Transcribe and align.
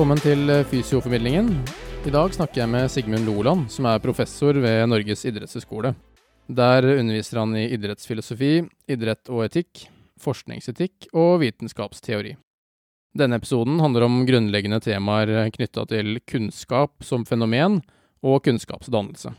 Velkommen 0.00 0.22
til 0.24 0.48
Fysioformidlingen. 0.64 1.48
I 2.08 2.10
dag 2.14 2.32
snakker 2.32 2.62
jeg 2.62 2.72
med 2.72 2.86
Sigmund 2.88 3.26
Loland, 3.28 3.66
som 3.68 3.84
er 3.84 4.00
professor 4.00 4.56
ved 4.56 4.86
Norges 4.88 5.26
idrettshøgskole. 5.28 5.90
Der 6.48 6.86
underviser 6.88 7.42
han 7.42 7.52
i 7.60 7.66
idrettsfilosofi, 7.76 8.62
idrett 8.88 9.28
og 9.28 9.42
etikk, 9.44 9.82
forskningsetikk 10.24 11.10
og 11.12 11.42
vitenskapsteori. 11.42 12.32
Denne 13.12 13.36
episoden 13.36 13.76
handler 13.84 14.06
om 14.06 14.22
grunnleggende 14.24 14.78
temaer 14.80 15.50
knytta 15.52 15.84
til 15.90 16.16
kunnskap 16.24 17.04
som 17.04 17.26
fenomen 17.28 17.82
og 18.24 18.40
kunnskapsdannelse. 18.48 19.34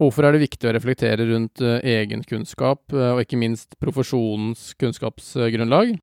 Hvorfor 0.00 0.24
er 0.24 0.32
det 0.32 0.46
viktig 0.46 0.70
å 0.70 0.72
reflektere 0.72 1.28
rundt 1.34 1.60
egen 1.60 2.24
kunnskap, 2.24 2.88
og 2.96 3.20
ikke 3.26 3.42
minst 3.44 3.76
profesjonens 3.76 4.70
kunnskapsgrunnlag? 4.80 5.98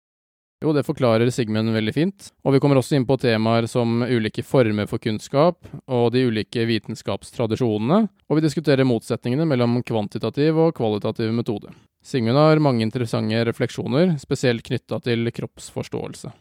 Jo, 0.60 0.74
det 0.76 0.84
forklarer 0.84 1.30
Sigmund 1.32 1.72
veldig 1.72 1.94
fint, 1.96 2.26
og 2.44 2.52
vi 2.52 2.60
kommer 2.60 2.76
også 2.82 2.98
inn 2.98 3.06
på 3.08 3.16
temaer 3.22 3.64
som 3.72 4.02
ulike 4.04 4.44
former 4.44 4.90
for 4.92 5.00
kunnskap 5.00 5.70
og 5.88 6.10
de 6.12 6.26
ulike 6.28 6.66
vitenskapstradisjonene, 6.68 8.02
og 8.28 8.36
vi 8.36 8.44
diskuterer 8.44 8.88
motsetningene 8.88 9.48
mellom 9.48 9.78
kvantitativ 9.88 10.60
og 10.60 10.74
kvalitativ 10.76 11.32
metode. 11.32 11.72
Sigmund 12.04 12.36
har 12.36 12.60
mange 12.60 12.84
interessante 12.84 13.40
refleksjoner, 13.48 14.18
spesielt 14.20 14.68
knytta 14.68 15.00
til 15.08 15.32
kroppsforståelse. 15.32 16.36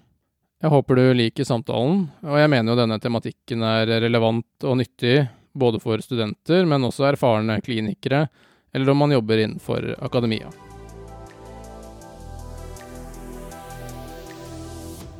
Jeg 0.66 0.74
håper 0.74 0.98
du 0.98 1.04
liker 1.14 1.46
samtalen, 1.46 2.08
og 2.26 2.42
jeg 2.42 2.50
mener 2.50 2.74
jo 2.74 2.80
denne 2.80 2.98
tematikken 2.98 3.62
er 3.62 4.00
relevant 4.02 4.66
og 4.66 4.80
nyttig 4.80 5.28
både 5.54 5.78
for 5.78 6.02
studenter, 6.02 6.66
men 6.66 6.90
også 6.90 7.06
erfarne 7.12 7.60
klinikere, 7.62 8.26
eller 8.74 8.90
om 8.90 9.06
man 9.06 9.14
jobber 9.14 9.46
innenfor 9.46 9.94
akademia. 10.02 10.50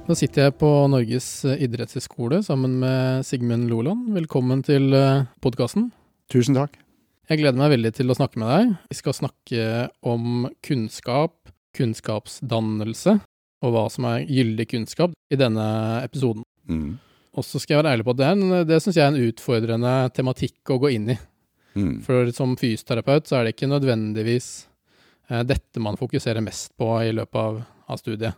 Nå 0.09 0.17
sitter 0.17 0.47
jeg 0.47 0.55
på 0.61 0.69
Norges 0.89 1.27
idrettshøgskole 1.51 2.41
sammen 2.45 2.79
med 2.81 3.27
Sigmund 3.29 3.69
Loland. 3.69 4.07
Velkommen 4.17 4.63
til 4.65 4.95
podkasten. 5.45 5.91
Tusen 6.33 6.57
takk. 6.57 6.79
Jeg 7.29 7.43
gleder 7.43 7.61
meg 7.61 7.75
veldig 7.75 7.91
til 7.99 8.09
å 8.09 8.17
snakke 8.17 8.41
med 8.41 8.49
deg. 8.49 8.71
Vi 8.89 8.97
skal 9.03 9.17
snakke 9.19 9.67
om 10.09 10.47
kunnskap, 10.65 11.53
kunnskapsdannelse, 11.77 13.19
og 13.61 13.75
hva 13.75 13.85
som 13.93 14.07
er 14.09 14.25
gyldig 14.25 14.69
kunnskap 14.73 15.13
i 15.29 15.37
denne 15.41 15.67
episoden. 16.07 16.47
Mm. 16.69 16.97
Og 17.37 17.45
så 17.45 17.61
skal 17.61 17.77
jeg 17.77 17.83
være 17.83 17.93
ærlig 17.99 18.09
på 18.09 18.15
at 18.17 18.21
det, 18.23 18.27
er 18.31 18.39
en- 18.39 18.67
det 18.67 18.81
syns 18.83 18.97
jeg 18.97 19.05
er 19.05 19.13
en 19.13 19.29
utfordrende 19.29 19.93
tematikk 20.17 20.73
å 20.73 20.81
gå 20.81 20.95
inn 20.97 21.11
i. 21.13 21.19
Mm. 21.77 22.01
For 22.03 22.33
som 22.33 22.57
fysioterapeut 22.57 23.29
så 23.29 23.37
er 23.39 23.45
det 23.45 23.57
ikke 23.57 23.69
nødvendigvis 23.69 24.49
eh, 25.29 25.43
dette 25.45 25.79
man 25.85 26.01
fokuserer 26.01 26.41
mest 26.43 26.73
på 26.81 26.89
i 27.05 27.13
løpet 27.13 27.37
av, 27.37 27.61
av 27.93 28.01
studiet. 28.01 28.35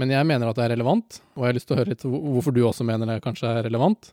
Men 0.00 0.10
jeg 0.10 0.26
mener 0.26 0.50
at 0.50 0.58
det 0.58 0.64
er 0.66 0.72
relevant, 0.74 1.20
og 1.34 1.44
jeg 1.44 1.52
har 1.52 1.58
lyst 1.58 1.68
til 1.70 1.76
å 1.76 1.80
høre 1.80 1.92
litt 1.92 2.06
hvorfor 2.06 2.54
du 2.54 2.62
også 2.66 2.86
mener 2.86 3.08
det 3.10 3.20
kanskje 3.24 3.50
er 3.50 3.66
relevant. 3.68 4.10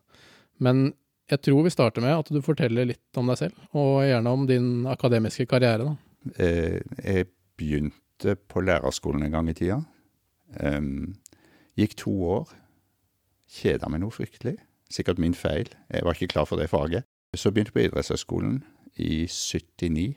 Men 0.62 0.92
jeg 1.32 1.42
tror 1.48 1.66
vi 1.66 1.74
starter 1.74 2.04
med 2.06 2.14
at 2.20 2.30
du 2.30 2.42
forteller 2.46 2.90
litt 2.92 3.20
om 3.20 3.32
deg 3.32 3.40
selv, 3.40 3.68
og 3.74 4.04
gjerne 4.06 4.36
om 4.36 4.46
din 4.50 4.72
akademiske 4.92 5.48
karriere. 5.50 5.90
da. 5.90 5.96
Eh, 6.38 6.82
jeg 7.02 7.32
begynte 7.58 8.36
på 8.52 8.62
lærerskolen 8.62 9.26
en 9.26 9.34
gang 9.34 9.50
i 9.50 9.58
tida. 9.58 9.82
Gikk 11.80 11.96
to 11.98 12.12
år. 12.36 12.52
Kjeda 13.52 13.90
meg 13.90 14.04
noe 14.04 14.14
fryktelig. 14.14 14.58
Sikkert 14.92 15.20
min 15.20 15.34
feil. 15.34 15.72
Jeg 15.92 16.06
var 16.06 16.16
ikke 16.16 16.34
klar 16.36 16.46
for 16.46 16.60
det 16.60 16.70
faget. 16.70 17.08
Så 17.36 17.52
begynte 17.52 17.72
jeg 17.72 17.78
på 17.78 17.84
idrettshøyskolen 17.88 18.62
i 19.00 19.26
79, 19.28 20.16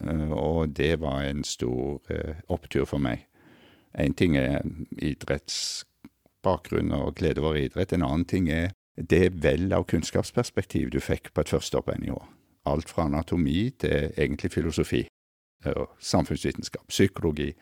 eh, 0.00 0.30
og 0.32 0.76
det 0.76 1.00
var 1.00 1.22
en 1.28 1.44
stor 1.44 2.00
eh, 2.10 2.40
opptur 2.48 2.86
for 2.88 2.98
meg. 2.98 3.26
En 3.96 4.14
ting 4.14 4.36
er 4.36 4.60
idrettsbakgrunn 4.98 6.92
og 6.92 7.14
glede 7.16 7.40
over 7.40 7.56
idrett. 7.60 7.94
En 7.96 8.04
annen 8.04 8.26
ting 8.28 8.50
er 8.52 8.70
det 8.96 9.42
vel 9.42 9.72
av 9.72 9.86
kunnskapsperspektiv 9.88 10.90
du 10.92 11.00
fikk 11.00 11.32
på 11.32 11.44
et 11.44 11.52
førsteår 11.52 12.04
i 12.04 12.12
år. 12.12 12.24
Alt 12.66 12.90
fra 12.90 13.06
anatomi 13.06 13.70
til 13.80 14.12
egentlig 14.16 14.52
filosofi 14.52 15.06
og 15.66 15.96
samfunnsvitenskap, 15.98 16.86
psykologi. 16.88 17.52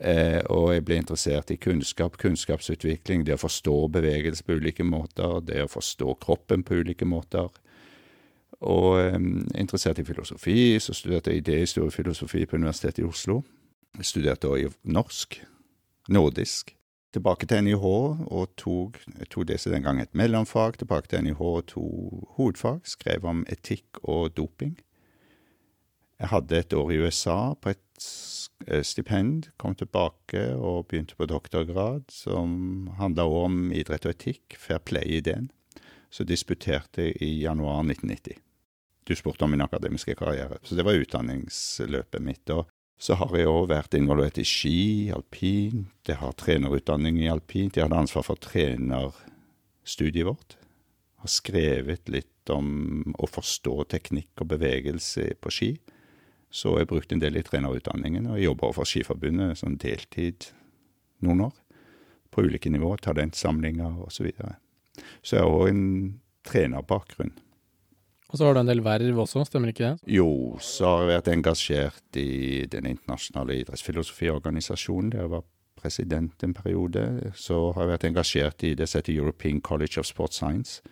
Eh, 0.00 0.40
og 0.52 0.72
jeg 0.74 0.84
ble 0.84 0.98
interessert 1.00 1.50
i 1.50 1.56
kunnskap, 1.56 2.18
kunnskapsutvikling, 2.20 3.24
det 3.26 3.34
å 3.34 3.40
forstå 3.40 3.76
bevegelse 3.96 4.44
på 4.44 4.58
ulike 4.60 4.84
måter, 4.86 5.40
det 5.42 5.64
å 5.64 5.70
forstå 5.70 6.14
kroppen 6.22 6.62
på 6.62 6.82
ulike 6.82 7.08
måter. 7.08 7.48
Og 8.60 9.00
eh, 9.00 9.18
interessert 9.58 9.98
i 9.98 10.06
filosofi, 10.06 10.78
så 10.82 10.94
studerte 10.94 11.32
jeg 11.32 11.42
idéhistoriefilosofi 11.42 12.44
på 12.46 12.60
Universitetet 12.60 13.02
i 13.02 13.08
Oslo. 13.08 13.42
Studerte 14.00 14.48
også 14.48 14.68
i 14.68 14.92
norsk, 14.92 15.38
nordisk. 16.08 16.74
Tilbake 17.12 17.46
til 17.48 17.64
NIH 17.64 17.84
og 17.84 18.50
tok, 18.60 18.98
tok 19.32 19.46
det 19.48 19.56
som 19.60 19.72
den 19.72 19.86
gang 19.86 20.00
et 20.02 20.14
mellomfag, 20.14 20.76
tilbake 20.78 21.08
til 21.08 21.24
NIH 21.24 21.40
og 21.40 21.66
to 21.72 21.84
hovedfag, 22.36 22.82
skrev 22.84 23.24
om 23.24 23.46
etikk 23.48 24.02
og 24.02 24.36
doping. 24.36 24.76
Jeg 26.18 26.28
hadde 26.32 26.58
et 26.58 26.74
år 26.74 26.92
i 26.92 26.98
USA 26.98 27.54
på 27.54 27.72
et 27.72 28.06
eh, 28.66 28.82
stipend, 28.82 29.52
kom 29.56 29.76
tilbake 29.78 30.42
og 30.56 30.88
begynte 30.90 31.16
på 31.16 31.28
doktorgrad, 31.30 32.10
som 32.10 32.90
handla 32.98 33.24
om 33.24 33.70
idrett 33.72 34.06
og 34.08 34.16
etikk, 34.16 34.58
fair 34.58 34.82
play-ideen. 34.82 35.48
Så 36.10 36.24
disputerte 36.24 37.06
jeg 37.06 37.22
i 37.22 37.30
januar 37.44 37.84
1990. 37.84 38.40
Du 39.08 39.14
spurte 39.16 39.44
om 39.44 39.54
min 39.54 39.62
akademiske 39.64 40.16
karriere, 40.18 40.58
så 40.62 40.76
det 40.76 40.84
var 40.84 40.98
utdanningsløpet 40.98 42.24
mitt. 42.24 42.50
Og 42.50 42.66
så 42.98 43.14
har 43.14 43.34
jeg 43.38 43.46
òg 43.46 43.68
vært 43.70 43.94
involvert 43.94 44.40
i 44.42 44.46
ski, 44.46 44.78
alpint, 45.14 46.02
jeg 46.08 46.18
har 46.18 46.34
trenerutdanning 46.38 47.20
i 47.22 47.30
alpint, 47.30 47.76
jeg 47.76 47.86
hadde 47.86 48.00
ansvar 48.02 48.26
for 48.26 48.40
trenerstudiet 48.42 50.26
vårt. 50.26 50.56
Har 51.22 51.30
skrevet 51.30 52.10
litt 52.10 52.50
om 52.50 53.14
å 53.18 53.28
forstå 53.30 53.76
teknikk 53.94 54.42
og 54.42 54.50
bevegelse 54.50 55.30
på 55.38 55.54
ski. 55.54 55.70
Så 56.50 56.74
jeg 56.78 56.88
brukte 56.90 57.14
en 57.14 57.22
del 57.22 57.36
i 57.38 57.44
trenerutdanningen, 57.44 58.30
og 58.30 58.38
jeg 58.38 58.48
jobber 58.48 58.74
for 58.74 58.88
Skiforbundet 58.88 59.60
sånn 59.60 59.76
deltid 59.78 60.48
noen 61.22 61.44
år. 61.50 61.56
På 62.32 62.42
ulike 62.46 62.70
nivå, 62.72 62.94
talentsamlinger 63.04 64.00
osv. 64.06 64.14
Så, 64.14 64.26
videre. 64.26 64.56
så 65.22 65.38
jeg 65.38 65.44
har 65.44 65.58
òg 65.58 65.70
en 65.70 65.84
trenerbakgrunn. 66.48 67.34
Og 68.28 68.36
så 68.36 68.44
har 68.44 68.54
du 68.54 68.60
en 68.60 68.68
del 68.68 68.82
verv 68.84 69.22
også, 69.22 69.46
stemmer 69.48 69.72
ikke 69.72 69.86
det? 69.94 70.10
Jo, 70.18 70.58
så 70.60 70.90
har 70.90 71.04
jeg 71.04 71.12
vært 71.14 71.30
engasjert 71.32 72.18
i 72.20 72.66
Den 72.68 72.88
internasjonale 72.90 73.62
idrettsfilosofiorganisasjonen, 73.62 75.14
der 75.14 75.24
jeg 75.24 75.32
var 75.32 75.46
president 75.78 76.42
en 76.44 76.54
periode. 76.54 77.32
Så 77.34 77.72
har 77.72 77.86
jeg 77.86 77.92
vært 77.94 78.06
engasjert 78.10 78.64
i 78.68 78.74
det 78.76 78.88
som 78.88 79.00
heter 79.00 79.16
European 79.16 79.62
College 79.64 80.00
of 80.00 80.06
Sports 80.06 80.36
Science, 80.36 80.82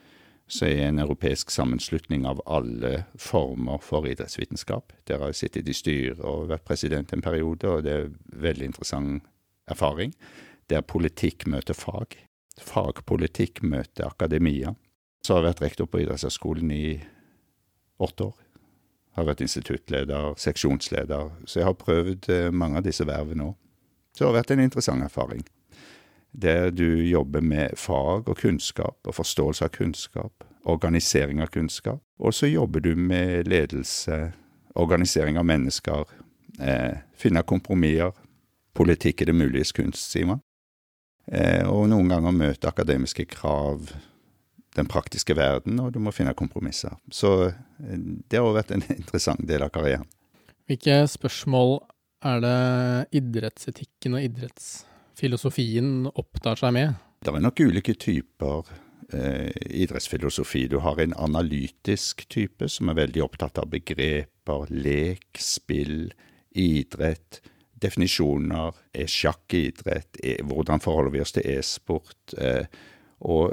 som 0.49 0.69
er 0.69 0.87
en 0.87 1.03
europeisk 1.03 1.51
sammenslutning 1.51 2.25
av 2.27 2.41
alle 2.47 3.05
former 3.19 3.83
for 3.83 4.07
idrettsvitenskap. 4.09 4.95
Der 5.05 5.19
har 5.19 5.33
jeg 5.33 5.41
sittet 5.43 5.69
i 5.69 5.75
styret 5.77 6.23
og 6.25 6.49
vært 6.53 6.65
president 6.65 7.13
en 7.13 7.25
periode, 7.25 7.69
og 7.69 7.83
det 7.85 7.93
er 7.93 8.15
veldig 8.33 8.71
interessant 8.71 9.27
erfaring. 9.69 10.15
Der 10.71 10.87
politikk 10.87 11.45
møter 11.51 11.75
fag. 11.75 12.17
Fagpolitikk 12.63 13.61
møter 13.63 14.07
akademia. 14.07 14.73
Så 15.27 15.35
har 15.35 15.43
jeg 15.43 15.51
vært 15.51 15.63
rektor 15.67 15.91
på 15.91 16.01
idrettshøyskolen 16.05 16.71
i 16.73 16.87
åtte 17.99 18.25
år. 18.25 18.35
Jeg 19.17 19.23
Har 19.23 19.29
vært 19.31 19.41
instituttleder, 19.41 20.35
seksjonsleder, 20.37 21.31
så 21.47 21.61
jeg 21.61 21.67
har 21.67 21.77
prøvd 21.81 22.29
eh, 22.29 22.51
mange 22.53 22.77
av 22.77 22.85
disse 22.85 23.07
vervene 23.07 23.51
òg. 23.51 23.55
Så 24.13 24.25
det 24.25 24.29
har 24.29 24.37
vært 24.37 24.51
en 24.53 24.65
interessant 24.65 25.05
erfaring. 25.05 25.45
Der 26.33 26.71
du 26.71 27.01
jobber 27.01 27.41
med 27.41 27.77
fag 27.81 28.29
og 28.29 28.37
kunnskap, 28.37 28.99
og 29.05 29.15
forståelse 29.15 29.65
av 29.65 29.73
kunnskap, 29.73 30.45
organisering 30.65 31.41
av 31.41 31.49
kunnskap. 31.53 32.03
Og 32.19 32.35
så 32.35 32.47
jobber 32.47 32.81
du 32.81 32.95
med 32.97 33.49
ledelse, 33.49 34.33
organisering 34.75 35.39
av 35.39 35.45
mennesker, 35.45 36.05
eh, 36.61 36.99
finne 37.17 37.43
kompromisser. 37.43 38.13
Politikk 38.75 39.23
er 39.23 39.27
det 39.27 39.35
muliges 39.35 39.73
kunst, 39.73 40.11
sier 40.13 40.27
man. 40.27 40.41
Eh, 41.33 41.65
og 41.67 41.89
noen 41.89 42.09
ganger 42.09 42.33
møte 42.33 42.69
akademiske 42.69 43.25
krav 43.27 43.89
den 44.77 44.89
praktiske 44.91 45.37
verden, 45.37 45.81
og 45.81 45.93
du 45.95 46.01
må 46.03 46.13
finne 46.15 46.35
kompromisser. 46.37 46.97
Så 47.13 47.33
eh, 47.49 47.99
det 48.29 48.39
har 48.39 48.47
også 48.47 48.61
vært 48.61 48.75
en 48.77 48.87
interessant 49.01 49.45
del 49.49 49.65
av 49.67 49.73
karrieren. 49.75 50.07
Hvilke 50.67 51.05
spørsmål 51.11 51.79
er 52.27 52.41
det 52.43 52.57
idrettsetikken 53.21 54.17
og 54.19 54.27
idrettsfilosofien 54.27 56.09
opptar 56.11 56.59
seg 56.59 56.75
med? 56.75 56.97
Det 57.23 57.33
er 57.33 57.45
nok 57.45 57.63
ulike 57.63 57.95
typer 57.99 58.67
eh, 59.15 59.51
idrettsfilosofi. 59.83 60.67
Du 60.73 60.81
har 60.85 61.01
en 61.03 61.15
analytisk 61.15 62.27
type 62.33 62.69
som 62.73 62.91
er 62.91 63.01
veldig 63.03 63.23
opptatt 63.25 63.61
av 63.63 63.71
begreper, 63.73 64.73
lek, 64.75 65.29
spill, 65.39 66.11
idrett, 66.57 67.41
definisjoner. 67.77 68.75
Er 68.97 69.11
sjakk 69.11 69.55
idrett? 69.55 70.19
Hvordan 70.47 70.83
forholder 70.83 71.15
vi 71.15 71.23
oss 71.25 71.37
til 71.37 71.47
e-sport? 71.57 72.37
Eh, 73.21 73.29
og 73.29 73.53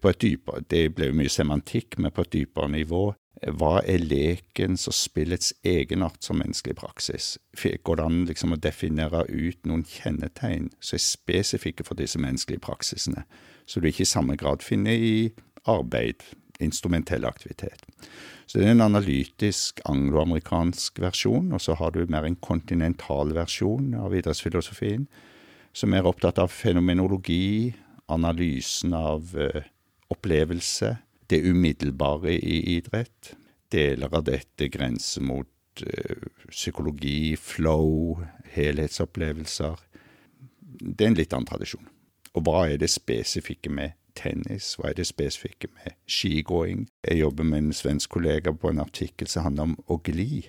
på 0.00 0.08
et 0.08 0.20
dypere, 0.20 0.64
Det 0.68 0.94
ble 0.94 1.12
mye 1.12 1.28
semantikk, 1.28 1.98
men 1.98 2.10
på 2.10 2.22
et 2.22 2.32
dypere 2.32 2.68
nivå 2.68 3.14
Hva 3.44 3.82
er 3.84 3.98
lekens 3.98 4.86
og 4.88 4.94
spillets 4.94 5.52
egenart 5.64 6.22
som 6.22 6.38
menneskelig 6.38 6.76
praksis? 6.76 7.38
Går 7.54 7.96
det 7.96 8.04
an 8.04 8.24
liksom 8.24 8.52
å 8.52 8.56
definere 8.56 9.26
ut 9.28 9.66
noen 9.66 9.84
kjennetegn 9.84 10.70
som 10.80 10.96
er 10.96 11.02
spesifikke 11.02 11.84
for 11.84 11.94
disse 11.94 12.18
menneskelige 12.18 12.60
praksisene, 12.60 13.24
som 13.66 13.82
du 13.82 13.88
ikke 13.88 14.02
i 14.02 14.04
samme 14.04 14.36
grad 14.36 14.62
finner 14.62 14.92
i 14.92 15.32
arbeid, 15.66 16.22
instrumentell 16.60 17.26
aktivitet? 17.26 17.84
Så 18.46 18.58
det 18.58 18.68
er 18.68 18.70
en 18.70 18.80
analytisk 18.80 19.80
angloamerikansk 19.84 21.00
versjon, 21.00 21.52
og 21.52 21.60
så 21.60 21.74
har 21.74 21.90
du 21.90 22.06
mer 22.06 22.24
en 22.24 22.36
kontinental 22.36 23.34
versjon 23.34 23.94
av 23.94 24.14
idrettsfilosofien, 24.14 25.06
som 25.74 25.92
er 25.92 26.06
opptatt 26.06 26.38
av 26.38 26.48
fenomenologi, 26.54 27.74
analysen 28.12 28.94
av 28.94 29.34
uh, 29.36 29.64
opplevelse, 30.12 30.96
det 31.30 31.40
umiddelbare 31.42 32.34
i 32.36 32.60
idrett. 32.76 33.34
Deler 33.72 34.12
av 34.14 34.26
dette 34.28 34.68
grenser 34.68 35.24
mot 35.24 35.84
uh, 35.86 36.28
psykologi, 36.50 37.36
flow, 37.40 38.20
helhetsopplevelser. 38.54 39.80
Det 40.60 41.04
er 41.04 41.12
en 41.12 41.18
litt 41.18 41.34
annen 41.34 41.48
tradisjon. 41.48 41.90
Og 42.34 42.46
hva 42.46 42.64
er 42.68 42.80
det 42.82 42.90
spesifikke 42.90 43.70
med 43.70 43.94
tennis? 44.18 44.74
Hva 44.78 44.90
er 44.90 44.98
det 44.98 45.06
spesifikke 45.06 45.70
med 45.76 45.94
skigåing? 46.10 46.88
Jeg 47.06 47.20
jobber 47.22 47.46
med 47.46 47.62
en 47.62 47.76
svensk 47.76 48.10
kollega 48.16 48.52
på 48.52 48.70
en 48.70 48.82
artikkel 48.82 49.30
som 49.30 49.46
handler 49.48 49.70
om 49.70 49.76
å 49.86 50.00
gli. 50.04 50.44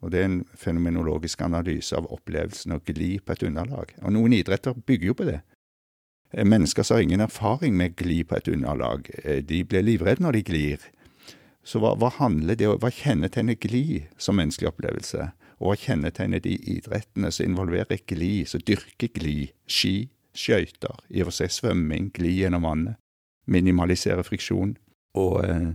Og 0.00 0.12
det 0.12 0.20
er 0.20 0.30
en 0.30 0.42
fenomenologisk 0.56 1.42
analyse 1.44 1.96
av 1.96 2.08
opplevelsen 2.10 2.74
å 2.74 2.80
gli 2.86 3.18
på 3.20 3.34
et 3.34 3.44
underlag. 3.46 3.92
Og 4.00 4.14
noen 4.16 4.34
idretter 4.36 4.74
bygger 4.74 5.12
jo 5.12 5.16
på 5.18 5.28
det. 5.28 5.40
Eh, 6.32 6.44
mennesker 6.44 6.82
som 6.82 6.94
har 6.94 7.02
ingen 7.02 7.20
erfaring 7.20 7.76
med 7.76 7.96
gli 7.96 8.22
på 8.24 8.36
et 8.36 8.48
underlag, 8.48 9.10
eh, 9.24 9.42
de 9.42 9.64
blir 9.64 9.82
livredde 9.82 10.22
når 10.22 10.32
de 10.32 10.42
glir. 10.42 10.78
Så 11.64 11.80
hva, 11.82 11.94
hva 11.98 12.08
handler 12.16 12.56
det 12.56 12.68
Hva 12.80 12.90
kjennetegner 12.90 13.58
gli 13.60 14.06
som 14.16 14.36
menneskelig 14.36 14.70
opplevelse? 14.70 15.32
Og 15.60 15.68
hva 15.68 15.76
kjennetegner 15.76 16.40
de 16.40 16.56
idrettene 16.56 17.30
som 17.30 17.46
involverer 17.46 18.00
gli, 18.08 18.46
som 18.46 18.62
dyrker 18.64 19.12
gli? 19.12 19.50
Ski, 19.66 20.08
skøyter, 20.32 20.96
i 21.10 21.20
og 21.20 21.28
for 21.28 21.42
seg 21.42 21.52
svømming, 21.52 22.10
gli 22.16 22.38
gjennom 22.40 22.64
vannet. 22.64 22.96
Minimalisere 23.46 24.24
friksjon. 24.24 24.76
Og 25.20 25.44
eh, 25.44 25.74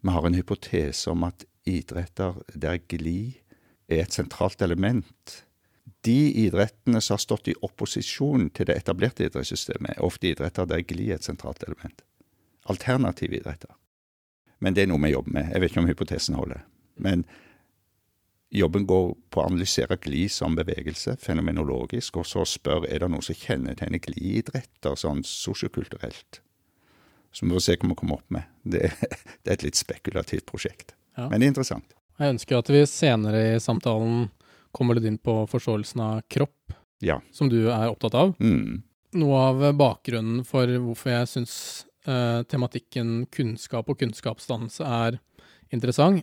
vi 0.00 0.14
har 0.14 0.26
en 0.26 0.38
hypotese 0.38 1.10
om 1.10 1.26
at 1.28 1.44
idretter 1.68 2.40
der 2.54 2.78
gli 2.88 3.34
er 3.90 4.06
et 4.06 4.14
sentralt 4.14 4.62
element, 4.62 5.44
de 6.06 6.32
idrettene 6.46 7.00
som 7.00 7.14
har 7.14 7.22
stått 7.22 7.50
i 7.52 7.56
opposisjon 7.66 8.48
til 8.56 8.70
det 8.70 8.78
etablerte 8.80 9.26
idrettssystemet, 9.26 9.96
er 9.96 10.06
ofte 10.06 10.30
idretter 10.30 10.68
der 10.68 10.84
gli 10.86 11.10
er 11.10 11.20
et 11.20 11.26
sentralt 11.26 11.62
element. 11.66 12.02
Alternative 12.72 13.36
idretter. 13.36 13.74
Men 14.60 14.76
det 14.76 14.84
er 14.84 14.90
noe 14.90 15.00
vi 15.04 15.12
jobber 15.12 15.36
med. 15.36 15.52
Jeg 15.52 15.62
vet 15.62 15.72
ikke 15.72 15.82
om 15.82 15.88
hypotesen 15.90 16.36
holder. 16.36 16.64
Men 17.00 17.24
jobben 18.50 18.86
går 18.88 19.12
på 19.32 19.40
å 19.40 19.46
analysere 19.48 19.96
gli 20.04 20.26
som 20.32 20.56
bevegelse, 20.58 21.16
fenomenologisk, 21.20 22.20
og 22.20 22.28
så 22.28 22.44
spørre 22.48 22.90
er 22.90 23.04
det 23.04 23.10
noe 23.12 23.24
som 23.24 23.36
kjennetegner 23.36 24.02
gliidretter 24.04 24.98
sånn 25.00 25.22
sosiokulturelt. 25.26 26.42
Så 27.32 27.46
vi 27.46 27.54
får 27.54 27.64
se 27.64 27.78
hva 27.78 27.92
vi 27.92 28.00
kommer 28.00 28.18
opp 28.18 28.34
med. 28.34 28.48
Det, 28.62 28.90
det 29.44 29.52
er 29.52 29.56
et 29.58 29.68
litt 29.68 29.78
spekulativt 29.78 30.48
prosjekt. 30.48 30.96
Ja. 31.16 31.28
Men 31.30 31.40
det 31.40 31.46
er 31.46 31.54
interessant. 31.54 31.96
Jeg 32.20 32.34
ønsker 32.34 32.60
at 32.60 32.68
vi 32.72 32.84
senere 32.88 33.44
i 33.54 33.60
samtalen 33.62 34.28
kommer 34.76 34.96
litt 34.96 35.08
inn 35.08 35.18
på 35.18 35.42
forståelsen 35.50 36.02
av 36.04 36.22
kropp, 36.30 36.74
ja. 37.04 37.20
som 37.32 37.50
du 37.50 37.62
er 37.68 37.88
opptatt 37.90 38.16
av. 38.18 38.34
Mm. 38.40 38.82
Noe 39.20 39.38
av 39.50 39.64
bakgrunnen 39.74 40.44
for 40.46 40.70
hvorfor 40.70 41.14
jeg 41.14 41.30
syns 41.32 41.54
eh, 42.06 42.42
tematikken 42.50 43.24
kunnskap 43.34 43.90
og 43.90 43.98
kunnskapsdannelse 44.02 44.86
er 44.86 45.18
interessant, 45.74 46.22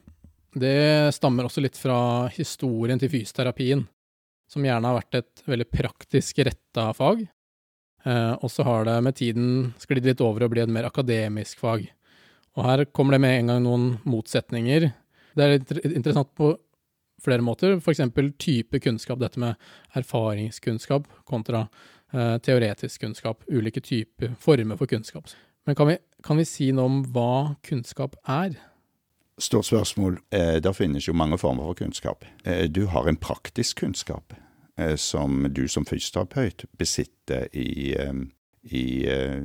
det 0.57 1.13
stammer 1.13 1.47
også 1.47 1.61
litt 1.61 1.77
fra 1.77 2.27
historien 2.33 2.99
til 2.99 3.11
fysioterapien, 3.11 3.83
som 4.49 4.63
gjerne 4.65 4.89
har 4.89 5.01
vært 5.01 5.19
et 5.19 5.43
veldig 5.49 5.67
praktisk 5.69 6.39
retta 6.47 6.89
fag. 6.97 7.25
Eh, 8.07 8.33
og 8.39 8.51
så 8.51 8.63
har 8.67 8.87
det 8.87 8.95
med 9.03 9.17
tiden 9.17 9.49
sklidd 9.81 10.07
litt 10.07 10.23
over 10.23 10.45
og 10.45 10.53
blitt 10.53 10.67
et 10.67 10.73
mer 10.73 10.87
akademisk 10.87 11.59
fag. 11.61 11.85
Og 12.57 12.65
her 12.65 12.85
kommer 12.95 13.17
det 13.17 13.21
med 13.21 13.35
en 13.41 13.51
gang 13.51 13.65
noen 13.65 13.89
motsetninger. 14.07 14.87
Det 15.37 15.45
er 15.45 15.57
litt 15.57 15.73
interessant 15.91 16.31
på 16.37 16.55
flere 17.23 17.41
måter, 17.41 17.77
f.eks. 17.77 18.01
type 18.39 18.79
kunnskap, 18.79 19.19
dette 19.19 19.39
med 19.41 19.55
erfaringskunnskap 19.97 21.07
kontra 21.25 21.67
eh, 22.13 22.37
teoretisk 22.43 23.01
kunnskap, 23.01 23.43
ulike 23.47 23.81
typer 23.81 24.35
former 24.39 24.77
for 24.77 24.89
kunnskap. 24.89 25.29
Men 25.65 25.75
kan 25.75 25.87
vi, 25.87 25.97
kan 26.23 26.37
vi 26.37 26.45
si 26.47 26.71
noe 26.71 26.87
om 26.87 27.01
hva 27.11 27.57
kunnskap 27.65 28.15
er? 28.23 28.55
Stort 29.37 29.67
spørsmål. 29.67 30.19
Eh, 30.31 30.57
det 30.63 30.73
finnes 30.77 31.07
jo 31.07 31.13
mange 31.13 31.37
former 31.37 31.67
for 31.67 31.77
kunnskap. 31.77 32.25
Eh, 32.43 32.65
du 32.69 32.85
har 32.87 33.07
en 33.07 33.19
praktisk 33.19 33.83
kunnskap 33.83 34.33
eh, 34.77 34.95
som 34.95 35.45
du 35.53 35.67
som 35.67 35.85
fysioterapeut 35.85 36.65
besitter 36.77 37.47
i, 37.51 37.93
eh, 37.99 38.13
i 38.63 39.05
eh, 39.11 39.43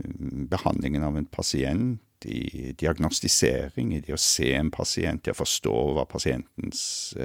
behandlingen 0.48 1.04
av 1.04 1.18
en 1.18 1.26
pasient, 1.26 2.00
i 2.24 2.70
diagnostisering, 2.78 3.96
i 3.96 4.00
det 4.00 4.14
å 4.14 4.20
se 4.20 4.52
en 4.54 4.70
pasient, 4.70 5.26
i 5.26 5.32
å 5.32 5.34
forstå 5.34 5.72
hva 5.96 6.04
pasientens 6.06 7.16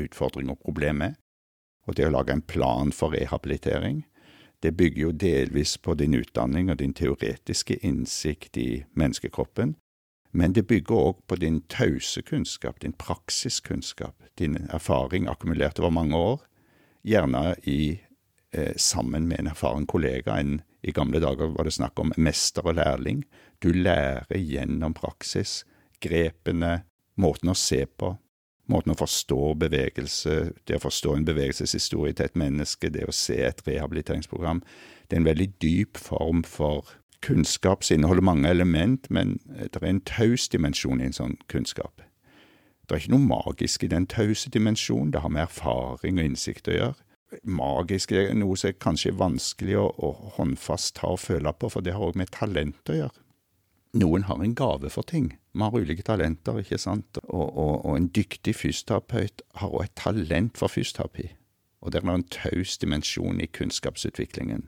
utfordring 0.00 0.50
og 0.50 0.60
problem 0.64 1.02
er. 1.02 1.14
Og 1.86 1.96
det 1.96 2.08
å 2.08 2.12
lage 2.14 2.32
en 2.32 2.42
plan 2.42 2.92
for 2.92 3.12
rehabilitering, 3.14 4.04
det 4.64 4.76
bygger 4.76 5.02
jo 5.02 5.12
delvis 5.12 5.76
på 5.76 5.94
din 6.00 6.14
utdanning 6.16 6.70
og 6.72 6.78
din 6.80 6.94
teoretiske 6.96 7.76
innsikt 7.84 8.56
i 8.56 8.84
menneskekroppen, 8.96 9.74
men 10.32 10.54
det 10.56 10.64
bygger 10.66 11.10
òg 11.10 11.20
på 11.28 11.36
din 11.38 11.60
tause 11.70 12.22
kunnskap, 12.26 12.80
din 12.80 12.96
praksiskunnskap, 12.98 14.16
din 14.40 14.56
erfaring 14.72 15.28
akkumulert 15.30 15.78
over 15.78 15.92
mange 15.94 16.16
år, 16.16 16.40
gjerne 17.06 17.54
i, 17.70 18.00
eh, 18.52 18.74
sammen 18.76 19.28
med 19.28 19.40
en 19.40 19.52
erfaren 19.52 19.86
kollega. 19.86 20.38
En, 20.40 20.62
I 20.82 20.92
gamle 20.92 21.20
dager 21.20 21.54
var 21.54 21.64
det 21.64 21.72
snakk 21.72 21.98
om 21.98 22.12
mester 22.16 22.66
og 22.66 22.74
lærling. 22.74 23.24
Du 23.60 23.72
lærer 23.72 24.36
gjennom 24.36 24.94
praksis 24.94 25.64
grepene, 26.00 26.82
måten 27.16 27.48
å 27.48 27.56
se 27.56 27.86
på, 27.86 28.18
måten 28.70 28.94
å 28.94 28.98
forstå 28.98 29.54
bevegelse, 29.60 30.36
det 30.68 30.78
å 30.78 30.82
forstå 30.84 31.14
en 31.16 31.26
bevegelseshistorie 31.28 32.16
til 32.16 32.28
et 32.28 32.38
menneske, 32.38 32.90
det 32.92 33.06
å 33.08 33.14
se 33.14 33.36
et 33.44 33.62
rehabiliteringsprogram, 33.66 34.62
det 35.08 35.16
er 35.16 35.22
en 35.22 35.28
veldig 35.28 35.48
dyp 35.62 36.00
form 36.00 36.42
for 36.48 36.88
kunnskap 37.24 37.84
som 37.84 37.98
inneholder 37.98 38.24
mange 38.24 38.50
element, 38.50 39.08
men 39.10 39.38
det 39.46 39.80
er 39.80 39.88
en 39.88 40.02
taus 40.04 40.48
dimensjon 40.52 41.00
i 41.00 41.08
en 41.08 41.16
sånn 41.16 41.38
kunnskap. 41.52 42.04
Det 42.84 42.92
er 42.96 43.00
ikke 43.00 43.14
noe 43.14 43.28
magisk 43.28 43.84
i 43.84 43.92
den 43.92 44.06
tause 44.06 44.52
dimensjonen, 44.52 45.12
det 45.12 45.24
har 45.24 45.32
med 45.32 45.46
erfaring 45.46 46.20
og 46.20 46.30
innsikt 46.30 46.68
å 46.68 46.78
gjøre. 46.78 46.98
Magisk 47.48 48.12
er 48.12 48.34
noe 48.36 48.56
som 48.60 48.70
er 48.70 48.78
kanskje 48.78 49.14
vanskelig 49.18 49.78
å, 49.80 49.88
å 49.88 50.34
håndfast 50.36 50.98
ta 51.00 51.14
og 51.16 51.22
føle 51.24 51.52
på, 51.56 51.72
for 51.72 51.84
det 51.84 51.96
har 51.96 52.04
òg 52.04 52.20
med 52.20 52.30
talent 52.36 52.92
å 52.92 52.98
gjøre 53.00 53.24
noen 53.94 54.26
har 54.28 54.42
en 54.42 54.54
gave 54.54 54.90
for 54.90 55.06
ting. 55.06 55.34
Vi 55.54 55.62
har 55.62 55.76
ulike 55.78 56.02
talenter, 56.02 56.58
ikke 56.58 56.78
sant. 56.82 57.18
Og, 57.24 57.46
og, 57.46 57.84
og 57.86 57.96
en 57.96 58.08
dyktig 58.10 58.56
fysioterapeut 58.58 59.44
har 59.60 59.70
også 59.70 59.84
et 59.86 59.96
talent 60.00 60.58
for 60.58 60.72
fysioterapi. 60.72 61.28
Og 61.84 61.92
det 61.92 62.00
er 62.00 62.10
en 62.10 62.26
taus 62.32 62.78
dimensjon 62.80 63.40
i 63.40 63.46
kunnskapsutviklingen 63.46 64.66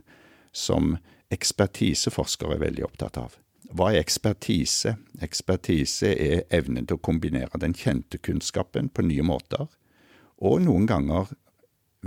som 0.52 0.96
ekspertiseforskere 1.34 2.54
er 2.54 2.62
veldig 2.62 2.86
opptatt 2.86 3.18
av. 3.18 3.34
Hva 3.74 3.90
er 3.90 4.04
ekspertise? 4.04 4.94
Ekspertise 5.24 6.12
er 6.12 6.44
evnen 6.54 6.86
til 6.86 7.00
å 7.00 7.02
kombinere 7.02 7.58
den 7.58 7.74
kjente 7.74 8.20
kunnskapen 8.22 8.92
på 8.94 9.04
nye 9.08 9.24
måter, 9.26 9.66
og 10.38 10.60
noen 10.62 10.86
ganger 10.86 11.32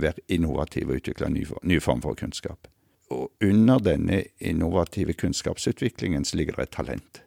være 0.00 0.24
innovativ 0.32 0.88
og 0.88 1.02
utvikle 1.02 1.28
ny, 1.34 1.44
ny 1.68 1.80
form 1.84 2.00
for 2.00 2.16
kunnskap. 2.16 2.70
Og 3.10 3.28
under 3.44 3.82
denne 3.82 4.22
innovative 4.38 5.12
kunnskapsutviklingen 5.18 6.24
ligger 6.32 6.56
det 6.56 6.68
et 6.68 6.76
talent. 6.78 7.22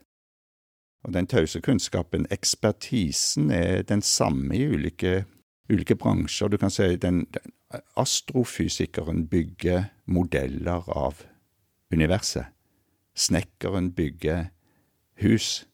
Og 1.03 1.13
den 1.13 1.27
tause 1.27 1.61
kunnskapen, 1.61 2.25
ekspertisen, 2.31 3.51
er 3.51 3.81
den 3.81 4.01
samme 4.01 4.55
i 4.55 4.67
ulike, 4.67 5.25
ulike 5.69 5.95
bransjer. 5.95 6.47
Du 6.47 6.57
kan 6.57 6.71
si 6.71 6.95
den, 6.95 7.25
den 7.33 7.53
astrofysikeren 7.97 9.27
bygger 9.27 9.83
modeller 10.05 10.87
av 10.87 11.23
universet. 11.93 12.45
Snekkeren 13.15 13.91
bygger 13.91 14.45
hus. 15.21 15.67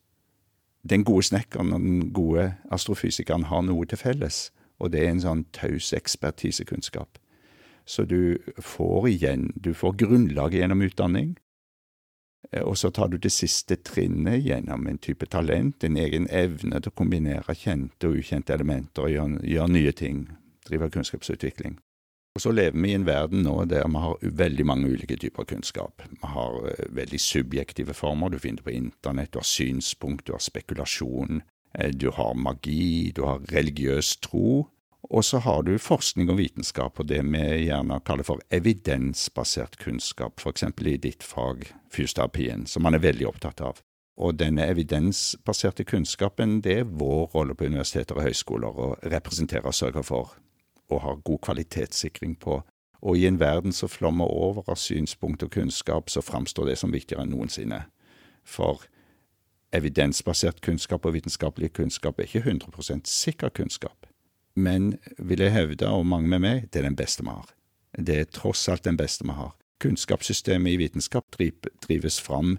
Den 0.90 1.04
gode 1.04 1.24
snekkeren 1.24 1.74
og 1.74 1.80
den 1.80 2.14
gode 2.14 2.54
astrofysikeren 2.72 3.44
har 3.44 3.62
noe 3.62 3.86
til 3.86 4.00
felles, 4.00 4.50
og 4.80 4.92
det 4.92 5.04
er 5.04 5.14
en 5.14 5.24
sånn 5.24 5.46
taus 5.56 5.94
ekspertisekunnskap. 5.94 7.20
Så 7.86 8.06
du 8.06 8.38
får 8.62 9.08
igjen 9.10 9.50
Du 9.56 9.74
får 9.74 9.98
grunnlaget 9.98 10.62
gjennom 10.62 10.82
utdanning, 10.86 11.38
og 12.66 12.78
så 12.78 12.90
tar 12.90 13.12
du 13.12 13.18
det 13.22 13.32
siste 13.34 13.78
trinnet 13.86 14.42
gjennom 14.42 14.88
en 14.90 14.98
type 14.98 15.28
talent, 15.30 15.84
en 15.84 15.98
egen 16.02 16.26
evne 16.34 16.80
til 16.82 16.90
å 16.90 16.98
kombinere 16.98 17.54
kjente 17.54 18.10
og 18.10 18.18
ukjente 18.24 18.56
elementer 18.56 19.06
og 19.06 19.14
gjøre, 19.14 19.44
gjøre 19.46 19.76
nye 19.76 19.94
ting, 19.94 20.24
drive 20.66 20.90
kunnskapsutvikling. 20.96 21.78
Og 22.38 22.44
så 22.44 22.54
lever 22.54 22.78
vi 22.78 22.92
i 22.92 22.96
en 22.96 23.06
verden 23.08 23.42
nå 23.44 23.56
der 23.70 23.88
vi 23.90 24.02
har 24.02 24.34
veldig 24.42 24.66
mange 24.66 24.90
ulike 24.90 25.18
typer 25.20 25.48
kunnskap. 25.50 26.02
Vi 26.10 26.34
har 26.34 26.58
uh, 26.62 26.84
veldig 26.96 27.20
subjektive 27.20 27.94
former, 27.94 28.30
du 28.30 28.40
finner 28.40 28.62
det 28.62 28.68
på 28.70 28.76
internett, 28.78 29.34
du 29.34 29.42
har 29.42 29.50
synspunkt, 29.50 30.28
du 30.28 30.34
har 30.34 30.44
spekulasjon. 30.44 31.42
eh, 31.74 31.92
du 31.92 32.10
har 32.12 32.34
magi, 32.34 33.12
du 33.16 33.26
har 33.26 33.42
religiøs 33.52 34.18
tro, 34.18 34.70
og 35.02 35.26
så 35.26 35.40
har 35.40 35.64
du 35.64 35.78
forskning 35.80 36.30
og 36.30 36.38
vitenskap, 36.38 37.00
og 37.00 37.08
det 37.08 37.22
vi 37.24 37.44
gjerne 37.70 38.02
kaller 38.06 38.28
for 38.28 38.42
evidensbasert 38.52 39.78
kunnskap, 39.80 40.40
f.eks. 40.40 40.64
i 40.64 40.98
ditt 40.98 41.24
fag, 41.24 41.70
fysioterapien, 41.90 42.66
som 42.68 42.84
man 42.84 42.98
er 42.98 43.06
veldig 43.06 43.30
opptatt 43.30 43.64
av. 43.64 43.80
Og 44.20 44.36
denne 44.36 44.68
evidensbaserte 44.68 45.86
kunnskapen, 45.88 46.60
det 46.62 46.76
er 46.82 46.92
vår 46.92 47.32
rolle 47.32 47.56
på 47.56 47.70
universiteter 47.72 48.20
og 48.20 48.28
høyskoler 48.28 48.76
å 48.76 48.90
representere 49.08 49.72
og 49.72 49.78
sørge 49.78 50.04
for, 50.04 50.36
og 50.92 51.02
ha 51.06 51.16
god 51.16 51.42
kvalitetssikring 51.48 52.36
på. 52.44 52.60
Og 53.00 53.16
i 53.16 53.26
en 53.30 53.40
verden 53.40 53.72
som 53.72 53.88
flommer 53.88 54.28
over 54.28 54.68
av 54.68 54.76
synspunkt 54.76 55.48
og 55.48 55.54
kunnskap, 55.56 56.12
så 56.12 56.20
framstår 56.20 56.68
det 56.68 56.78
som 56.82 56.92
viktigere 56.92 57.24
enn 57.24 57.32
noensinne. 57.32 57.86
For 58.44 58.84
evidensbasert 59.72 60.60
kunnskap 60.66 61.08
og 61.08 61.16
vitenskapelig 61.16 61.72
kunnskap 61.80 62.20
er 62.20 62.28
ikke 62.28 62.44
100% 62.44 63.08
sikker 63.08 63.56
kunnskap 63.56 64.09
men 64.60 64.92
vil 65.18 65.44
jeg 65.44 65.56
hevde, 65.56 65.88
og 65.88 66.08
mange 66.08 66.30
med 66.32 66.44
meg, 66.44 66.68
det 66.70 66.82
er 66.82 66.90
den 66.90 67.00
beste 67.00 67.24
vi 67.26 67.32
har. 67.32 67.48
Det 67.98 68.18
er 68.20 68.30
tross 68.34 68.68
alt 68.70 68.86
den 68.86 69.00
beste 69.00 69.26
vi 69.28 69.36
har. 69.38 69.56
Kunnskapssystemet 69.80 70.76
i 70.76 70.82
vitenskap 70.82 71.40
drives 71.40 72.20
fram 72.22 72.58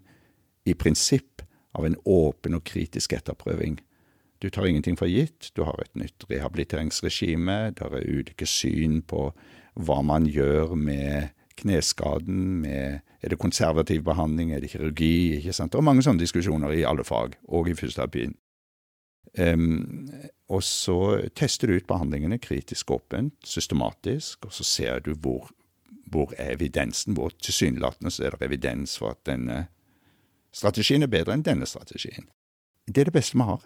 i 0.65 0.75
prinsipp 0.75 1.45
av 1.77 1.87
en 1.87 1.99
åpen 2.09 2.57
og 2.57 2.65
kritisk 2.67 3.13
etterprøving. 3.17 3.79
Du 4.41 4.49
tar 4.49 4.67
ingenting 4.67 4.97
for 4.97 5.11
gitt, 5.11 5.51
du 5.55 5.67
har 5.69 5.77
et 5.83 5.93
nytt 6.01 6.25
rehabiliteringsregime, 6.31 7.75
der 7.77 7.97
er 7.99 8.09
ulike 8.09 8.49
syn 8.49 9.03
på 9.05 9.29
hva 9.77 10.01
man 10.03 10.25
gjør 10.27 10.73
med 10.81 11.35
kneskaden, 11.61 12.63
med 12.65 13.01
er 13.21 13.29
det 13.29 13.39
konservativ 13.39 14.03
behandling, 14.07 14.55
er 14.55 14.65
det 14.65 14.71
kirurgi, 14.73 15.37
ikke 15.37 15.53
sant. 15.53 15.75
Det 15.75 15.79
er 15.79 15.85
mange 15.85 16.05
sånne 16.07 16.23
diskusjoner 16.23 16.73
i 16.73 16.87
alle 16.89 17.05
fag, 17.05 17.37
og 17.53 17.69
i 17.69 17.77
fysioterapien. 17.77 18.33
Um, 19.39 20.09
og 20.51 20.65
så 20.67 21.29
tester 21.39 21.71
du 21.71 21.77
ut 21.79 21.87
behandlingene 21.87 22.41
kritisk 22.43 22.91
åpent, 22.91 23.37
systematisk, 23.47 24.49
og 24.49 24.53
så 24.53 24.65
ser 24.67 24.99
du 25.07 25.13
hvor, 25.15 25.47
hvor 26.11 26.35
evidensen. 26.43 27.15
Hvor 27.15 27.31
tilsynelatende 27.39 28.11
så 28.11 28.27
er 28.27 28.35
det 28.35 28.49
evidens 28.49 28.97
for 28.99 29.15
at 29.15 29.23
denne 29.27 29.69
strategien 30.53 31.07
er 31.07 31.13
bedre 31.13 31.37
enn 31.37 31.47
denne 31.47 31.67
strategien. 31.71 32.27
Det 32.91 32.99
er 32.99 33.11
det 33.11 33.15
beste 33.15 33.39
vi 33.39 33.47
har. 33.47 33.63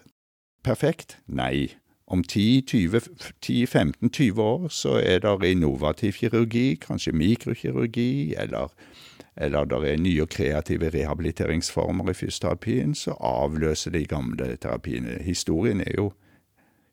Perfekt? 0.63 1.17
Nei. 1.25 1.73
Om 2.05 2.21
10-15-20 2.21 4.41
år 4.41 4.69
så 4.69 4.99
er 5.01 5.25
det 5.25 5.49
innovativ 5.49 6.13
kirurgi, 6.19 6.75
kanskje 6.77 7.17
mikrokirurgi, 7.17 8.35
eller 8.37 8.69
eller 9.37 9.65
det 9.67 9.79
er 9.89 9.97
nye 9.99 10.23
og 10.23 10.29
kreative 10.31 10.89
rehabiliteringsformer 10.93 12.09
i 12.09 12.15
fysioterapien, 12.15 12.93
så 12.95 13.17
avløser 13.19 13.91
de 13.91 14.05
gamle 14.07 14.55
terapiene. 14.55 15.17
Historien 15.23 15.81
er 15.81 15.91
jo 15.97 16.13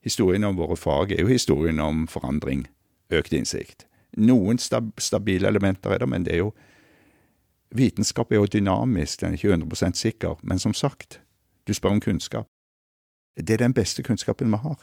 Historien 0.02 0.44
om 0.44 0.58
våre 0.58 0.76
fag 0.76 1.12
er 1.14 1.22
jo 1.22 1.30
historien 1.30 1.80
om 1.80 2.06
forandring, 2.10 2.66
økt 3.14 3.34
innsikt. 3.36 3.86
Noen 4.18 4.58
stab 4.58 4.92
stabile 5.00 5.48
elementer 5.48 5.94
er 5.94 6.02
det, 6.02 6.08
men 6.10 6.26
det 6.26 6.36
er 6.36 6.44
jo 6.46 6.52
Vitenskap 7.72 8.28
er 8.28 8.36
jo 8.36 8.48
dynamisk, 8.52 9.22
den 9.22 9.32
er 9.32 9.38
ikke 9.38 9.54
100 9.54 9.94
sikker, 9.96 10.34
men 10.42 10.58
som 10.60 10.74
sagt, 10.76 11.22
du 11.64 11.72
spør 11.72 11.94
om 11.94 12.02
kunnskap. 12.04 12.44
Det 13.36 13.54
er 13.54 13.62
den 13.62 13.72
beste 13.72 14.02
kunnskapen 14.04 14.52
vi 14.52 14.60
har 14.60 14.82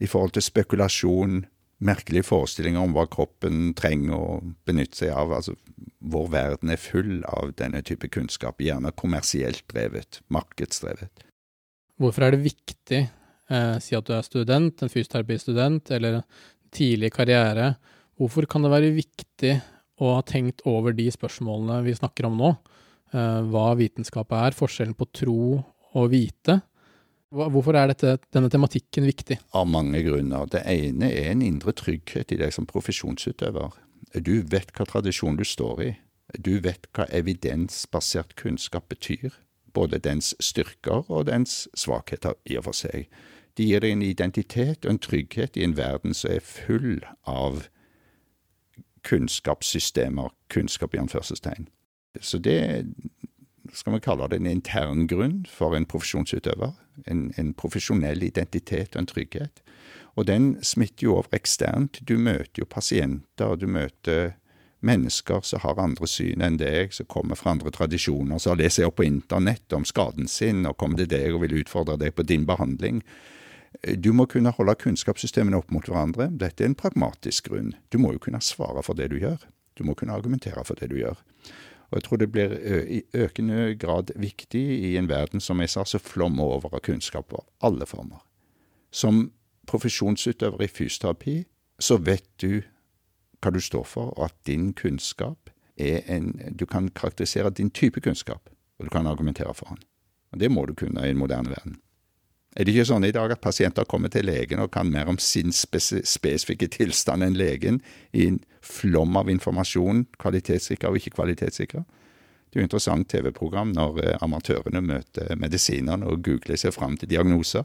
i 0.00 0.08
forhold 0.08 0.32
til 0.32 0.42
spekulasjon, 0.42 1.42
merkelige 1.84 2.24
forestillinger 2.24 2.80
om 2.80 2.94
hva 2.96 3.06
kroppen 3.08 3.74
trenger 3.76 4.16
å 4.16 4.38
benytte 4.68 5.02
seg 5.02 5.12
av. 5.12 5.34
Altså, 5.36 5.56
vår 6.00 6.30
verden 6.32 6.72
er 6.72 6.80
full 6.80 7.20
av 7.28 7.52
denne 7.60 7.82
type 7.84 8.08
kunnskap, 8.12 8.60
gjerne 8.64 8.92
kommersielt 8.96 9.66
drevet, 9.68 10.22
markedsdrevet. 10.32 11.26
Hvorfor 12.00 12.24
er 12.24 12.36
det 12.36 12.44
viktig, 12.46 13.02
eh, 13.50 13.76
si 13.82 13.96
at 13.98 14.06
du 14.06 14.14
er 14.16 14.26
student, 14.26 14.82
en 14.82 14.92
fysioterapistudent, 14.92 15.90
eller 15.96 16.22
tidlig 16.74 17.12
karriere, 17.14 17.74
hvorfor 18.20 18.46
kan 18.50 18.64
det 18.64 18.72
være 18.72 18.94
viktig 18.96 19.54
å 20.00 20.16
ha 20.16 20.24
tenkt 20.24 20.64
over 20.68 20.94
de 20.96 21.08
spørsmålene 21.12 21.82
vi 21.84 21.96
snakker 21.98 22.30
om 22.30 22.38
nå? 22.40 22.54
Eh, 23.12 23.40
hva 23.50 23.72
vitenskap 23.78 24.32
er, 24.38 24.56
forskjellen 24.56 24.96
på 24.98 25.08
tro 25.22 25.42
og 25.58 26.10
vite? 26.12 26.60
Hvorfor 27.30 27.76
er 27.78 27.92
dette, 27.92 28.16
denne 28.34 28.50
tematikken 28.50 29.06
viktig? 29.06 29.36
Av 29.54 29.66
mange 29.70 30.00
grunner. 30.02 30.48
Det 30.50 30.64
ene 30.66 31.12
er 31.14 31.30
en 31.30 31.44
indre 31.46 31.74
trygghet 31.78 32.32
i 32.34 32.38
deg 32.40 32.54
som 32.54 32.66
profesjonsutøver. 32.66 33.76
Du 34.18 34.40
vet 34.50 34.72
hva 34.74 34.86
tradisjon 34.88 35.38
du 35.38 35.44
står 35.46 35.84
i. 35.84 35.90
Du 36.34 36.56
vet 36.62 36.88
hva 36.94 37.06
evidensbasert 37.14 38.34
kunnskap 38.38 38.88
betyr. 38.90 39.30
Både 39.70 40.00
dens 40.02 40.32
styrker 40.42 41.06
og 41.06 41.28
dens 41.30 41.68
svakheter 41.78 42.34
i 42.50 42.58
og 42.58 42.66
for 42.66 42.80
seg. 42.80 43.06
Det 43.60 43.66
gir 43.68 43.82
deg 43.84 43.92
en 43.92 44.02
identitet 44.06 44.86
og 44.86 44.94
en 44.94 44.98
trygghet 45.04 45.56
i 45.60 45.64
en 45.66 45.74
verden 45.76 46.14
som 46.16 46.30
er 46.32 46.40
full 46.40 47.02
av 47.28 47.66
kunnskapssystemer, 49.04 50.30
kunnskap 50.48 50.94
i 50.96 51.00
anførselstegn. 51.02 51.66
Så 52.24 52.38
det 52.40 52.86
skal 53.76 53.92
vi 53.92 54.00
kalle 54.00 54.30
det 54.32 54.38
en 54.40 54.48
intern 54.48 55.04
grunn 55.10 55.42
for 55.44 55.76
en 55.76 55.84
profesjonsutøver. 55.84 56.72
En, 57.04 57.26
en, 57.36 57.50
profesjonell 57.52 58.24
identitet 58.24 58.96
og 58.96 59.02
en 59.02 59.08
trygghet. 59.10 59.60
Og 60.16 60.24
den 60.30 60.54
smitter 60.64 61.10
jo 61.10 61.18
over 61.18 61.36
eksternt. 61.36 62.00
Du 62.08 62.16
møter 62.16 62.62
jo 62.62 62.68
pasienter, 62.68 63.60
du 63.60 63.66
møter 63.68 64.38
mennesker 64.80 65.44
som 65.44 65.60
har 65.66 65.82
andre 65.84 66.08
syn 66.08 66.40
enn 66.40 66.56
deg, 66.56 66.94
som 66.96 67.08
kommer 67.12 67.36
fra 67.36 67.52
andre 67.52 67.74
tradisjoner, 67.76 68.40
som 68.40 68.54
har 68.54 68.62
lest 68.62 68.80
seg 68.80 68.88
opp 68.88 68.96
på 69.02 69.06
internett 69.10 69.76
om 69.76 69.84
skaden 69.84 70.32
sin 70.32 70.64
og 70.64 70.78
kommer 70.80 71.02
til 71.02 71.12
deg 71.12 71.36
og 71.36 71.44
vil 71.44 71.58
utfordre 71.60 71.98
deg 72.00 72.16
på 72.16 72.24
din 72.24 72.48
behandling. 72.48 73.02
Du 73.80 74.12
må 74.12 74.26
kunne 74.28 74.52
holde 74.52 74.74
kunnskapssystemene 74.76 75.56
opp 75.56 75.70
mot 75.72 75.86
hverandre. 75.88 76.28
Dette 76.36 76.64
er 76.64 76.70
en 76.70 76.76
pragmatisk 76.76 77.48
grunn. 77.48 77.72
Du 77.88 77.98
må 77.98 78.12
jo 78.12 78.20
kunne 78.20 78.42
svare 78.44 78.82
for 78.84 78.98
det 78.98 79.08
du 79.12 79.18
gjør. 79.20 79.40
Du 79.78 79.86
må 79.88 79.94
kunne 79.96 80.12
argumentere 80.12 80.64
for 80.68 80.76
det 80.76 80.90
du 80.92 80.98
gjør. 80.98 81.16
Og 81.90 81.98
jeg 81.98 82.06
tror 82.06 82.20
det 82.20 82.30
blir 82.30 82.52
i 82.86 83.00
økende 83.18 83.74
grad 83.80 84.12
viktig 84.20 84.62
i 84.90 84.96
en 85.00 85.08
verden 85.10 85.40
som 85.40 85.60
jeg 85.60 85.72
sa, 85.72 85.84
så 85.84 85.98
flommer 85.98 86.52
over 86.58 86.76
av 86.76 86.84
kunnskap 86.86 87.32
på 87.32 87.40
alle 87.66 87.86
former. 87.88 88.20
Som 88.92 89.30
profesjonsutøver 89.70 90.62
i 90.62 90.70
fysioterapi 90.70 91.36
så 91.80 91.96
vet 91.96 92.26
du 92.42 92.60
hva 93.40 93.50
du 93.54 93.60
står 93.64 93.86
for, 93.88 94.12
og 94.18 94.28
at 94.28 94.36
din 94.46 94.72
kunnskap 94.76 95.50
er 95.80 96.04
en 96.12 96.34
Du 96.58 96.66
kan 96.66 96.88
karakterisere 96.88 97.50
din 97.50 97.70
type 97.70 98.00
kunnskap, 98.00 98.50
og 98.78 98.84
du 98.84 98.90
kan 98.90 99.06
argumentere 99.06 99.54
for 99.54 99.66
den. 99.66 99.78
Det 100.40 100.50
må 100.50 100.66
du 100.66 100.74
kunne 100.74 101.06
i 101.06 101.10
en 101.10 101.18
moderne 101.18 101.50
verden. 101.50 101.80
Er 102.58 102.66
det 102.66 102.72
ikke 102.74 102.88
sånn 102.88 103.06
i 103.06 103.12
dag 103.14 103.30
at 103.30 103.42
pasienter 103.44 103.86
kommer 103.86 104.10
til 104.10 104.26
legen 104.26 104.58
og 104.58 104.72
kan 104.74 104.88
mer 104.90 105.08
om 105.12 105.18
sin 105.22 105.52
spesifikke 105.54 106.66
tilstand 106.74 107.22
enn 107.22 107.38
legen, 107.38 107.78
i 108.10 108.26
en 108.26 108.40
flom 108.60 109.14
av 109.16 109.30
informasjon, 109.30 110.08
kvalitetssikra 110.18 110.90
og 110.90 110.98
ikke 110.98 111.14
kvalitetssikra? 111.14 111.84
Det 112.50 112.58
er 112.58 112.64
jo 112.64 112.66
interessant 112.66 113.06
TV-program 113.08 113.70
når 113.76 114.00
eh, 114.02 114.16
amatørene 114.26 114.82
møter 114.82 115.36
medisinerne 115.38 116.08
og 116.10 116.24
googler 116.26 116.58
seg 116.58 116.74
fram 116.74 116.96
til 116.98 117.12
diagnoser. 117.12 117.62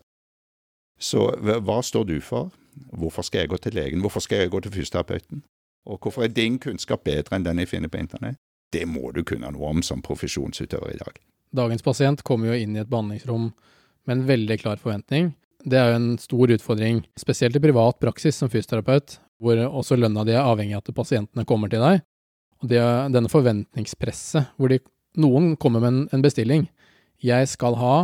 Så 1.02 1.32
hva 1.42 1.80
står 1.82 2.06
du 2.06 2.20
for? 2.22 2.54
Hvorfor 2.94 3.26
skal 3.26 3.44
jeg 3.44 3.50
gå 3.56 3.58
til 3.64 3.74
legen? 3.76 4.04
Hvorfor 4.06 4.22
skal 4.22 4.44
jeg 4.44 4.54
gå 4.54 4.62
til 4.62 4.76
fysioterapeuten? 4.76 5.42
Og 5.90 5.98
hvorfor 6.02 6.24
er 6.24 6.34
din 6.34 6.60
kunnskap 6.62 7.04
bedre 7.04 7.36
enn 7.36 7.46
den 7.46 7.64
jeg 7.64 7.72
finner 7.74 7.90
på 7.90 7.98
internett? 7.98 8.38
Det 8.74 8.86
må 8.88 9.10
du 9.16 9.24
kunne 9.26 9.50
noe 9.54 9.74
om 9.74 9.82
som 9.86 10.06
profesjonsutøver 10.06 10.94
i 10.94 11.02
dag. 11.02 11.18
Dagens 11.56 11.86
pasient 11.86 12.24
kommer 12.28 12.52
jo 12.52 12.62
inn 12.62 12.76
i 12.76 12.82
et 12.84 12.90
behandlingsrom 12.92 13.52
med 14.06 14.18
en 14.18 14.26
veldig 14.28 14.58
klar 14.62 14.82
forventning. 14.82 15.34
Det 15.66 15.78
er 15.80 15.92
jo 15.92 16.00
en 16.00 16.10
stor 16.22 16.52
utfordring, 16.54 17.02
spesielt 17.18 17.58
i 17.58 17.62
privat 17.64 17.98
praksis 18.02 18.38
som 18.38 18.52
fysioterapeut, 18.54 19.18
hvor 19.42 19.60
også 19.66 19.98
lønna 19.98 20.24
di 20.28 20.36
er 20.36 20.46
avhengig 20.46 20.78
av 20.78 20.84
at 20.84 20.98
pasientene 20.98 21.46
kommer 21.50 21.72
til 21.72 21.82
deg. 21.84 22.04
Og 22.62 22.70
det, 22.72 22.82
denne 23.14 23.32
forventningspresset, 23.32 24.54
hvor 24.56 24.72
de, 24.72 24.80
noen 25.20 25.56
kommer 25.60 25.84
med 25.84 25.92
en, 25.92 26.02
en 26.16 26.24
bestilling. 26.24 26.68
Jeg 27.24 27.50
skal 27.50 27.78
ha 27.82 27.96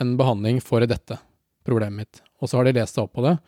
en 0.00 0.16
behandling 0.18 0.60
for 0.62 0.84
dette 0.84 1.18
problemet 1.64 2.04
mitt. 2.04 2.22
Og 2.42 2.50
så 2.50 2.58
har 2.58 2.68
de 2.68 2.76
lest 2.76 2.96
seg 2.96 3.06
opp 3.06 3.14
på 3.16 3.24
det. 3.24 3.38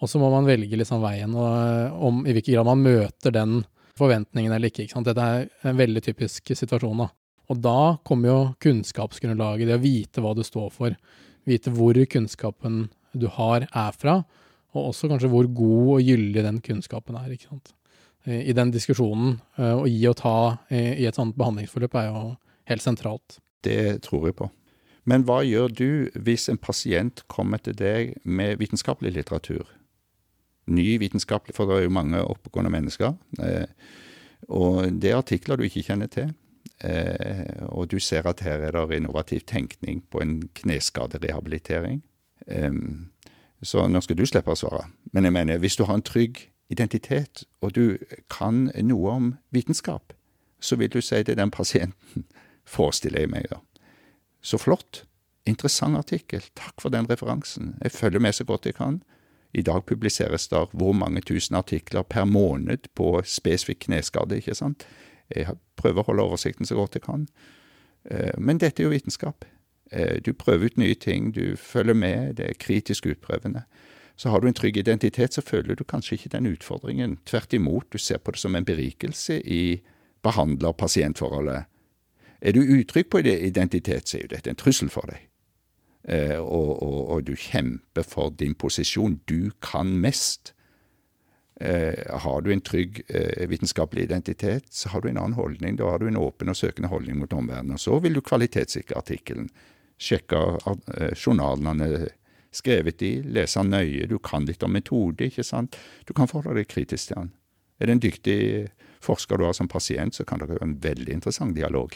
Og 0.00 0.08
så 0.08 0.20
må 0.20 0.30
man 0.32 0.48
velge 0.48 0.78
liksom 0.80 1.02
veien 1.04 1.34
og, 1.36 1.96
om 2.00 2.22
i 2.24 2.34
hvilken 2.34 2.56
grad 2.56 2.68
man 2.70 2.84
møter 2.84 3.34
den 3.34 3.60
forventningen 4.00 4.52
eller 4.56 4.72
ikke. 4.72 4.86
ikke? 4.86 5.02
Dette 5.06 5.26
er 5.26 5.48
en 5.68 5.78
veldig 5.78 6.02
typisk 6.04 6.52
situasjon. 6.56 7.04
da. 7.04 7.10
Og 7.50 7.58
da 7.64 7.96
kommer 8.06 8.30
jo 8.30 8.38
kunnskapsgrunnlaget, 8.62 9.66
det 9.68 9.78
å 9.80 9.82
vite 9.82 10.22
hva 10.22 10.34
du 10.38 10.44
står 10.46 10.70
for, 10.74 10.94
vite 11.48 11.72
hvor 11.74 11.98
kunnskapen 12.12 12.84
du 13.12 13.26
har 13.34 13.66
er 13.66 13.96
fra, 13.96 14.20
og 14.70 14.92
også 14.92 15.10
kanskje 15.10 15.32
hvor 15.32 15.48
god 15.50 15.88
og 15.96 16.06
gyldig 16.06 16.44
den 16.46 16.60
kunnskapen 16.62 17.18
er. 17.18 17.32
ikke 17.34 17.50
sant? 17.50 17.74
I 18.30 18.52
den 18.54 18.70
diskusjonen, 18.70 19.40
eh, 19.58 19.74
å 19.74 19.88
gi 19.88 20.04
og 20.06 20.18
ta 20.20 20.36
i 20.70 21.06
et 21.08 21.16
sånt 21.16 21.38
behandlingsforløp 21.40 21.94
er 21.96 22.10
jo 22.10 22.24
helt 22.70 22.84
sentralt. 22.84 23.40
Det 23.64 24.02
tror 24.04 24.28
jeg 24.28 24.36
på. 24.36 24.50
Men 25.08 25.24
hva 25.26 25.40
gjør 25.42 25.72
du 25.72 25.90
hvis 26.14 26.48
en 26.52 26.60
pasient 26.60 27.24
kommer 27.32 27.58
til 27.64 27.74
deg 27.76 28.14
med 28.24 28.60
vitenskapelig 28.60 29.14
litteratur? 29.16 29.64
Ny 30.70 31.00
vitenskapelig, 31.02 31.56
for 31.56 31.66
det 31.66 31.78
er 31.78 31.88
jo 31.88 31.96
mange 31.96 32.20
oppegående 32.22 32.72
mennesker. 32.72 33.16
Eh, 33.42 33.66
og 34.48 35.00
det 35.00 35.10
er 35.10 35.18
artikler 35.18 35.58
du 35.58 35.66
ikke 35.66 35.86
kjenner 35.88 36.10
til. 36.12 36.30
Eh, 36.84 37.66
og 37.68 37.90
du 37.92 37.98
ser 38.00 38.26
at 38.28 38.40
her 38.40 38.64
er 38.66 38.76
det 38.76 38.96
innovativ 38.96 39.40
tenkning 39.46 40.04
på 40.10 40.22
en 40.22 40.48
kneskaderehabilitering. 40.54 42.02
Så 43.62 43.84
nå 43.88 44.00
skal 44.00 44.16
du 44.16 44.24
slippe 44.26 44.50
å 44.50 44.58
svare. 44.58 44.86
Men 45.12 45.28
jeg 45.28 45.36
mener, 45.36 45.60
hvis 45.60 45.76
du 45.76 45.84
har 45.84 45.98
en 45.98 46.02
trygg 46.02 46.46
identitet, 46.72 47.44
og 47.60 47.74
du 47.76 47.98
kan 48.30 48.70
noe 48.82 49.12
om 49.12 49.28
vitenskap, 49.52 50.14
så 50.60 50.76
vil 50.76 50.90
du 50.92 51.00
si 51.00 51.22
til 51.24 51.36
den 51.36 51.50
pasienten 51.50 52.24
Forestiller 52.70 53.24
jeg 53.24 53.30
meg, 53.32 53.48
da. 53.50 53.56
Så 54.40 54.58
flott. 54.60 55.04
Interessant 55.48 55.98
artikkel. 55.98 56.44
Takk 56.54 56.76
for 56.78 56.92
den 56.92 57.08
referansen. 57.10 57.72
Jeg 57.82 57.90
følger 57.96 58.22
med 58.22 58.36
så 58.36 58.44
godt 58.44 58.68
jeg 58.68 58.76
kan. 58.76 59.00
I 59.56 59.64
dag 59.66 59.82
publiseres 59.88 60.46
der 60.48 60.68
hvor 60.72 60.92
mange 60.94 61.24
tusen 61.26 61.56
artikler 61.58 62.02
per 62.02 62.28
måned 62.28 62.86
på 62.94 63.22
spesifikk 63.26 63.88
kneskade, 63.88 64.38
ikke 64.38 64.54
sant. 64.54 64.86
Jeg 65.36 65.56
prøver 65.76 66.02
å 66.02 66.10
holde 66.10 66.26
oversikten 66.28 66.68
så 66.68 66.78
godt 66.78 66.98
jeg 66.98 67.06
kan. 67.06 67.26
Eh, 68.04 68.36
men 68.38 68.58
dette 68.58 68.82
er 68.82 68.88
jo 68.88 68.94
vitenskap. 68.94 69.44
Eh, 69.92 70.18
du 70.24 70.32
prøver 70.32 70.70
ut 70.70 70.76
nye 70.80 70.94
ting, 70.94 71.32
du 71.34 71.56
følger 71.56 71.94
med, 71.94 72.36
det 72.40 72.48
er 72.48 72.60
kritisk 72.60 73.06
utprøvende. 73.06 73.64
Så 74.16 74.30
har 74.30 74.40
du 74.40 74.48
en 74.48 74.54
trygg 74.54 74.76
identitet, 74.76 75.34
så 75.34 75.42
føler 75.42 75.74
du 75.74 75.84
kanskje 75.84 76.18
ikke 76.18 76.34
den 76.34 76.50
utfordringen. 76.50 77.18
Tvert 77.26 77.52
imot, 77.56 77.86
du 77.92 77.98
ser 77.98 78.18
på 78.18 78.30
det 78.30 78.40
som 78.42 78.54
en 78.54 78.64
berikelse 78.64 79.40
i 79.40 79.80
behandler-pasientforholdet. 80.22 81.64
Er 82.40 82.52
du 82.52 82.60
utrygg 82.60 83.10
på 83.10 83.18
identitet, 83.24 84.08
så 84.08 84.18
er 84.18 84.22
jo 84.22 84.34
dette 84.34 84.50
en 84.50 84.60
trussel 84.60 84.90
for 84.92 85.08
deg. 85.08 85.26
Eh, 86.08 86.38
og, 86.38 86.82
og, 86.82 87.00
og, 87.10 87.26
du 87.26 87.34
kjemper 87.36 88.02
for 88.02 88.30
din 88.30 88.54
posisjon. 88.54 89.20
Du 89.28 89.50
kan 89.62 89.86
mest. 89.86 90.54
Eh, 91.60 92.18
har 92.20 92.40
du 92.40 92.52
en 92.52 92.60
trygg 92.60 93.02
eh, 93.08 93.48
vitenskapelig 93.48 94.02
identitet, 94.02 94.64
så 94.72 94.88
har 94.88 95.00
du 95.00 95.10
en 95.10 95.18
annen 95.18 95.36
holdning. 95.36 95.76
Da 95.76 95.90
har 95.90 95.98
du 96.00 96.06
en 96.08 96.16
åpen 96.16 96.48
og 96.48 96.56
søkende 96.56 96.88
holdning 96.88 97.18
mot 97.20 97.32
omverdenen. 97.36 97.76
Og 97.76 97.80
så 97.80 97.98
vil 98.00 98.16
du 98.16 98.22
kvalitetssikre 98.24 98.96
artikkelen. 98.96 99.50
Sjekke 100.00 100.40
eh, 100.64 101.12
journalene 101.12 102.08
skrevet 102.50 103.04
i, 103.04 103.12
lese 103.22 103.60
den 103.60 103.74
nøye, 103.74 104.08
du 104.08 104.16
kan 104.18 104.48
litt 104.48 104.64
om 104.64 104.72
metode, 104.72 105.28
ikke 105.28 105.44
sant. 105.44 105.76
Du 106.08 106.14
kan 106.16 106.30
forholde 106.30 106.62
deg 106.62 106.70
kritisk 106.72 107.12
til 107.12 107.20
den. 107.20 107.34
Er 107.76 107.88
det 107.88 107.96
en 107.96 108.02
dyktig 108.06 108.40
forsker 109.04 109.36
du 109.36 109.44
har 109.44 109.52
som 109.56 109.68
pasient, 109.68 110.16
så 110.16 110.24
kan 110.24 110.40
det 110.40 110.48
være 110.48 110.64
en 110.64 110.78
veldig 110.80 111.12
interessant 111.12 111.56
dialog. 111.56 111.92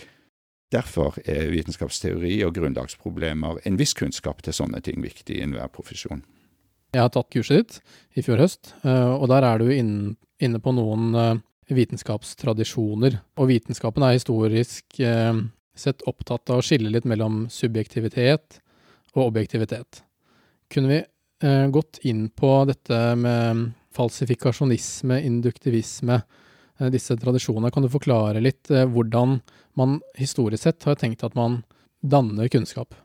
Derfor 0.72 1.16
er 1.24 1.48
vitenskapsteori 1.52 2.36
og 2.44 2.54
grunnlagsproblemer 2.56 3.64
en 3.64 3.80
viss 3.80 3.96
kunnskap 3.96 4.44
til 4.44 4.56
sånne 4.56 4.84
ting 4.84 5.00
viktig 5.04 5.38
i 5.38 5.44
enhver 5.44 5.72
profesjon. 5.72 6.24
Jeg 6.94 7.02
har 7.02 7.10
tatt 7.10 7.32
kurset 7.34 7.58
ditt 7.58 7.80
i 8.14 8.22
fjor 8.22 8.38
høst, 8.44 8.70
eh, 8.86 9.10
og 9.16 9.26
der 9.32 9.42
er 9.42 9.58
du 9.58 9.66
inne 9.74 10.60
på 10.62 10.74
noen 10.76 11.18
eh, 11.18 11.40
vitenskapstradisjoner. 11.74 13.16
Og 13.40 13.50
vitenskapen 13.50 14.04
er 14.06 14.14
historisk 14.14 15.00
eh, 15.02 15.40
sett 15.74 16.04
opptatt 16.06 16.52
av 16.54 16.62
å 16.62 16.64
skille 16.64 16.92
litt 16.94 17.08
mellom 17.10 17.48
subjektivitet 17.50 18.60
og 19.16 19.26
objektivitet 19.28 20.04
kunne 20.72 20.90
vi 20.90 21.02
gått 21.70 21.98
inn 22.08 22.28
på 22.32 22.48
dette 22.66 22.96
med 23.20 23.58
falsifikasjonisme, 23.94 25.18
induktivisme, 25.28 26.16
disse 26.94 27.14
tradisjonene. 27.20 27.70
Kan 27.74 27.84
du 27.84 27.90
forklare 27.92 28.40
litt 28.42 28.70
hvordan 28.72 29.36
man 29.78 29.98
historisk 30.18 30.64
sett 30.64 30.86
har 30.88 30.96
tenkt 30.98 31.26
at 31.26 31.36
man 31.38 31.60
danner 32.00 32.48
kunnskap? 32.50 32.96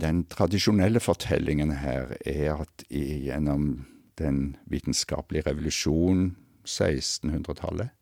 Den 0.00 0.24
tradisjonelle 0.26 1.00
fortellingen 1.00 1.70
her 1.78 2.16
er 2.26 2.64
at 2.64 2.84
gjennom 2.90 3.84
den 4.18 4.56
vitenskapelige 4.70 5.46
revolusjonen, 5.46 6.36
1600-tallet, 6.64 7.92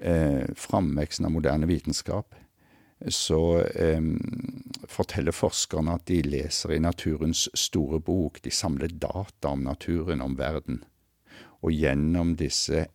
eh, 0.00 0.46
framveksten 0.54 1.26
av 1.26 1.32
moderne 1.32 1.66
vitenskap, 1.66 2.34
så 3.08 3.62
eh, 3.64 4.02
forteller 4.88 5.32
forskerne 5.32 5.96
at 5.96 6.06
de 6.10 6.20
leser 6.26 6.76
i 6.76 6.82
naturens 6.82 7.48
store 7.56 8.00
bok. 8.04 8.42
De 8.44 8.52
samler 8.52 8.92
data 8.92 9.54
om 9.54 9.64
naturen, 9.64 10.20
om 10.20 10.36
verden. 10.38 10.82
Og 11.64 11.72
gjennom 11.72 12.36
disse 12.40 12.86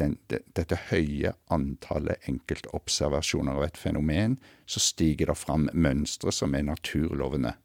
den, 0.00 0.16
dette 0.28 0.78
høye 0.90 1.34
antallet 1.52 2.22
enkeltobservasjoner 2.30 3.58
av 3.58 3.66
et 3.66 3.80
fenomen, 3.80 4.38
så 4.66 4.82
stiger 4.82 5.32
det 5.32 5.38
fram 5.40 5.68
mønstre 5.72 6.32
som 6.34 6.54
er 6.56 6.66
naturlovene. 6.68 7.56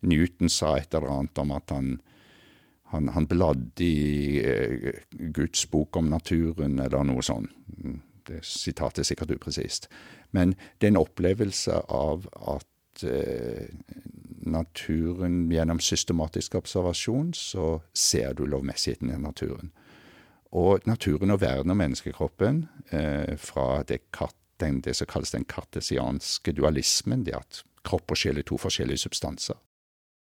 Newton 0.00 0.48
sa 0.48 0.76
et 0.78 0.94
eller 0.94 1.12
annet 1.12 1.40
om 1.42 1.52
at 1.52 1.74
han, 1.74 1.90
han, 2.92 3.10
han 3.14 3.28
bladde 3.28 3.84
i 3.84 4.40
eh, 4.44 5.02
Guds 5.10 5.66
bok 5.70 5.96
om 6.00 6.08
naturen, 6.12 6.78
eller 6.80 7.04
noe 7.06 7.24
sånt. 7.24 7.52
Det 8.28 8.42
sitatet 8.44 9.02
er 9.02 9.10
sikkert 9.10 9.34
upresist. 9.34 9.88
Men 10.36 10.54
det 10.78 10.88
er 10.88 10.94
en 10.94 11.02
opplevelse 11.02 11.82
av 11.88 12.28
at 12.54 13.04
eh, 13.08 13.68
naturen 14.40 15.42
Gjennom 15.52 15.80
systematisk 15.84 16.54
observasjon 16.56 17.32
så 17.36 17.80
ser 17.96 18.34
du 18.38 18.46
lovmessigheten 18.46 19.12
i 19.12 19.18
naturen. 19.20 19.72
Og 20.50 20.80
naturen 20.86 21.30
og 21.30 21.40
verden 21.40 21.70
og 21.70 21.76
menneskekroppen, 21.76 22.68
eh, 22.92 23.36
fra 23.38 23.82
kat, 24.12 24.34
den, 24.60 24.80
det 24.80 24.96
som 24.96 25.06
kalles 25.06 25.30
den 25.30 25.44
kartesianske 25.44 26.52
dualismen, 26.52 27.24
det 27.24 27.34
at 27.34 27.62
kropp 27.84 28.10
og 28.10 28.16
sjel 28.16 28.38
er 28.38 28.42
to 28.42 28.58
forskjellige 28.58 28.98
substanser. 29.06 29.54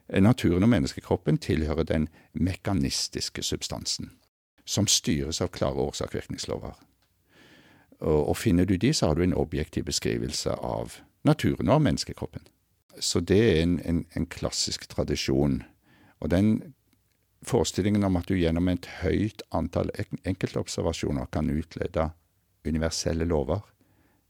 Eh, 0.10 0.22
naturen 0.22 0.64
og 0.64 0.70
menneskekroppen 0.70 1.38
tilhører 1.38 1.84
den 1.84 2.10
mekanistiske 2.34 3.44
substansen, 3.44 4.12
som 4.66 4.88
styres 4.88 5.42
av 5.42 5.48
klare 5.48 5.80
årsak-virkningslover. 5.80 6.76
Og, 8.00 8.30
og 8.30 8.38
finner 8.38 8.66
du 8.66 8.78
de, 8.78 8.94
så 8.94 9.08
har 9.08 9.16
du 9.16 9.24
en 9.24 9.34
objektiv 9.34 9.86
beskrivelse 9.86 10.52
av 10.52 11.00
naturen 11.24 11.70
og 11.70 11.82
menneskekroppen. 11.82 12.42
Så 13.00 13.20
det 13.20 13.40
er 13.40 13.62
en, 13.64 13.80
en, 13.86 14.06
en 14.16 14.26
klassisk 14.26 14.88
tradisjon. 14.90 15.64
Og 16.20 16.32
den 16.32 16.74
forestillingen 17.46 18.04
om 18.04 18.18
at 18.20 18.28
du 18.28 18.36
gjennom 18.38 18.68
et 18.72 18.88
høyt 19.02 19.44
antall 19.56 19.92
enkeltobservasjoner 20.28 21.30
kan 21.34 21.50
utlede 21.52 22.10
universelle 22.68 23.28
lover, 23.28 23.62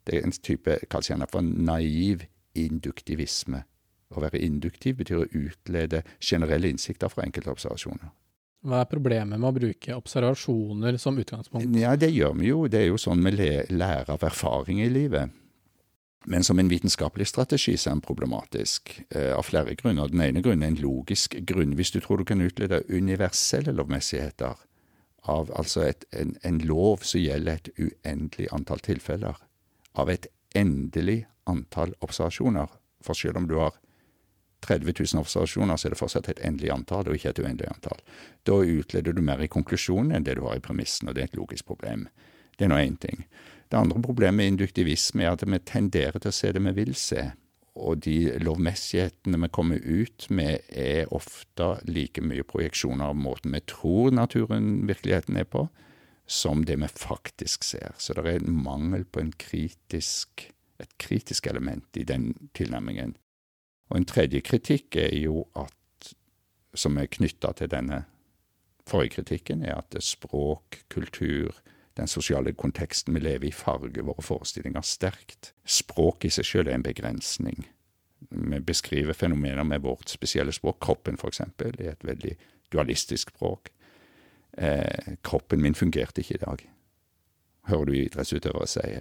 det 0.06 0.20
er 0.20 0.28
en 0.28 0.34
type 0.34 0.78
kalles 0.90 1.12
gjerne 1.12 1.28
for 1.30 1.46
naiv 1.46 2.24
induktivisme. 2.58 3.64
Å 4.10 4.24
være 4.24 4.42
induktiv 4.42 5.02
betyr 5.04 5.22
å 5.22 5.28
utlede 5.38 6.02
generelle 6.18 6.72
innsikter 6.72 7.12
fra 7.14 7.26
enkeltobservasjoner. 7.28 8.10
Hva 8.66 8.82
er 8.82 8.90
problemet 8.92 9.40
med 9.40 9.48
å 9.48 9.56
bruke 9.56 9.96
observasjoner 9.96 10.98
som 11.00 11.20
utgangspunkt? 11.22 11.78
Ja, 11.80 11.96
Det 11.96 12.10
gjør 12.12 12.34
vi 12.36 12.50
jo. 12.50 12.66
Det 12.68 12.82
er 12.82 12.88
jo 12.90 12.98
sånn 13.00 13.24
vi 13.24 13.32
lærer 13.72 14.10
av 14.10 14.24
erfaring 14.26 14.82
i 14.84 14.90
livet. 14.90 15.32
Men 16.26 16.44
som 16.44 16.60
en 16.60 16.70
vitenskapelig 16.70 17.28
strategi 17.28 17.78
så 17.78 17.90
er 17.90 17.94
den 17.96 18.02
problematisk, 18.04 19.02
eh, 19.10 19.32
av 19.38 19.44
flere 19.48 19.76
grunner. 19.76 20.08
Den 20.08 20.22
ene 20.22 20.42
grunnen 20.42 20.64
er 20.64 20.74
en 20.74 20.82
logisk 20.82 21.38
grunn. 21.48 21.76
Hvis 21.76 21.92
du 21.92 22.00
tror 22.00 22.18
du 22.18 22.26
kan 22.26 22.42
utlede 22.42 22.84
universelle 22.90 23.72
lovmessigheter 23.72 24.56
av 25.24 25.52
altså 25.56 25.82
et, 25.88 26.06
en, 26.12 26.36
en 26.44 26.60
lov 26.60 27.04
som 27.04 27.22
gjelder 27.22 27.54
et 27.54 27.70
uendelig 27.80 28.48
antall 28.52 28.80
tilfeller, 28.80 29.40
av 29.96 30.10
et 30.10 30.28
endelig 30.56 31.26
antall 31.48 31.94
observasjoner, 32.02 32.68
for 33.02 33.14
selv 33.14 33.38
om 33.38 33.48
du 33.48 33.56
har 33.60 33.78
30 34.62 34.94
000 35.14 35.22
observasjoner, 35.22 35.78
så 35.78 35.88
er 35.88 35.94
det 35.94 36.00
fortsatt 36.00 36.30
et 36.30 36.42
endelig 36.44 36.72
antall, 36.74 37.08
og 37.08 37.16
ikke 37.16 37.32
et 37.32 37.40
uendelig 37.40 37.70
antall. 37.72 38.02
Da 38.44 38.58
utleder 38.60 39.16
du 39.16 39.22
mer 39.24 39.40
i 39.44 39.48
konklusjonen 39.48 40.12
enn 40.16 40.28
det 40.28 40.36
du 40.36 40.44
har 40.48 40.60
i 40.60 40.64
premissen, 40.64 41.08
og 41.08 41.16
det 41.16 41.24
er 41.24 41.32
et 41.32 41.40
logisk 41.40 41.70
problem. 41.70 42.10
Det 42.58 42.68
er 42.68 42.74
nå 42.74 42.80
én 42.82 43.00
ting. 43.00 43.24
Det 43.70 43.78
andre 43.78 44.02
problemet 44.02 44.38
med 44.38 44.48
induktivisme 44.54 45.24
er 45.24 45.36
at 45.36 45.46
vi 45.46 45.60
tenderer 45.62 46.18
til 46.18 46.32
å 46.32 46.36
se 46.36 46.52
det 46.56 46.62
vi 46.66 46.74
vil 46.80 46.96
se. 46.98 47.28
Og 47.80 48.02
de 48.04 48.34
lovmessighetene 48.42 49.38
vi 49.44 49.50
kommer 49.54 49.84
ut 49.86 50.26
med, 50.34 50.66
er 50.74 51.12
ofte 51.16 51.76
like 51.88 52.24
mye 52.26 52.44
projeksjoner 52.44 53.12
av 53.12 53.20
måten 53.20 53.54
vi 53.54 53.62
tror 53.70 54.12
naturen, 54.16 54.88
virkeligheten, 54.90 55.38
er 55.38 55.46
på, 55.46 55.68
som 56.26 56.66
det 56.66 56.80
vi 56.82 56.90
faktisk 56.90 57.64
ser. 57.64 57.94
Så 57.98 58.18
det 58.18 58.26
er 58.26 58.42
en 58.42 58.58
mangel 58.66 59.06
på 59.06 59.22
en 59.22 59.32
kritisk, 59.38 60.50
et 60.82 60.98
kritisk 60.98 61.48
element 61.48 61.98
i 61.98 62.04
den 62.10 62.34
tilnærmingen. 62.58 63.16
Og 63.90 64.02
en 64.02 64.10
tredje 64.10 64.42
kritikk 64.46 64.98
er 64.98 65.14
jo 65.18 65.46
at, 65.58 66.14
som 66.74 66.98
er 66.98 67.10
knytta 67.10 67.54
til 67.58 67.70
denne 67.70 68.04
forrige 68.90 69.20
kritikken, 69.20 69.62
er 69.62 69.78
at 69.78 69.98
språk, 70.04 70.84
kultur, 70.90 71.54
den 72.00 72.08
sosiale 72.08 72.54
konteksten 72.54 73.14
vi 73.14 73.24
lever 73.24 73.50
i, 73.50 73.56
farger 73.56 74.06
våre 74.08 74.24
forestillinger 74.24 74.86
sterkt. 74.86 75.54
Språk 75.68 76.26
i 76.26 76.32
seg 76.34 76.48
sjøl 76.48 76.70
er 76.70 76.78
en 76.78 76.86
begrensning. 76.86 77.68
Vi 78.30 78.60
beskriver 78.64 79.18
fenomener 79.18 79.64
med 79.68 79.84
vårt 79.84 80.10
spesielle 80.12 80.54
språk. 80.56 80.80
Kroppen, 80.84 81.18
for 81.18 81.32
eksempel, 81.32 81.76
er 81.80 81.94
et 81.94 82.08
veldig 82.08 82.36
dualistisk 82.74 83.34
språk. 83.36 83.72
Eh, 84.58 85.16
kroppen 85.24 85.62
min 85.62 85.76
fungerte 85.76 86.22
ikke 86.24 86.36
i 86.40 86.44
dag, 86.44 86.66
hører 87.70 87.86
du 87.86 87.94
idrettsutøvere 87.96 88.68
si. 88.68 89.00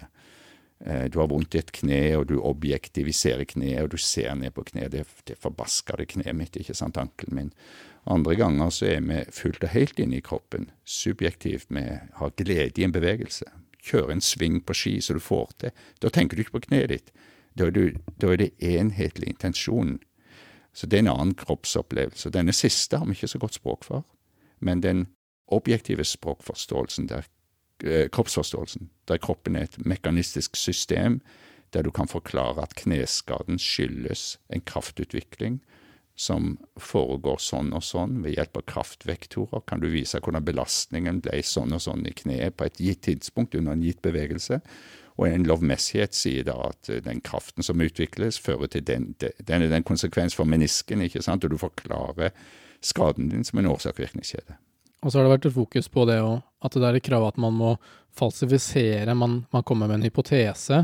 Eh, 0.85 1.05
du 1.11 1.19
har 1.19 1.29
vondt 1.29 1.55
i 1.55 1.61
et 1.63 1.73
kne, 1.75 2.01
og 2.19 2.29
du 2.31 2.39
objektiviserer 2.39 3.45
kneet, 3.51 3.83
og 3.83 3.93
du 3.95 3.99
ser 3.99 4.35
ned 4.39 4.55
på 4.55 4.65
kneet. 4.71 4.93
Det, 4.95 5.05
det 5.27 5.39
forbaskede 5.43 6.07
kneet 6.15 6.37
mitt, 6.39 6.57
ikke 6.57 6.77
sant, 6.77 7.01
ankelen 7.01 7.39
min. 7.39 7.55
Andre 8.09 8.37
ganger 8.39 8.71
så 8.73 8.87
er 8.95 9.01
vi 9.05 9.23
fullt 9.35 9.65
og 9.67 9.75
helt 9.75 9.99
inne 10.01 10.19
i 10.19 10.25
kroppen, 10.25 10.71
subjektivt. 10.85 11.69
Vi 11.75 11.85
har 12.21 12.37
glede 12.41 12.81
i 12.81 12.87
en 12.87 12.95
bevegelse. 12.95 13.49
Kjøre 13.89 14.17
en 14.17 14.25
sving 14.25 14.61
på 14.65 14.77
ski 14.77 14.99
så 15.05 15.17
du 15.17 15.23
får 15.23 15.51
til. 15.59 15.75
Da 16.03 16.11
tenker 16.13 16.37
du 16.37 16.45
ikke 16.45 16.59
på 16.59 16.67
kneet 16.71 16.93
ditt. 16.95 17.13
Da 17.59 17.67
er, 17.67 17.75
du, 17.75 17.99
da 18.23 18.33
er 18.33 18.41
det 18.41 18.55
enhetlig 18.63 19.33
intensjon. 19.35 19.99
Så 20.73 20.87
det 20.87 20.99
er 21.01 21.07
en 21.07 21.15
annen 21.15 21.35
kroppsopplevelse. 21.35 22.31
Denne 22.31 22.55
siste 22.55 23.01
har 23.01 23.09
vi 23.09 23.17
ikke 23.17 23.33
så 23.35 23.41
godt 23.43 23.59
språk 23.59 23.85
for, 23.89 24.05
men 24.63 24.83
den 24.85 25.09
objektive 25.49 26.05
språkforståelsen, 26.05 27.09
der, 27.11 27.27
kroppsforståelsen, 27.85 28.89
der 29.07 29.21
kroppen 29.23 29.57
er 29.57 29.69
et 29.69 29.79
mekanistisk 29.87 30.57
system 30.57 31.21
der 31.73 31.85
du 31.85 31.91
kan 31.91 32.09
forklare 32.09 32.63
at 32.65 32.75
kneskaden 32.81 33.59
skyldes 33.61 34.39
en 34.49 34.63
kraftutvikling 34.65 35.59
som 36.19 36.57
foregår 36.81 37.39
sånn 37.43 37.71
og 37.77 37.85
sånn. 37.87 38.19
Ved 38.25 38.35
hjelp 38.35 38.59
av 38.59 38.65
kraftvektorer 38.73 39.63
kan 39.71 39.83
du 39.83 39.89
vise 39.93 40.19
hvordan 40.19 40.47
belastningen 40.47 41.21
ble 41.23 41.43
sånn 41.47 41.77
og 41.77 41.83
sånn 41.85 42.07
i 42.09 42.15
kneet 42.17 42.57
på 42.59 42.67
et 42.67 42.81
gitt 42.83 43.05
tidspunkt 43.07 43.55
under 43.59 43.77
en 43.77 43.85
gitt 43.85 44.01
bevegelse. 44.03 44.59
Og 45.19 45.27
en 45.29 45.47
lovmessighet 45.47 46.15
sier 46.15 46.47
da 46.47 46.57
at 46.69 46.91
eh, 46.91 47.03
den 47.03 47.21
kraften 47.27 47.67
som 47.67 47.83
utvikles, 47.83 48.39
fører 48.39 48.71
til 48.71 48.85
den, 48.87 49.13
den, 49.19 49.67
den 49.71 49.87
konsekvens 49.87 50.37
for 50.39 50.47
menisken, 50.47 51.03
ikke 51.07 51.23
sant? 51.27 51.45
og 51.45 51.55
du 51.55 51.59
forklarer 51.59 52.35
skaden 52.83 53.31
din 53.33 53.47
som 53.47 53.59
en 53.59 53.71
årsak-virkningskjede. 53.73 54.59
Og 55.03 55.13
så 55.13 55.19
har 55.19 55.27
det 55.27 55.35
vært 55.37 55.47
et 55.51 55.55
fokus 55.55 55.89
på 55.93 56.05
det 56.09 56.19
òg, 56.25 56.41
at 56.65 56.75
det 56.75 56.87
er 56.89 56.99
et 56.99 57.07
krav 57.07 57.29
at 57.29 57.39
man 57.39 57.55
må 57.55 57.77
falsifisere, 58.19 59.15
man, 59.15 59.45
man 59.55 59.63
kommer 59.63 59.87
med 59.87 60.01
en 60.01 60.09
hypotese, 60.09 60.83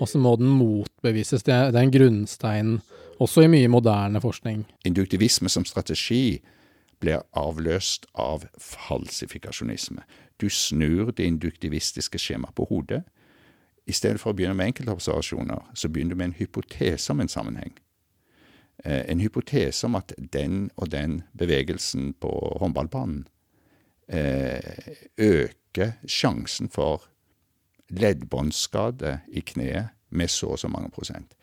og 0.00 0.08
så 0.08 0.18
må 0.18 0.34
den 0.40 0.48
motbevises. 0.48 1.44
Det 1.44 1.52
er, 1.52 1.70
det 1.70 1.78
er 1.78 1.86
en 1.86 1.94
grunnstein 1.94 2.72
også 3.22 3.44
i 3.44 3.50
mye 3.52 3.68
moderne 3.70 4.22
forskning. 4.24 4.64
Induktivisme 4.88 5.52
som 5.52 5.66
strategi 5.68 6.40
blir 7.02 7.22
avløst 7.36 8.06
av 8.14 8.46
falsifikasjonisme. 8.58 10.02
Du 10.40 10.48
snur 10.50 11.12
det 11.12 11.26
induktivistiske 11.28 12.18
skjemaet 12.18 12.56
på 12.56 12.66
hodet. 12.70 13.02
I 13.86 13.94
stedet 13.94 14.22
for 14.22 14.32
å 14.32 14.38
begynne 14.38 14.56
med 14.58 14.72
enkeltobservasjoner, 14.72 15.74
så 15.74 15.90
begynner 15.90 16.14
du 16.14 16.22
med 16.22 16.30
en 16.30 16.38
hypotese 16.38 17.12
om 17.12 17.20
en 17.20 17.30
sammenheng. 17.30 17.74
Eh, 18.84 19.02
en 19.10 19.20
hypotese 19.20 19.86
om 19.86 19.98
at 19.98 20.14
den 20.16 20.70
og 20.76 20.90
den 20.94 21.22
bevegelsen 21.38 22.14
på 22.22 22.30
håndballbanen 22.62 23.26
øke 24.10 25.86
sjansen 26.06 26.68
for 26.68 27.06
leddbåndskade 27.92 29.20
i 29.28 29.40
kneet 29.40 29.88
med 30.10 30.28
så 30.28 30.46
og 30.46 30.58
så 30.58 30.68
mange 30.68 30.90
prosent. 30.90 31.34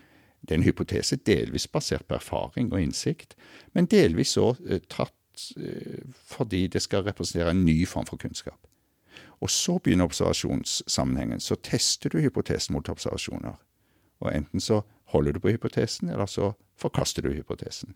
Det 0.42 0.52
er 0.52 0.56
en 0.56 0.64
hypotese 0.64 1.16
delvis 1.16 1.68
basert 1.68 2.06
på 2.06 2.16
erfaring 2.16 2.74
og 2.74 2.82
innsikt, 2.82 3.36
men 3.74 3.86
delvis 3.86 4.36
så 4.38 4.54
eh, 4.66 4.80
tatt 4.90 5.52
eh, 5.58 6.06
fordi 6.26 6.68
det 6.68 6.82
skal 6.82 7.04
representere 7.04 7.52
en 7.52 7.66
ny 7.66 7.88
form 7.88 8.06
for 8.06 8.18
kunnskap. 8.18 8.60
Og 9.40 9.50
så 9.50 9.78
begynner 9.78 10.06
observasjonssammenhengen. 10.06 11.40
Så 11.40 11.56
tester 11.56 12.10
du 12.10 12.20
hypotesen 12.20 12.74
mot 12.74 12.90
observasjoner. 12.90 13.56
Og 14.20 14.36
enten 14.36 14.60
så 14.60 14.82
holder 15.14 15.36
du 15.36 15.42
på 15.44 15.54
hypotesen, 15.54 16.10
eller 16.10 16.30
så 16.30 16.54
forkaster 16.80 17.26
du 17.26 17.34
hypotesen. 17.34 17.96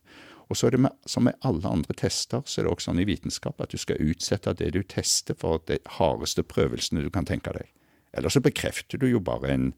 Og 0.49 0.57
så 0.57 0.67
er 0.67 0.75
det 0.75 0.83
med, 0.85 0.95
som 1.05 1.25
med 1.27 1.37
alle 1.45 1.69
andre 1.69 1.95
tester, 1.97 2.43
så 2.45 2.61
er 2.61 2.67
det 2.67 2.73
også 2.73 2.91
sånn 2.91 3.01
i 3.03 3.07
vitenskap 3.07 3.61
at 3.63 3.73
du 3.73 3.79
skal 3.81 4.01
utsette 4.03 4.55
det 4.59 4.73
du 4.75 4.81
tester 4.83 5.37
for 5.39 5.63
de 5.69 5.79
hardeste 5.99 6.43
prøvelsene 6.45 7.05
du 7.05 7.11
kan 7.13 7.27
tenke 7.29 7.53
deg. 7.55 7.69
Eller 8.13 8.33
så 8.33 8.43
bekrefter 8.43 8.99
du 9.01 9.07
jo 9.09 9.21
bare 9.23 9.51
en 9.53 9.71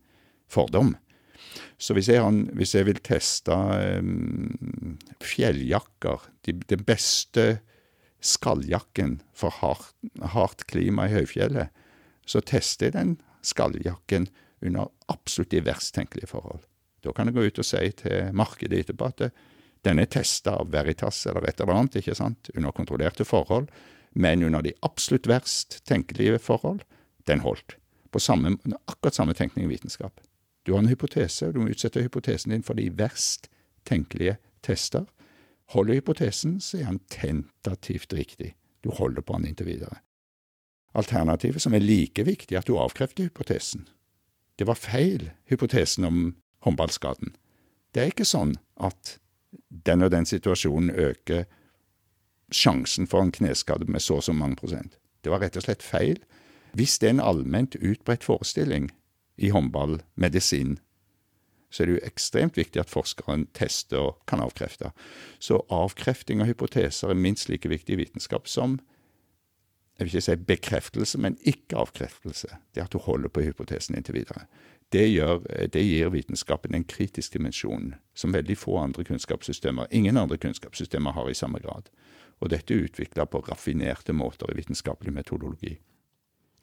fordom. 0.52 0.96
Så 1.78 1.96
hvis 1.96 2.10
jeg, 2.10 2.24
hvis 2.58 2.74
jeg 2.76 2.88
vil 2.88 3.00
teste 3.06 3.54
um, 3.54 4.98
fjelljakker, 5.24 6.26
de, 6.48 6.58
den 6.72 6.84
beste 6.88 7.60
skalljakken 8.26 9.20
for 9.38 9.54
hardt, 9.62 9.94
hardt 10.34 10.66
klima 10.72 11.08
i 11.08 11.14
høyfjellet, 11.14 11.70
så 12.26 12.42
tester 12.42 12.90
jeg 12.90 12.98
den 12.98 13.18
skalljakken 13.46 14.28
under 14.66 14.90
absolutt 15.12 15.54
de 15.54 15.62
verst 15.66 15.94
tenkelige 15.96 16.32
forhold. 16.32 16.64
Da 17.06 17.14
kan 17.14 17.30
jeg 17.30 17.38
gå 17.38 17.46
ut 17.46 17.62
og 17.62 17.68
si 17.68 17.84
til 18.02 18.32
markedet 18.36 18.84
etterpå 18.84 19.10
at 19.12 19.28
den 19.86 20.02
er 20.02 20.10
testa 20.10 20.56
av 20.58 20.72
Veritas 20.74 21.22
eller 21.30 21.46
et 21.46 21.60
eller 21.62 21.78
annet, 21.78 22.00
ikke 22.02 22.18
sant, 22.18 22.50
under 22.56 22.74
kontrollerte 22.74 23.26
forhold, 23.28 23.70
men 24.18 24.44
under 24.48 24.64
de 24.66 24.74
absolutt 24.88 25.28
verst 25.30 25.82
tenkelige 25.86 26.40
forhold, 26.42 26.82
den 27.30 27.44
holdt. 27.46 27.78
På 28.12 28.20
samme, 28.20 28.56
akkurat 28.88 29.18
samme 29.18 29.36
tenkning 29.38 29.68
i 29.68 29.76
vitenskap. 29.76 30.22
Du 30.66 30.74
har 30.74 30.82
en 30.82 30.90
hypotese, 30.90 31.48
og 31.48 31.54
du 31.54 31.62
må 31.62 31.70
utsette 31.70 32.02
hypotesen 32.02 32.56
din 32.56 32.64
for 32.66 32.80
de 32.80 32.88
verst 32.98 33.52
tenkelige 33.86 34.40
tester. 34.66 35.06
Holder 35.76 36.00
hypotesen, 36.00 36.58
så 36.62 36.80
er 36.80 36.90
den 36.90 37.04
tentativt 37.12 38.14
riktig. 38.14 38.56
Du 38.82 38.90
holder 38.90 39.22
på 39.22 39.38
den 39.38 39.52
inntil 39.52 39.70
videre. 39.70 40.00
Alternativet, 40.96 41.62
som 41.62 41.76
er 41.76 41.84
like 41.84 42.24
viktig, 42.26 42.56
er 42.56 42.64
at 42.64 42.70
du 42.70 42.80
avkrefter 42.80 43.28
hypotesen. 43.28 43.86
Det 44.58 44.66
var 44.66 44.80
feil, 44.80 45.30
hypotesen 45.52 46.08
om 46.08 46.20
håndballskaden. 46.66 47.36
Det 47.94 48.04
er 48.04 48.12
ikke 48.12 48.28
sånn 48.28 48.58
at 48.76 49.18
den 49.88 50.04
og 50.04 50.12
den 50.12 50.28
situasjonen 50.28 50.92
øker 50.92 51.46
sjansen 52.52 53.08
for 53.08 53.24
en 53.24 53.34
kneskade 53.34 53.88
med 53.90 54.04
så 54.04 54.20
og 54.20 54.28
så 54.28 54.34
mange 54.34 54.60
prosent. 54.60 54.98
Det 55.24 55.32
var 55.32 55.42
rett 55.42 55.58
og 55.58 55.66
slett 55.66 55.84
feil. 55.84 56.20
Hvis 56.76 57.00
det 57.00 57.10
er 57.10 57.16
en 57.16 57.28
allment 57.32 57.78
utbredt 57.80 58.26
forestilling 58.28 58.92
i 59.38 59.50
håndballmedisin, 59.50 60.78
så 61.72 61.84
er 61.84 61.88
det 61.88 61.96
jo 61.96 62.08
ekstremt 62.08 62.58
viktig 62.58 62.80
at 62.80 62.92
forskeren 62.92 63.48
tester 63.58 64.00
og 64.00 64.20
kan 64.30 64.44
avkrefte. 64.44 64.92
Så 65.40 65.60
avkrefting 65.74 66.44
av 66.44 66.52
hypoteser 66.52 67.12
er 67.12 67.20
minst 67.20 67.50
like 67.50 67.70
viktig 67.70 67.96
i 67.96 68.04
vitenskap 68.04 68.48
som 68.48 68.78
jeg 69.96 70.06
vil 70.06 70.12
ikke 70.12 70.22
si 70.26 70.36
bekreftelse, 70.36 71.20
men 71.24 71.38
ikke 71.48 71.78
avkreftelse. 71.80 72.50
Det 72.76 72.84
at 72.84 72.92
du 72.92 72.98
holder 73.00 73.32
på 73.32 73.46
hypotesen 73.46 73.96
inntil 73.96 74.18
videre 74.18 74.44
det, 74.94 75.08
gjør, 75.08 75.42
det, 75.72 75.82
gir 75.82 76.12
vitenskapen 76.14 76.76
en 76.76 76.84
kritisk 76.84 77.34
dimensjon 77.34 77.94
som 78.16 78.36
veldig 78.36 78.58
få 78.58 78.78
andre 78.80 79.04
kunnskapssystemer, 79.04 79.88
ingen 79.92 80.18
andre 80.18 80.38
kunnskapssystemer 80.38 81.16
har 81.16 81.30
i 81.30 81.36
samme 81.36 81.60
grad. 81.60 81.90
Og 82.44 82.52
dette 82.52 82.74
er 82.74 82.86
utvikla 82.86 83.26
på 83.26 83.42
raffinerte 83.48 84.14
måter 84.14 84.52
i 84.52 84.58
vitenskapelig 84.60 85.14
metodologi. 85.14 85.78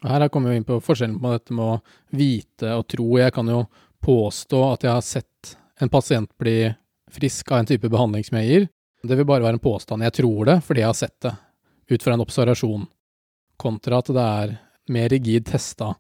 Her 0.03 0.29
kommer 0.29 0.51
vi 0.51 0.61
inn 0.61 0.67
på 0.67 0.81
forskjellen 0.83 1.21
på 1.23 1.33
dette 1.33 1.55
med 1.55 1.65
å 1.65 1.81
vite 2.19 2.75
og 2.75 2.87
tro. 2.91 3.09
Jeg 3.21 3.35
kan 3.35 3.49
jo 3.49 3.65
påstå 4.03 4.63
at 4.73 4.87
jeg 4.87 4.93
har 4.93 5.05
sett 5.07 5.53
en 5.81 5.91
pasient 5.93 6.31
bli 6.39 6.73
frisk 7.13 7.53
av 7.53 7.63
en 7.63 7.71
type 7.71 7.91
behandling 7.91 8.25
som 8.27 8.39
jeg 8.41 8.49
gir. 8.49 8.67
Det 9.03 9.19
vil 9.19 9.27
bare 9.29 9.45
være 9.45 9.59
en 9.59 9.63
påstand. 9.63 10.05
Jeg 10.07 10.17
tror 10.19 10.49
det 10.49 10.59
fordi 10.67 10.83
jeg 10.83 10.91
har 10.91 10.99
sett 10.99 11.19
det, 11.27 11.37
ut 11.93 12.03
fra 12.03 12.17
en 12.17 12.25
observasjon, 12.25 12.85
kontra 13.61 14.01
at 14.03 14.11
det 14.15 14.27
er 14.43 14.57
mer 14.93 15.09
rigid 15.13 15.47
testa 15.51 15.93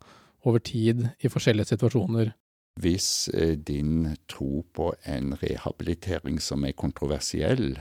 over 0.45 0.59
tid 0.59 1.09
i 1.21 1.31
forskjellige 1.31 1.75
situasjoner. 1.75 2.33
Hvis 2.81 3.29
eh, 3.35 3.57
din 3.59 4.17
tro 4.29 4.65
på 4.73 4.93
en 5.05 5.37
rehabilitering 5.43 6.41
som 6.41 6.65
er 6.65 6.73
kontroversiell, 6.73 7.77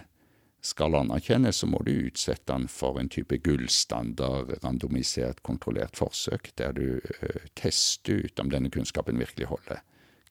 skal 0.62 0.96
anerkjennes, 0.96 1.58
så 1.58 1.68
må 1.68 1.82
du 1.86 1.92
utsette 2.06 2.46
den 2.52 2.68
for 2.70 3.00
en 3.02 3.10
type 3.10 3.38
gullstandard, 3.42 4.54
randomisert, 4.64 5.42
kontrollert 5.44 5.98
forsøk, 5.98 6.52
der 6.58 6.76
du 6.78 7.00
uh, 7.02 7.48
tester 7.58 8.28
ut 8.28 8.40
om 8.40 8.52
denne 8.54 8.70
kunnskapen 8.70 9.18
virkelig 9.18 9.50
holder, 9.50 9.82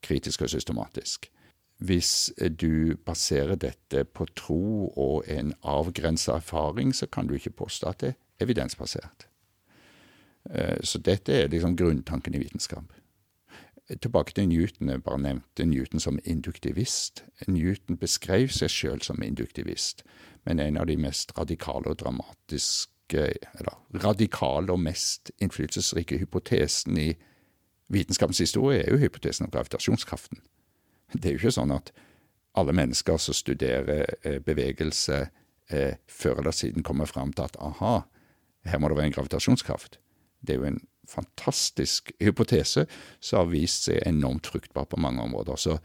kritisk 0.07 0.47
og 0.47 0.53
systematisk. 0.55 1.27
Hvis 1.81 2.31
eh, 2.39 2.51
du 2.51 2.95
baserer 3.07 3.59
dette 3.59 4.05
på 4.05 4.29
tro 4.37 4.93
og 4.95 5.27
en 5.27 5.55
avgrensa 5.65 6.39
erfaring, 6.39 6.95
så 6.95 7.09
kan 7.11 7.27
du 7.27 7.35
ikke 7.35 7.57
påstå 7.65 7.91
at 7.91 8.01
det 8.05 8.13
er 8.15 8.47
evidensbasert. 8.47 9.30
Eh, 10.51 10.81
så 10.83 10.99
dette 10.99 11.33
er 11.33 11.49
liksom 11.53 11.77
grunntanken 11.77 12.35
i 12.35 12.43
vitenskap. 12.45 12.93
Tilbake 13.91 14.33
til 14.33 14.49
Newton. 14.49 14.89
Jeg 14.89 15.03
bare 15.03 15.19
nevnte 15.19 15.67
Newton 15.67 16.01
som 16.01 16.19
induktivist. 16.25 17.25
Newton 17.49 17.99
beskrev 17.99 18.49
seg 18.55 18.71
sjøl 18.71 19.03
som 19.03 19.23
induktivist, 19.23 20.05
men 20.47 20.63
en 20.63 20.79
av 20.79 20.87
de 20.87 20.97
mest 20.97 21.35
radikale 21.39 21.91
og 21.91 21.99
dramatiske 21.99 22.87
Eller 23.11 23.75
radikale 24.05 24.71
og 24.71 24.79
mest 24.79 25.33
innflytelsesrike 25.43 26.19
hypotesen 26.19 26.99
i 26.99 27.17
vitenskapens 27.91 28.39
historie 28.39 28.85
er 28.85 28.93
jo 28.93 29.01
hypotesen 29.03 29.49
om 29.49 29.51
gravitasjonskraften. 29.51 30.39
Det 31.13 31.25
er 31.25 31.35
jo 31.35 31.41
ikke 31.41 31.57
sånn 31.57 31.75
at 31.75 31.91
alle 32.55 32.73
mennesker 32.73 33.19
som 33.19 33.35
studerer 33.35 34.05
eh, 34.23 34.39
bevegelse, 34.39 35.25
eh, 35.71 35.99
før 36.07 36.39
eller 36.39 36.55
siden 36.55 36.87
kommer 36.87 37.11
fram 37.11 37.33
til 37.33 37.49
at 37.49 37.59
aha, 37.59 38.05
her 38.71 38.79
må 38.79 38.89
det 38.89 39.01
være 39.01 39.11
en 39.11 39.17
gravitasjonskraft. 39.19 39.99
Det 40.41 40.55
er 40.55 40.61
jo 40.61 40.69
en 40.71 40.83
fantastisk 41.11 42.13
hypotese 42.23 42.87
som 43.21 43.43
har 43.43 43.51
vist 43.51 43.89
seg 43.89 44.03
enormt 44.07 44.47
fruktbar 44.51 44.87
på 44.91 45.01
mange 45.01 45.23
områder. 45.23 45.59
Så 45.59 45.79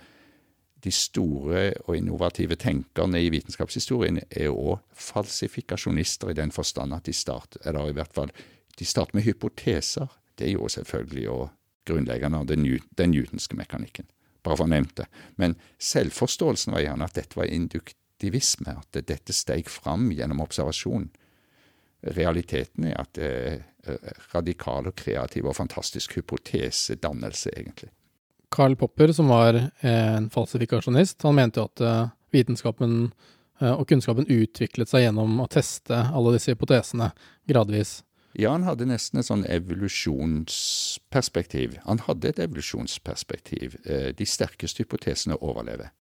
de 0.86 0.92
store 0.94 1.72
og 1.88 1.96
innovative 1.98 2.58
tenkerne 2.62 3.22
i 3.24 3.32
vitenskapshistorien 3.34 4.20
er 4.30 4.52
òg 4.52 4.84
falsifikasjonister 4.94 6.30
i 6.32 6.38
den 6.38 6.54
forstand 6.54 6.94
at 6.94 7.08
de 7.10 7.14
starter, 7.16 7.62
eller 7.66 7.90
i 7.90 7.98
hvert 7.98 8.14
fall 8.14 8.34
de 8.78 8.86
starter 8.86 9.18
med 9.18 9.26
hypoteser. 9.26 10.12
Det 10.38 10.50
er 10.50 10.58
jo 10.58 10.70
selvfølgelig 10.70 11.30
òg 11.32 11.48
grunnleggende 11.86 12.42
av 12.42 12.50
den, 12.50 12.66
den 12.98 13.14
newtonske 13.14 13.58
mekanikken, 13.58 14.08
bare 14.44 14.60
for 14.60 14.68
å 14.68 14.74
nevne 14.74 14.94
det. 15.02 15.08
Men 15.42 15.58
selvforståelsen 15.82 16.76
var 16.76 16.84
gjerne 16.86 17.08
at 17.08 17.18
dette 17.18 17.38
var 17.40 17.50
induktivisme, 17.50 18.78
at 18.82 19.06
dette 19.10 19.34
steg 19.34 19.70
fram 19.72 20.12
gjennom 20.14 20.44
observasjon. 20.46 21.10
Realiteten 22.06 22.84
er 22.92 22.98
at 23.02 23.14
det 23.18 23.30
er 23.30 23.56
radikal 24.34 24.88
og 24.90 24.96
kreativ 24.98 25.46
og 25.50 25.56
fantastisk 25.58 26.16
hypotesedannelse, 26.20 27.50
egentlig. 27.56 27.90
Karl 28.54 28.76
Popper, 28.80 29.10
som 29.14 29.28
var 29.34 29.54
en 29.82 30.30
falsifikasjonist, 30.34 31.18
han 31.26 31.38
mente 31.38 31.60
jo 31.60 31.66
at 31.70 31.80
eh, 31.82 32.10
vitenskapen 32.36 32.94
og 33.56 33.88
kunnskapen 33.88 34.28
utviklet 34.28 34.90
seg 34.92 35.02
gjennom 35.06 35.40
å 35.40 35.48
teste 35.48 35.96
alle 35.96 36.34
disse 36.36 36.52
hypotesene 36.52 37.16
gradvis. 37.48 38.04
Ja, 38.36 38.52
han 38.52 38.68
hadde 38.68 38.84
nesten 38.90 39.20
et 39.22 39.30
sånn 39.30 39.46
evolusjonsperspektiv. 39.48 41.80
Han 41.86 42.00
hadde 42.04 42.28
et 42.34 42.42
evolusjonsperspektiv. 42.44 43.80
De 44.20 44.26
sterkeste 44.28 44.84
hypotesene 44.84 45.40
overlever. 45.40 45.96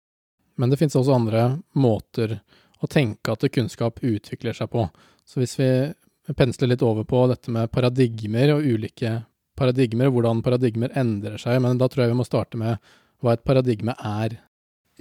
Men 0.59 0.71
det 0.71 0.79
finnes 0.81 0.97
også 0.99 1.13
andre 1.15 1.63
måter 1.79 2.41
å 2.83 2.91
tenke 2.91 3.33
at 3.33 3.45
kunnskap 3.53 4.01
utvikler 4.05 4.57
seg 4.57 4.71
på. 4.73 4.89
Så 5.25 5.41
hvis 5.41 5.59
vi 5.61 5.69
pensler 6.37 6.73
litt 6.73 6.83
over 6.85 7.05
på 7.09 7.27
dette 7.31 7.53
med 7.53 7.73
paradigmer 7.73 8.57
og 8.57 8.65
ulike 8.65 9.21
paradigmer, 9.59 10.09
og 10.09 10.19
hvordan 10.19 10.43
paradigmer 10.45 10.95
endrer 10.99 11.39
seg, 11.41 11.61
men 11.63 11.79
da 11.79 11.89
tror 11.89 12.05
jeg 12.05 12.15
vi 12.15 12.19
må 12.19 12.27
starte 12.27 12.61
med 12.61 12.93
hva 13.23 13.37
et 13.37 13.45
paradigme 13.47 13.95
er. 13.99 14.39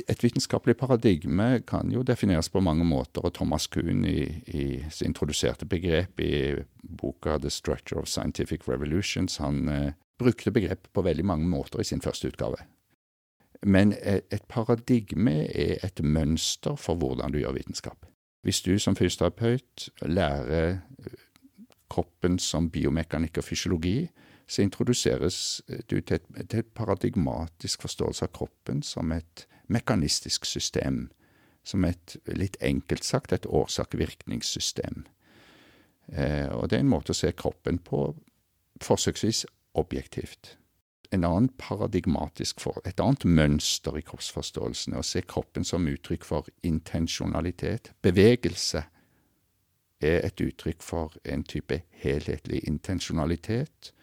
Et 0.10 0.24
vitenskapelig 0.24 0.76
paradigme 0.80 1.62
kan 1.70 1.92
jo 1.94 2.02
defineres 2.06 2.50
på 2.50 2.62
mange 2.66 2.86
måter, 2.88 3.26
og 3.26 3.36
Thomas 3.38 3.68
Kuhn 3.70 4.06
i, 4.10 4.26
i 4.50 4.66
introduserte 5.06 5.68
begrep 5.70 6.22
i 6.24 6.34
boka 6.82 7.38
The 7.42 7.52
Structure 7.54 8.02
of 8.02 8.10
Scientific 8.10 8.68
Revolutions, 8.68 9.38
han 9.38 9.68
eh, 9.70 9.92
brukte 10.20 10.54
begrepet 10.54 10.90
på 10.94 11.06
veldig 11.06 11.26
mange 11.26 11.50
måter 11.50 11.82
i 11.82 11.88
sin 11.88 12.02
første 12.02 12.32
utgave. 12.32 12.62
Men 13.64 13.94
et 14.04 14.44
paradigme 14.50 15.46
er 15.48 15.78
et 15.84 16.04
mønster 16.04 16.76
for 16.76 17.00
hvordan 17.00 17.32
du 17.32 17.40
gjør 17.40 17.56
vitenskap. 17.56 18.06
Hvis 18.44 18.62
du 18.62 18.76
som 18.80 18.96
fysioterapeut 18.96 19.90
lærer 20.02 20.78
kroppen 21.90 22.40
som 22.40 22.70
biomekanikk 22.72 23.38
og 23.38 23.44
fysiologi, 23.44 24.10
så 24.48 24.62
introduseres 24.62 25.62
du 25.90 26.02
til 26.02 26.16
et, 26.16 26.50
til 26.50 26.60
et 26.60 26.74
paradigmatisk 26.76 27.82
forståelse 27.82 28.26
av 28.26 28.34
kroppen 28.36 28.84
som 28.84 29.12
et 29.16 29.46
mekanistisk 29.72 30.46
system. 30.46 31.08
Som 31.64 31.86
et, 31.88 32.18
litt 32.28 32.58
enkelt 32.62 33.06
sagt, 33.08 33.32
et 33.32 33.46
årsak-virkningssystem. 33.48 35.06
Eh, 36.12 36.50
og 36.52 36.68
det 36.70 36.76
er 36.76 36.84
en 36.84 36.92
måte 36.92 37.16
å 37.16 37.16
se 37.16 37.32
kroppen 37.32 37.80
på 37.80 38.10
forsøksvis 38.84 39.46
objektivt 39.80 40.58
en 41.14 41.24
annen 41.24 41.50
paradigmatisk 41.62 42.62
for, 42.64 42.82
et 42.86 43.00
annet 43.00 43.26
mønster 43.26 43.98
i 44.00 44.04
kroppsforståelsen, 44.06 44.96
å 44.98 45.06
se 45.06 45.22
kroppen 45.22 45.66
som 45.68 45.88
uttrykk 45.88 46.26
for 46.26 46.50
intensjonalitet. 46.66 47.92
Bevegelse 48.04 48.84
er 50.04 50.26
et 50.28 50.42
uttrykk 50.42 50.84
for 50.84 51.16
en 51.24 51.46
type 51.48 51.80
helhetlig 52.04 52.64
intensjonalitet, 52.68 53.94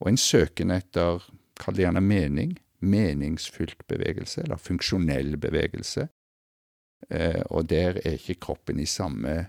og 0.00 0.12
en 0.12 0.20
søken 0.20 0.72
etter, 0.74 1.24
kall 1.60 1.76
det 1.76 1.84
gjerne 1.84 2.04
mening, 2.04 2.54
meningsfylt 2.80 3.84
bevegelse, 3.88 4.44
eller 4.44 4.60
funksjonell 4.60 5.36
bevegelse. 5.40 6.08
Eh, 7.10 7.42
og 7.50 7.68
der 7.68 8.00
er 8.04 8.16
ikke 8.16 8.40
kroppen 8.40 8.80
samme, 8.86 9.46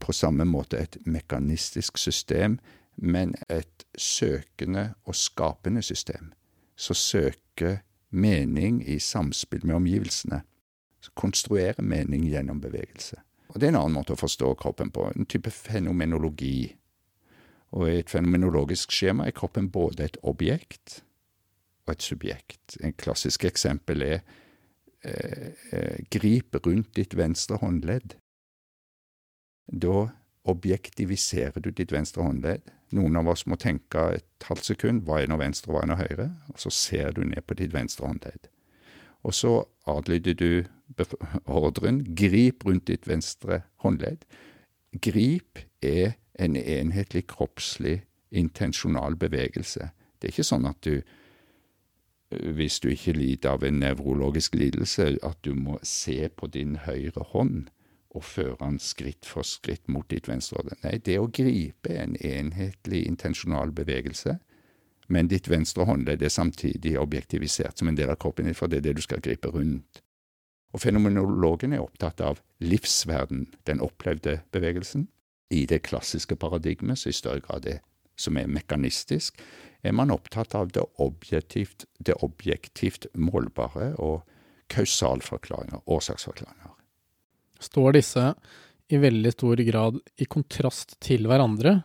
på 0.00 0.12
samme 0.12 0.44
måte 0.48 0.78
et 0.80 0.96
mekanistisk 1.04 1.98
system, 1.98 2.58
men 2.96 3.34
et 3.48 3.84
søkende 3.98 4.94
og 5.04 5.14
skapende 5.14 5.82
system, 5.82 6.32
som 6.76 6.96
søker 6.96 7.78
mening 8.10 8.82
i 8.88 8.98
samspill 8.98 9.66
med 9.66 9.74
omgivelsene, 9.74 10.42
konstruerer 11.14 11.82
mening 11.82 12.26
gjennom 12.26 12.60
bevegelse. 12.60 13.16
Og 13.48 13.60
Det 13.60 13.66
er 13.66 13.72
en 13.72 13.78
annen 13.80 13.96
måte 13.96 14.12
å 14.12 14.20
forstå 14.20 14.54
kroppen 14.60 14.90
på, 14.90 15.06
en 15.14 15.26
type 15.26 15.50
fenomenologi. 15.50 16.76
Og 17.72 17.88
I 17.88 18.00
et 18.00 18.10
fenomenologisk 18.10 18.92
skjema 18.92 19.26
er 19.26 19.36
kroppen 19.36 19.70
både 19.70 20.04
et 20.04 20.18
objekt 20.22 21.02
og 21.86 21.94
et 21.94 22.02
subjekt. 22.02 22.76
En 22.82 22.92
klassisk 22.92 23.46
eksempel 23.48 24.02
er 24.02 24.18
eh, 25.04 25.54
eh, 25.72 26.04
grip 26.10 26.58
rundt 26.66 26.94
ditt 26.98 27.16
venstre 27.16 27.60
håndledd. 27.62 28.16
Da 29.66 30.08
objektiviserer 30.46 31.62
du 31.62 31.70
ditt 31.70 31.92
venstre 31.94 32.22
håndledd. 32.22 32.70
Noen 32.94 33.16
av 33.18 33.28
oss 33.32 33.46
må 33.50 33.58
tenke 33.58 34.02
et 34.14 34.46
halvt 34.46 34.68
sekund 34.70 35.06
hva 35.06 35.20
er 35.22 35.30
nå 35.30 35.38
venstre 35.40 35.72
og 35.72 35.76
hva 35.76 35.82
er 35.82 35.90
nå 35.90 35.96
høyre, 35.98 36.28
og 36.52 36.60
så 36.62 36.70
ser 36.70 37.16
du 37.16 37.24
ned 37.26 37.42
på 37.46 37.56
ditt 37.58 37.74
venstre 37.74 38.06
håndledd. 38.06 38.46
Og 39.26 39.34
så 39.34 39.52
adlyder 39.90 40.36
du 40.38 40.50
ordren 41.50 42.04
grip 42.14 42.64
rundt 42.66 42.86
ditt 42.86 43.08
venstre 43.10 43.64
håndledd. 43.82 44.22
Grip 45.02 45.58
er 45.82 46.14
en 46.38 46.56
enhetlig 46.56 47.26
kroppslig, 47.32 48.04
intensjonal 48.30 49.16
bevegelse. 49.18 49.90
Det 50.18 50.28
er 50.28 50.34
ikke 50.34 50.46
sånn 50.46 50.68
at 50.68 50.78
du, 50.86 51.00
hvis 52.30 52.78
du 52.82 52.90
ikke 52.92 53.16
lider 53.16 53.56
av 53.56 53.66
en 53.66 53.80
nevrologisk 53.82 54.54
lidelse, 54.54 55.16
at 55.26 55.42
du 55.42 55.54
må 55.58 55.80
se 55.82 56.28
på 56.28 56.50
din 56.54 56.76
høyre 56.86 57.26
hånd 57.32 57.66
og 58.16 58.24
føre 58.24 58.56
han 58.62 58.78
skritt 58.82 59.28
for 59.28 59.46
skritt 59.46 59.86
mot 59.92 60.08
ditt 60.10 60.28
venstre 60.30 60.60
hånd. 60.60 60.74
Nei, 60.82 60.96
det 61.04 61.18
å 61.20 61.28
gripe 61.28 61.92
er 61.92 62.06
en 62.06 62.16
enhetlig, 62.16 63.04
intensjonal 63.06 63.74
bevegelse, 63.76 64.38
men 65.12 65.28
ditt 65.30 65.46
venstre 65.50 65.86
håndledd 65.86 66.24
er 66.24 66.32
samtidig 66.32 66.96
objektivisert 66.98 67.78
som 67.78 67.90
en 67.90 67.98
del 67.98 68.10
av 68.10 68.18
kroppen 68.22 68.48
din, 68.48 68.56
for 68.58 68.70
det 68.70 68.80
er 68.80 68.88
det 68.88 68.96
du 68.98 69.04
skal 69.04 69.22
gripe 69.22 69.52
rundt. 69.54 70.00
Og 70.74 70.82
fenomenologen 70.82 71.72
er 71.72 71.84
opptatt 71.84 72.20
av 72.20 72.40
livsverden, 72.60 73.46
den 73.68 73.80
opplevde 73.84 74.40
bevegelsen. 74.52 75.06
I 75.54 75.62
det 75.70 75.84
klassiske 75.86 76.34
paradigmet, 76.36 76.98
så 76.98 77.12
i 77.12 77.14
større 77.14 77.44
grad 77.44 77.62
det 77.68 77.78
som 78.18 78.36
er 78.36 78.50
mekanistisk, 78.50 79.38
er 79.86 79.94
man 79.94 80.10
opptatt 80.10 80.56
av 80.58 80.72
det 80.74 80.82
objektivt, 80.98 81.86
det 82.02 82.16
objektivt 82.24 83.06
målbare 83.14 83.92
og 84.02 84.24
kausalforklaringer, 84.72 85.84
årsaksforklaringer. 85.86 86.75
Står 87.62 87.96
disse 87.96 88.30
i 88.92 88.98
veldig 89.02 89.32
stor 89.34 89.60
grad 89.66 89.98
i 90.20 90.26
kontrast 90.30 90.96
til 91.02 91.26
hverandre, 91.26 91.80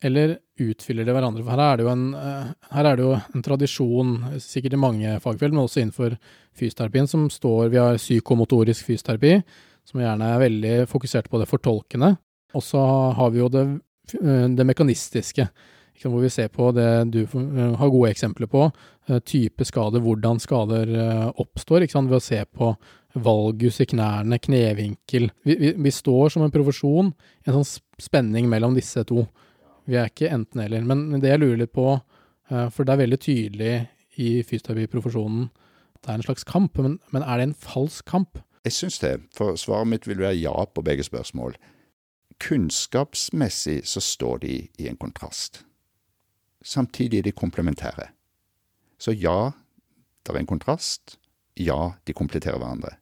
eller 0.00 0.38
utfyller 0.60 1.04
de 1.04 1.14
hverandre? 1.14 1.44
For 1.44 1.52
her 1.52 1.64
er 1.64 1.80
det 1.80 1.84
jo 1.84 1.92
en, 1.92 2.06
eh, 2.14 2.84
det 2.96 3.04
jo 3.04 3.12
en 3.18 3.44
tradisjon, 3.44 4.14
sikkert 4.40 4.74
i 4.74 4.80
mange 4.80 5.20
fagfelt, 5.20 5.52
men 5.52 5.64
også 5.64 5.82
innenfor 5.82 6.16
fysioterapien, 6.56 7.08
som 7.08 7.28
står 7.28 7.70
Vi 7.70 7.76
har 7.76 7.96
psykomotorisk 7.96 8.86
fysioterapi, 8.86 9.42
som 9.84 10.00
gjerne 10.00 10.22
er 10.22 10.38
veldig 10.48 10.88
fokusert 10.88 11.28
på 11.28 11.38
det 11.38 11.48
fortolkende. 11.48 12.16
Og 12.54 12.62
så 12.62 12.80
har 13.14 13.30
vi 13.30 13.38
jo 13.38 13.48
det, 13.48 13.80
eh, 14.22 14.48
det 14.48 14.66
mekanistiske, 14.66 15.48
hvor 16.02 16.22
vi 16.22 16.30
ser 16.30 16.48
på 16.48 16.72
det 16.72 17.10
du 17.12 17.22
eh, 17.24 17.76
har 17.76 17.90
gode 17.90 18.10
eksempler 18.10 18.46
på, 18.48 18.72
type 19.26 19.64
skader, 19.64 19.98
hvordan 19.98 20.38
skader 20.38 21.32
oppstår, 21.34 21.82
ved 21.82 22.16
å 22.16 22.22
se 22.22 22.44
på 22.44 22.76
valgus 23.14 23.80
i 23.80 23.86
knærne, 23.90 24.38
knevinkel. 24.38 25.30
Vi, 25.42 25.56
vi, 25.56 25.72
vi, 25.76 25.90
står 25.90 26.28
som 26.34 26.44
en 26.44 26.52
profesjon 26.54 27.12
i 27.44 27.50
en 27.50 27.60
sånn 27.60 27.80
spenning 28.00 28.48
mellom 28.50 28.76
disse 28.78 29.02
to. 29.08 29.24
Vi 29.90 29.98
er 29.98 30.10
ikke 30.10 30.30
enten-eller. 30.30 30.84
Men 30.86 31.18
det 31.22 31.32
jeg 31.32 31.42
lurer 31.42 31.64
litt 31.64 31.74
på, 31.74 31.94
eh, 32.50 32.68
for 32.70 32.86
det 32.86 32.94
er 32.94 33.02
veldig 33.04 33.20
tydelig 33.20 33.72
i 34.20 34.30
fysioterapiprofesjonen 34.46 35.48
at 35.50 36.06
det 36.06 36.12
er 36.12 36.20
en 36.20 36.28
slags 36.28 36.46
kamp, 36.48 36.78
men, 36.78 36.98
men 37.12 37.24
er 37.24 37.40
det 37.40 37.50
en 37.50 37.58
falsk 37.58 38.06
kamp? 38.08 38.40
Jeg 38.64 38.76
syns 38.76 39.00
det, 39.00 39.14
for 39.36 39.56
svaret 39.56 39.88
mitt 39.88 40.06
vil 40.08 40.20
være 40.20 40.38
ja 40.38 40.54
på 40.68 40.84
begge 40.84 41.04
spørsmål. 41.04 41.56
Kunnskapsmessig 42.40 43.82
så 43.88 44.00
står 44.04 44.44
de 44.44 44.54
i 44.80 44.88
en 44.88 44.96
kontrast. 45.00 45.64
Samtidig 46.64 47.20
er 47.20 47.28
de 47.28 47.36
komplementære. 47.36 48.10
Så 49.00 49.12
ja, 49.16 49.52
det 50.24 50.34
er 50.34 50.40
en 50.40 50.48
kontrast. 50.48 51.16
Ja, 51.56 51.96
de 52.06 52.16
kompletterer 52.16 52.60
hverandre 52.60 52.99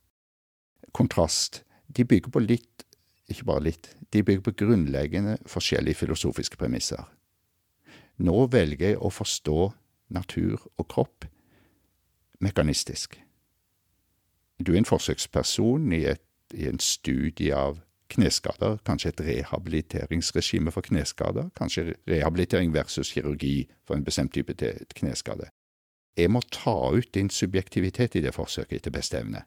kontrast. 0.92 1.62
De 1.88 2.04
bygger 2.04 2.32
på 2.32 2.42
litt, 2.44 2.84
ikke 3.28 3.46
bare 3.48 3.66
litt, 3.68 3.90
de 4.12 4.22
bygger 4.22 4.44
på 4.46 4.56
grunnleggende 4.64 5.38
forskjellige 5.46 6.02
filosofiske 6.02 6.56
premisser. 6.60 7.04
Nå 8.18 8.46
velger 8.52 8.94
jeg 8.94 9.00
å 9.00 9.10
forstå 9.12 9.58
natur 10.14 10.56
og 10.76 10.88
kropp 10.90 11.26
mekanistisk. 12.40 13.18
Du 14.58 14.72
er 14.72 14.80
en 14.80 14.88
forsøksperson 14.88 15.92
i, 15.94 16.04
et, 16.10 16.24
i 16.54 16.66
en 16.70 16.80
studie 16.82 17.54
av 17.54 17.78
kneskader, 18.08 18.78
kanskje 18.88 19.12
et 19.12 19.20
rehabiliteringsregime 19.26 20.72
for 20.74 20.86
kneskader, 20.86 21.50
kanskje 21.58 21.92
rehabilitering 22.08 22.72
versus 22.74 23.12
kirurgi 23.12 23.68
for 23.86 23.98
en 23.98 24.04
bestemt 24.04 24.32
type 24.34 24.56
kneskade. 24.96 25.50
Jeg 26.18 26.32
må 26.34 26.40
ta 26.50 26.74
ut 26.90 27.12
din 27.14 27.30
subjektivitet 27.30 28.16
i 28.18 28.24
det 28.24 28.34
forsøket 28.34 28.80
etter 28.80 28.94
beste 28.94 29.20
evne. 29.20 29.44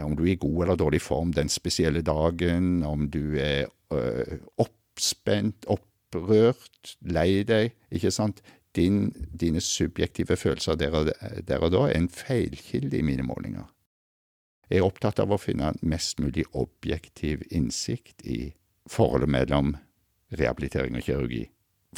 Om 0.00 0.16
du 0.16 0.24
er 0.24 0.32
i 0.32 0.40
god 0.40 0.64
eller 0.64 0.78
dårlig 0.80 1.02
form 1.04 1.32
den 1.36 1.50
spesielle 1.52 2.02
dagen, 2.02 2.82
om 2.82 3.10
du 3.12 3.36
er 3.36 3.66
øh, 3.92 4.38
oppspent, 4.56 5.66
opprørt, 5.68 6.96
lei 7.00 7.42
deg, 7.44 7.74
ikke 7.92 8.10
sant. 8.10 8.40
Din, 8.72 9.10
dine 9.36 9.60
subjektive 9.60 10.36
følelser 10.36 10.78
der 10.80 10.94
og, 10.96 11.10
der 11.48 11.60
og, 11.60 11.72
da 11.74 11.82
er 11.90 11.98
en 11.98 12.08
feilkilde 12.08 12.96
i 12.96 13.04
mine 13.04 13.22
målinger. 13.22 13.68
Jeg 14.70 14.80
er 14.80 14.86
opptatt 14.86 15.20
av 15.20 15.34
å 15.34 15.40
finne 15.40 15.74
mest 15.84 16.22
mulig 16.24 16.46
objektiv 16.56 17.42
innsikt 17.52 18.24
i 18.24 18.54
forholdet 18.88 19.28
mellom 19.28 19.74
rehabilitering 20.32 20.96
og 20.96 21.04
kirurgi. 21.04 21.44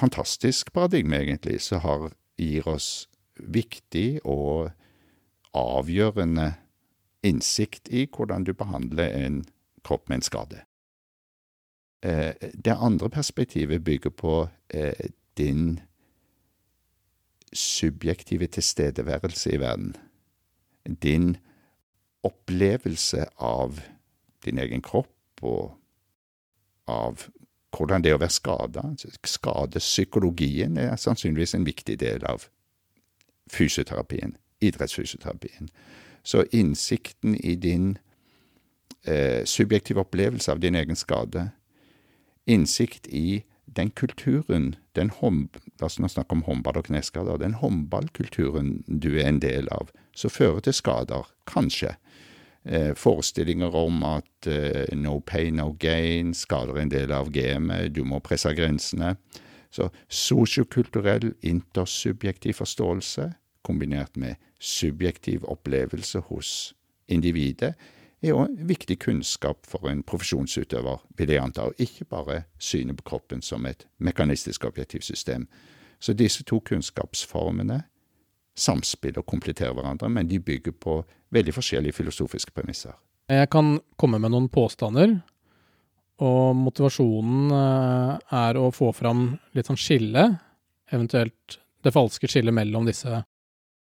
Fantastisk 0.01 0.73
paradigme, 0.75 1.21
egentlig, 1.23 1.61
som 1.63 2.09
gir 2.35 2.67
oss 2.67 3.07
viktig 3.39 4.25
og 4.27 4.73
avgjørende 5.55 6.51
innsikt 7.25 7.89
i 7.89 8.07
hvordan 8.07 8.45
du 8.45 8.53
behandler 8.53 9.11
en 9.25 9.45
kropp 9.85 10.09
med 10.09 10.21
en 10.21 10.23
skade. 10.23 10.61
Eh, 12.05 12.35
det 12.65 12.77
andre 12.77 13.11
perspektivet 13.11 13.85
bygger 13.85 14.11
på 14.11 14.49
eh, 14.69 15.11
din 15.37 15.81
subjektive 17.53 18.47
tilstedeværelse 18.47 19.53
i 19.53 19.61
verden. 19.61 19.97
Din 21.03 21.37
opplevelse 22.23 23.27
av 23.37 23.81
din 24.45 24.59
egen 24.59 24.83
kropp 24.83 25.43
og 25.43 25.77
av 26.87 27.29
hvordan 27.77 28.05
det 28.05 28.11
er 28.11 28.19
å 28.19 28.23
være 28.23 28.37
skada. 28.37 28.85
Skadepsykologien 29.25 30.77
er 30.79 30.97
sannsynligvis 31.01 31.55
en 31.55 31.67
viktig 31.67 31.99
del 32.01 32.25
av 32.29 32.49
fysioterapien, 33.53 34.37
idrettsfysioterapien. 34.61 35.69
Så 36.25 36.45
innsikten 36.53 37.37
i 37.37 37.55
din 37.55 37.99
eh, 39.07 39.45
subjektive 39.45 40.01
opplevelse 40.01 40.53
av 40.53 40.61
din 40.61 40.75
egen 40.75 40.97
skade, 40.97 41.51
innsikt 42.47 43.07
i 43.07 43.45
den 43.77 43.91
kulturen, 43.91 44.75
den 44.93 45.11
håndball 45.11 46.79
og 46.79 46.85
kneskader, 46.87 47.37
den 47.37 47.55
håndballkulturen 47.59 48.83
du 48.87 49.15
er 49.19 49.29
en 49.29 49.41
del 49.43 49.69
av, 49.73 49.91
som 50.17 50.31
fører 50.31 50.65
til 50.65 50.77
skader, 50.77 51.29
kanskje, 51.51 51.95
eh, 52.65 52.93
forestillinger 52.97 53.75
om 53.77 54.03
at 54.05 54.49
eh, 54.49 54.95
no 54.97 55.19
pain, 55.21 55.57
no 55.57 55.73
gain 55.81 56.35
skader 56.35 56.81
en 56.81 56.93
del 56.93 57.13
av 57.13 57.33
gamet, 57.33 57.95
du 57.95 58.05
må 58.05 58.21
presse 58.25 58.53
grensene. 58.55 59.17
Så 59.75 59.89
sosiokulturell 60.09 61.33
intersubjektiv 61.43 62.61
forståelse 62.61 63.33
kombinert 63.65 64.17
med 64.21 64.37
subjektiv 64.61 65.45
opplevelse 65.51 66.23
hos 66.29 66.75
individet 67.09 67.75
er 68.25 68.37
òg 68.37 68.61
viktig 68.69 68.97
kunnskap 69.05 69.67
for 69.69 69.89
en 69.91 70.03
profesjonsutøver, 70.07 71.03
vil 71.19 71.33
jeg 71.35 71.43
anta, 71.43 71.69
og 71.69 71.81
ikke 71.81 72.07
bare 72.09 72.45
synet 72.59 72.97
på 73.01 73.09
kroppen 73.11 73.43
som 73.43 73.67
et 73.69 73.87
mekanistisk 73.99 74.65
objektivt 74.65 75.05
system. 75.05 75.47
Så 76.01 76.15
disse 76.17 76.45
to 76.45 76.61
kunnskapsformene 76.61 77.83
samspiller 78.57 79.21
og 79.21 79.29
kompletterer 79.29 79.75
hverandre, 79.75 80.09
men 80.09 80.29
de 80.31 80.41
bygger 80.41 80.73
på 80.73 81.03
veldig 81.35 81.55
forskjellige 81.55 81.99
filosofiske 81.99 82.55
premisser. 82.55 82.95
Jeg 83.29 83.49
kan 83.51 83.79
komme 83.97 84.21
med 84.21 84.33
noen 84.35 84.49
påstander, 84.53 85.17
og 86.23 86.57
motivasjonen 86.57 87.51
eh, 87.51 88.35
er 88.39 88.59
å 88.61 88.69
få 88.71 88.93
fram 88.95 89.33
litt 89.57 89.67
sånn 89.67 89.81
skille, 89.81 90.29
eventuelt 90.93 91.59
det 91.85 91.93
falske 91.93 92.29
skillet 92.31 92.55
mellom 92.55 92.87
disse 92.87 93.25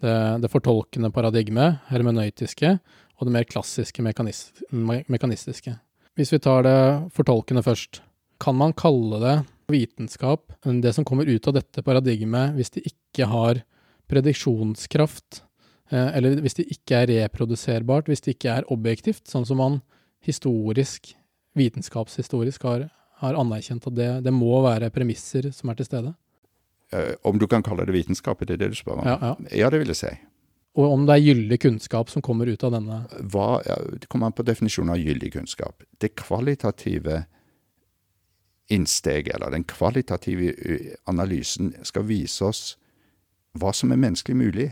det, 0.03 0.17
det 0.43 0.51
fortolkende 0.53 1.13
paradigmet, 1.15 1.81
hermenøytiske, 1.89 2.77
og 3.19 3.29
det 3.29 3.35
mer 3.35 3.47
klassiske 3.47 4.03
mekanis 4.03 4.49
mekanistiske. 4.73 5.77
Hvis 6.19 6.33
vi 6.35 6.41
tar 6.43 6.67
det 6.67 6.79
fortolkende 7.15 7.63
først, 7.65 8.03
kan 8.43 8.57
man 8.59 8.75
kalle 8.75 9.21
det 9.23 9.37
vitenskap, 9.73 10.53
det 10.65 10.93
som 10.93 11.07
kommer 11.09 11.29
ut 11.31 11.47
av 11.49 11.57
dette 11.57 11.85
paradigmet, 11.87 12.57
hvis 12.57 12.75
det 12.75 12.85
ikke 12.91 13.29
har 13.31 13.63
prediksjonskraft, 14.11 15.43
eh, 15.91 16.11
eller 16.19 16.43
hvis 16.43 16.59
det 16.59 16.69
ikke 16.75 16.99
er 16.99 17.13
reproduserbart, 17.13 18.11
hvis 18.11 18.25
det 18.25 18.37
ikke 18.37 18.59
er 18.59 18.69
objektivt, 18.73 19.25
sånn 19.31 19.47
som 19.49 19.63
man 19.63 19.81
historisk, 20.27 21.15
vitenskapshistorisk, 21.59 22.67
har, 22.69 22.89
har 23.23 23.39
anerkjent 23.39 23.87
at 23.89 23.97
det, 23.97 24.11
det, 24.27 24.35
må 24.35 24.61
være 24.65 24.93
premisser 24.95 25.51
som 25.55 25.71
er 25.71 25.79
til 25.79 25.89
stede? 25.89 26.13
Uh, 26.93 27.15
om 27.29 27.39
du 27.41 27.47
kan 27.49 27.65
kalle 27.65 27.87
det 27.89 27.95
vitenskap, 27.95 28.43
er 28.43 28.53
det 28.53 28.61
det 28.61 28.73
du 28.75 28.79
spør 28.79 29.01
om? 29.01 29.09
Ja, 29.09 29.17
ja. 29.23 29.35
ja, 29.65 29.71
det 29.73 29.81
vil 29.81 29.93
jeg 29.95 30.01
si. 30.03 30.13
Og 30.77 30.95
om 30.95 31.07
det 31.09 31.19
er 31.19 31.27
gyldig 31.27 31.59
kunnskap 31.61 32.09
som 32.09 32.25
kommer 32.25 32.49
ut 32.49 32.63
av 32.65 32.73
denne? 32.73 33.03
Hva, 33.33 33.61
det 34.01 34.09
kommer 34.13 34.31
an 34.31 34.37
på 34.37 34.45
definisjonen 34.47 34.95
av 34.95 35.01
gyldig 35.01 35.35
kunnskap. 35.35 35.85
Det 36.01 36.15
kvalitative 36.17 37.25
innsteget, 38.73 39.35
eller 39.35 39.53
den 39.53 39.67
kvalitative 39.69 40.55
analysen, 41.05 41.75
skal 41.85 42.07
vise 42.09 42.45
oss 42.49 42.63
hva 43.59 43.73
som 43.77 43.93
er 43.93 44.01
menneskelig 44.01 44.39
mulig. 44.39 44.71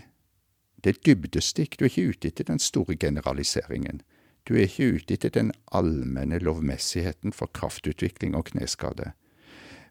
Det 0.80 0.94
er 0.94 1.02
dybdestikk. 1.04 1.76
Du 1.76 1.84
er 1.84 1.90
ikke 1.92 2.14
ute 2.14 2.30
etter 2.30 2.48
den 2.48 2.62
store 2.62 2.96
generaliseringen. 2.96 4.00
Du 4.48 4.54
er 4.56 4.64
ikke 4.64 4.96
ute 4.96 5.18
etter 5.18 5.34
den 5.34 5.52
allmenne 5.76 6.40
lovmessigheten 6.40 7.36
for 7.36 7.52
kraftutvikling 7.52 8.32
og 8.38 8.48
kneskade. 8.54 9.12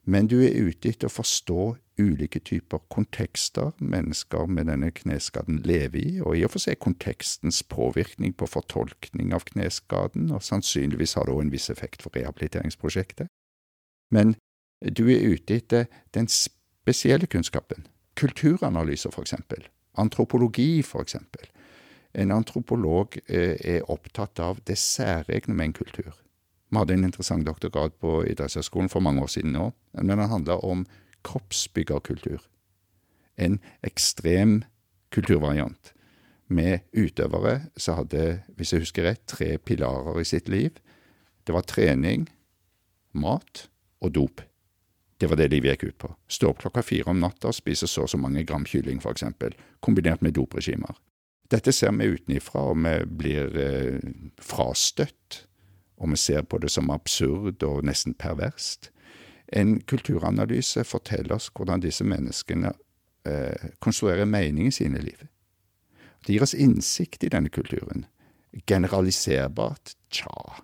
Men 0.09 0.25
du 0.27 0.39
er 0.41 0.57
ute 0.57 0.89
etter 0.89 1.05
å 1.05 1.13
forstå 1.13 1.75
ulike 1.99 2.39
typer 2.39 2.81
kontekster 2.89 3.71
mennesker 3.77 4.47
med 4.47 4.69
denne 4.71 4.91
kneskaden 4.95 5.61
lever 5.65 5.99
i, 5.99 6.11
og 6.21 6.37
i 6.37 6.43
og 6.47 6.53
for 6.53 6.63
seg 6.63 6.79
kontekstens 6.83 7.61
påvirkning 7.67 8.33
på 8.37 8.47
fortolkning 8.49 9.33
av 9.35 9.45
kneskaden, 9.49 10.31
og 10.31 10.43
sannsynligvis 10.45 11.17
har 11.19 11.27
det 11.27 11.35
òg 11.35 11.43
en 11.45 11.53
viss 11.53 11.69
effekt 11.69 12.05
for 12.05 12.15
rehabiliteringsprosjektet. 12.15 13.29
Men 14.11 14.35
du 14.81 15.05
er 15.11 15.25
ute 15.35 15.59
etter 15.59 15.89
den 16.15 16.29
spesielle 16.31 17.27
kunnskapen, 17.27 17.87
kulturanalyser, 18.19 19.11
for 19.11 19.27
eksempel. 19.27 19.67
Antropologi, 19.99 20.81
for 20.81 21.03
eksempel. 21.03 21.45
En 22.13 22.31
antropolog 22.31 23.19
eh, 23.27 23.57
er 23.59 23.91
opptatt 23.91 24.39
av 24.41 24.63
det 24.65 24.79
særegne 24.81 25.53
med 25.53 25.69
en 25.69 25.77
kultur. 25.83 26.15
Vi 26.69 26.77
hadde 26.77 26.93
en 26.93 27.05
interessant 27.05 27.45
doktorgrad 27.45 27.95
på 28.01 28.23
idrettshøyskolen 28.29 28.89
for 28.89 29.01
mange 29.01 29.23
år 29.25 29.31
siden 29.33 29.53
nå, 29.57 29.71
men 29.97 30.11
den 30.13 30.31
handla 30.31 30.59
om 30.65 30.85
kroppsbyggerkultur. 31.27 32.41
En 33.39 33.59
ekstrem 33.85 34.61
kulturvariant 35.13 35.93
med 36.49 36.85
utøvere 36.97 37.69
som 37.77 37.99
hadde, 37.99 38.41
hvis 38.57 38.73
jeg 38.73 38.85
husker 38.85 39.05
rett, 39.05 39.25
tre 39.29 39.57
pilarer 39.57 40.19
i 40.21 40.27
sitt 40.27 40.49
liv. 40.49 40.77
Det 41.45 41.55
var 41.55 41.67
trening, 41.69 42.27
mat 43.13 43.67
og 44.01 44.15
dop. 44.17 44.41
Det 45.19 45.27
var 45.29 45.39
det 45.39 45.49
livet 45.51 45.75
gikk 45.75 45.89
ut 45.89 45.99
på. 46.05 46.09
Stå 46.31 46.53
opp 46.53 46.61
klokka 46.63 46.83
fire 46.85 47.11
om 47.11 47.19
natta 47.19 47.51
og 47.51 47.57
spise 47.57 47.89
så 47.89 48.05
og 48.05 48.11
så 48.11 48.17
mange 48.17 48.45
gram 48.47 48.65
kylling, 48.65 49.01
eksempel, 49.03 49.55
kombinert 49.83 50.23
med 50.23 50.37
dopregimer. 50.37 50.95
Dette 51.49 51.73
ser 51.73 51.91
vi 51.97 52.11
utenifra, 52.13 52.61
og 52.71 52.77
vi 52.77 52.93
blir 53.19 53.57
eh, 53.57 53.99
frastøtt, 54.41 55.43
og 55.99 56.13
vi 56.13 56.21
ser 56.21 56.45
på 56.47 56.59
det 56.61 56.69
som 56.71 56.91
absurd 56.93 57.65
og 57.65 57.83
nesten 57.83 58.13
perverst. 58.15 58.91
En 59.51 59.79
kulturanalyse 59.81 60.83
forteller 60.85 61.35
oss 61.35 61.49
hvordan 61.55 61.81
disse 61.81 62.05
menneskene 62.05 62.73
eh, 63.25 63.69
konstruerer 63.79 64.25
mening 64.29 64.67
i 64.69 64.75
sine 64.75 65.01
liv. 65.01 65.25
Det 66.25 66.33
gir 66.33 66.43
oss 66.45 66.53
innsikt 66.53 67.23
i 67.23 67.31
denne 67.33 67.49
kulturen. 67.49 68.05
Generaliserbart? 68.67 69.95
Tja. 70.09 70.59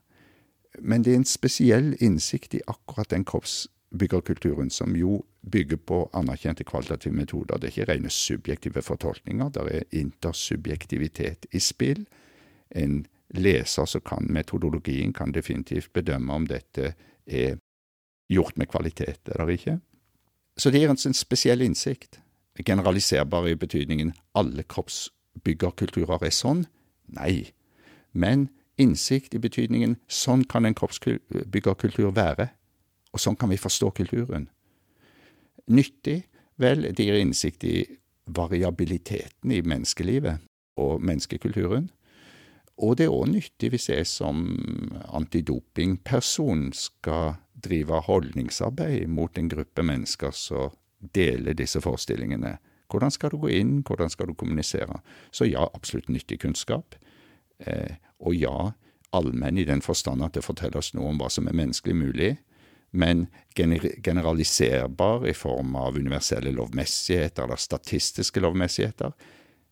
Men 0.80 1.04
det 1.04 1.14
er 1.14 1.22
en 1.22 1.30
spesiell 1.30 1.96
innsikt 2.04 2.58
i 2.58 2.62
akkurat 2.68 3.10
den 3.10 3.26
kroppsbyggerkulturen 3.26 4.70
som 4.70 4.96
jo 4.96 5.24
bygger 5.42 5.78
på 5.78 6.10
anerkjente 6.14 6.66
kvalitative 6.68 7.16
metoder. 7.16 7.58
Det 7.58 7.70
er 7.70 7.74
ikke 7.74 7.92
rene 7.94 8.12
subjektive 8.12 8.82
fortolkninger, 8.82 9.50
det 9.50 9.66
er 9.72 10.00
intersubjektivitet 10.02 11.46
i 11.54 11.62
spill. 11.62 12.06
En 12.70 13.06
leser 13.36 13.86
som 13.86 14.02
kan 14.02 14.28
metodologien, 14.30 15.14
kan 15.14 15.32
definitivt 15.32 15.94
bedømme 15.94 16.34
om 16.34 16.48
dette 16.50 16.94
er 17.26 17.58
gjort 18.32 18.58
med 18.58 18.70
kvalitet 18.72 19.30
eller 19.34 19.52
ikke. 19.54 19.80
Så 20.58 20.72
det 20.72 20.82
gir 20.82 20.92
en 20.92 21.14
spesiell 21.14 21.62
innsikt. 21.62 22.20
Generaliserbar 22.66 23.48
i 23.48 23.56
betydningen 23.60 24.14
alle 24.34 24.64
kroppsbyggerkulturer 24.64 26.24
er 26.24 26.32
sånn? 26.32 26.66
Nei. 27.12 27.52
Men 28.14 28.48
innsikt 28.80 29.36
i 29.36 29.42
betydningen 29.44 29.98
sånn 30.08 30.46
kan 30.48 30.66
en 30.66 30.78
kroppsbyggerkultur 30.78 32.14
være. 32.16 32.50
Og 33.14 33.20
sånn 33.20 33.36
kan 33.40 33.52
vi 33.52 33.60
forstå 33.60 33.92
kulturen. 34.00 34.50
Nyttig? 35.68 36.24
Vel, 36.56 36.88
det 36.96 37.04
gir 37.04 37.20
innsikt 37.20 37.64
i 37.68 37.84
variabiliteten 38.32 39.52
i 39.52 39.62
menneskelivet 39.62 40.40
og 40.80 41.04
menneskekulturen. 41.04 41.90
Og 42.84 42.98
det 43.00 43.08
er 43.08 43.16
òg 43.16 43.30
nyttig 43.32 43.72
hvis 43.72 43.90
jeg 43.92 44.08
som 44.08 44.40
antidopingperson 45.16 46.70
skal 46.76 47.36
drive 47.66 48.02
holdningsarbeid 48.08 49.10
mot 49.12 49.38
en 49.38 49.50
gruppe 49.52 49.84
mennesker 49.84 50.32
som 50.36 50.74
deler 51.16 51.58
disse 51.58 51.82
forestillingene. 51.84 52.56
Hvordan 52.92 53.12
skal 53.12 53.34
du 53.34 53.40
gå 53.42 53.52
inn, 53.58 53.80
hvordan 53.86 54.10
skal 54.14 54.30
du 54.30 54.38
kommunisere? 54.38 55.02
Så 55.32 55.50
ja, 55.50 55.68
absolutt 55.74 56.10
nyttig 56.10 56.40
kunnskap. 56.46 56.96
Eh, 57.60 57.98
og 58.22 58.38
ja, 58.38 58.72
allmenn 59.16 59.58
i 59.58 59.68
den 59.68 59.82
forstand 59.82 60.24
at 60.24 60.38
det 60.38 60.46
forteller 60.46 60.82
oss 60.82 60.94
noe 60.96 61.12
om 61.12 61.22
hva 61.22 61.30
som 61.34 61.50
er 61.50 61.58
menneskelig 61.58 61.96
mulig 61.98 62.36
men 62.96 63.28
generaliserbar 64.04 65.28
i 65.28 65.34
form 65.34 65.76
av 65.76 65.98
universelle 65.98 66.52
lovmessigheter 66.52 67.44
eller 67.44 67.60
statistiske 67.60 68.40
lovmessigheter. 68.40 69.12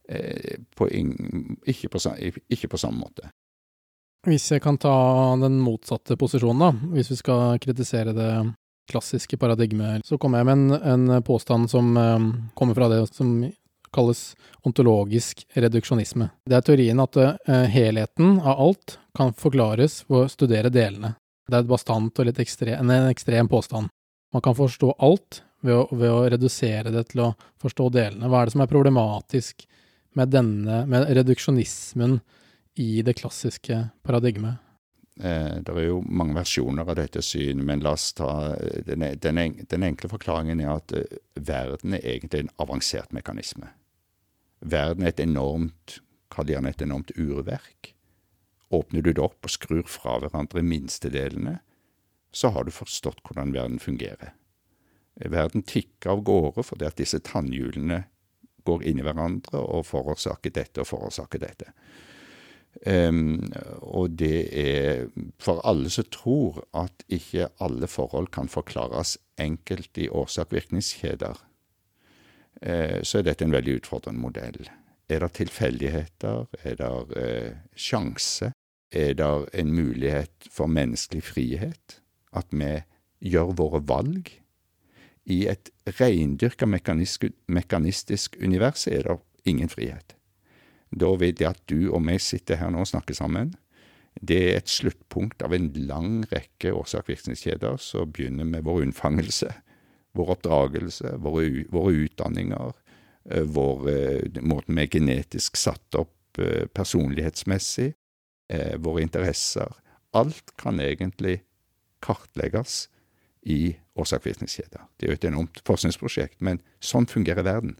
Eh, 0.10 0.60
på 0.76 0.89
ingen, 0.89 1.56
ikke, 1.66 1.89
på, 1.89 2.00
ikke, 2.50 2.68
på, 2.68 2.78
samme 2.78 3.00
måte. 3.00 3.30
Hvis 4.24 4.45
jeg 4.53 4.61
kan 4.63 4.78
ta 4.80 4.93
den 5.41 5.57
motsatte 5.59 6.15
posisjonen, 6.19 6.61
da, 6.63 6.91
hvis 6.95 7.11
vi 7.11 7.17
skal 7.19 7.57
kritisere 7.63 8.13
det 8.15 8.30
klassiske 8.91 9.36
paradigmet, 9.39 10.05
så 10.07 10.17
kommer 10.17 10.39
jeg 10.39 10.47
med 10.47 10.61
en, 10.80 11.09
en 11.11 11.24
påstand 11.24 11.67
som 11.71 11.91
um, 11.97 12.30
kommer 12.55 12.78
fra 12.78 12.88
det 12.91 13.01
som 13.11 13.34
kalles 13.93 14.21
ontologisk 14.65 15.43
reduksjonisme. 15.59 16.30
Det 16.47 16.55
er 16.55 16.65
teorien 16.65 17.03
at 17.03 17.19
uh, 17.19 17.65
helheten 17.69 18.39
av 18.39 18.61
alt 18.63 18.97
kan 19.17 19.36
forklares 19.38 20.01
ved 20.07 20.24
å 20.24 20.32
studere 20.32 20.71
delene. 20.74 21.13
Det 21.47 21.57
er 21.57 21.65
et 21.65 21.74
bastant 21.74 22.19
og 22.19 22.30
litt 22.30 22.39
ekstrem, 22.39 22.80
en 22.80 23.09
ekstrem 23.11 23.51
påstand. 23.51 23.91
Man 24.34 24.43
kan 24.45 24.55
forstå 24.55 24.95
alt 25.03 25.43
ved 25.63 25.76
å, 25.76 25.84
ved 25.91 26.11
å, 26.11 26.24
redusere 26.32 26.91
det 26.95 27.09
til 27.11 27.26
å 27.28 27.34
forstå 27.61 27.89
delene. 27.93 28.32
Hva 28.32 28.41
er 28.41 28.47
det 28.47 28.55
som 28.55 28.63
er 28.63 28.71
problematisk 28.71 29.67
med 30.15 30.32
denne, 30.32 30.84
med 30.89 31.11
reduksjonismen 31.11 32.17
i 32.76 33.01
det 33.05 33.13
klassiske 33.19 33.78
paradigmet? 34.03 34.61
Eh, 35.19 35.59
det 35.61 35.69
er 35.69 35.86
jo 35.86 35.99
mange 36.09 36.34
versjoner 36.39 36.88
av 36.89 36.97
dette 36.97 37.21
synet, 37.21 37.65
men 37.65 37.84
la 37.86 37.93
oss 37.93 38.09
ta 38.17 38.32
eh, 38.55 38.82
den, 38.88 39.05
den, 39.21 39.41
den, 39.69 39.86
enkle 39.86 40.09
forklaringen 40.09 40.63
er 40.63 40.71
at 40.74 40.93
uh, 40.97 41.19
verden 41.38 41.93
er 41.93 42.07
egentlig 42.15 42.43
en 42.43 42.53
avansert 42.63 43.13
mekanisme. 43.13 43.69
Verden 44.65 45.05
er 45.05 45.13
et 45.13 45.21
enormt, 45.21 45.99
kall 46.34 46.49
gjerne 46.49 46.71
et 46.74 46.82
enormt 46.82 47.13
urverk. 47.13 47.91
Åpner 48.74 49.05
du 49.05 49.11
det 49.11 49.21
opp 49.21 49.45
og 49.45 49.53
skrur 49.53 49.86
fra 49.86 50.17
hverandre 50.24 50.63
minstedelene, 50.65 51.59
så 52.34 52.49
har 52.55 52.65
du 52.65 52.74
forstått 52.74 53.21
hvordan 53.28 53.53
verden 53.53 53.78
fungerer. 53.78 54.34
Verden 55.30 55.61
tikker 55.61 56.15
av 56.15 56.24
gårde 56.26 56.63
fordi 56.65 56.88
at 56.88 56.97
disse 56.97 57.19
tannhjulene 57.21 57.99
går 58.65 58.82
inn 58.89 58.97
i 58.97 59.05
hverandre 59.05 59.61
og 59.61 59.86
forårsaker 59.86 60.55
dette 60.55 60.82
og 60.82 60.89
forårsaker 60.89 61.43
dette. 61.43 61.69
Um, 62.82 63.51
og 63.86 64.15
det 64.17 64.49
er 64.59 65.05
for 65.39 65.61
alle 65.67 65.91
som 65.93 66.07
tror 66.11 66.63
at 66.76 67.05
ikke 67.07 67.47
alle 67.61 67.88
forhold 67.88 68.32
kan 68.34 68.49
forklares 68.49 69.15
enkelt 69.39 69.97
i 70.01 70.09
årsak-virkningskjeder, 70.09 71.38
uh, 72.65 72.99
så 73.05 73.19
er 73.19 73.28
dette 73.30 73.45
en 73.45 73.53
veldig 73.53 73.78
utfordrende 73.84 74.24
modell. 74.24 74.57
Er 75.07 75.21
det 75.21 75.36
tilfeldigheter? 75.38 76.49
Er 76.63 76.80
det 76.82 76.91
uh, 77.13 77.61
sjanse? 77.76 78.51
Er 78.91 79.13
det 79.17 79.32
en 79.53 79.74
mulighet 79.74 80.49
for 80.51 80.67
menneskelig 80.67 81.24
frihet? 81.30 81.99
At 82.34 82.49
vi 82.51 82.82
gjør 83.21 83.53
våre 83.61 83.84
valg? 83.88 84.34
I 85.24 85.45
et 85.47 85.69
reindyrka 86.01 86.67
mekanistisk 86.67 88.36
univers 88.41 88.88
er 88.88 89.07
det 89.07 89.19
ingen 89.45 89.69
frihet. 89.69 90.17
Da 90.94 91.10
vet 91.18 91.41
jeg 91.41 91.50
at 91.50 91.62
du 91.70 91.89
og 91.91 92.04
vi 92.06 92.18
sitter 92.22 92.60
her 92.62 92.72
nå 92.74 92.84
og 92.84 92.89
snakker 92.89 93.18
sammen. 93.18 93.54
Det 94.22 94.39
er 94.39 94.60
et 94.60 94.70
sluttpunkt 94.70 95.41
av 95.46 95.56
en 95.56 95.72
lang 95.89 96.22
rekke 96.30 96.74
årsak-virkningskjeder 96.78 97.80
som 97.82 98.12
begynner 98.14 98.46
med 98.46 98.66
vår 98.68 98.84
unnfangelse, 98.86 99.50
vår 100.14 100.36
oppdragelse, 100.36 101.16
våre, 101.24 101.66
våre 101.74 101.96
utdanninger, 102.06 102.76
eh, 103.32 103.48
vår, 103.56 103.89
eh, 103.89 104.41
måten 104.41 104.78
vi 104.78 104.86
er 104.86 104.94
genetisk 104.94 105.58
satt 105.58 105.98
opp 105.98 106.39
eh, 106.39 106.66
personlighetsmessig, 106.70 107.94
våre 108.84 109.02
interesser. 109.02 109.72
Alt 110.14 110.52
kan 110.62 110.78
egentlig 110.84 111.39
kartlegges 112.04 112.89
i 113.50 113.74
årsak-virkningskjeder. 113.98 114.84
Det 115.00 115.08
er 115.08 115.14
jo 115.14 115.18
et 115.18 115.26
enormt 115.26 115.62
forskningsprosjekt, 115.66 116.38
men 116.44 116.60
sånn 116.84 117.08
fungerer 117.10 117.48
verden. 117.48 117.80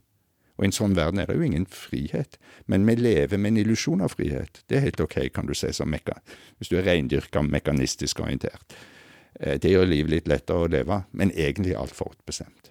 Og 0.54 0.64
i 0.64 0.68
en 0.68 0.74
sånn 0.74 0.94
verden 0.94 1.18
er 1.18 1.26
det 1.26 1.36
jo 1.38 1.46
ingen 1.46 1.66
frihet. 1.66 2.36
Men 2.70 2.86
vi 2.86 2.94
lever 2.98 3.40
med 3.40 3.54
en 3.54 3.62
illusjon 3.64 4.04
av 4.04 4.14
frihet. 4.14 4.62
Det 4.70 4.78
er 4.78 4.86
helt 4.86 5.02
ok, 5.02 5.16
kan 5.34 5.48
du 5.48 5.54
si, 5.58 5.72
som 5.74 5.90
mekka, 5.90 6.20
hvis 6.58 6.70
du 6.70 6.76
er 6.78 6.86
reindyrka, 6.86 7.42
mekanistisk 7.42 8.22
orientert. 8.22 8.76
Eh, 9.40 9.58
det 9.58 9.72
gjør 9.72 9.90
livet 9.90 10.12
litt 10.12 10.30
lettere 10.30 10.62
å 10.62 10.70
leve, 10.70 11.02
men 11.12 11.34
egentlig 11.34 11.74
altfor 11.78 12.14
bestemt. 12.26 12.70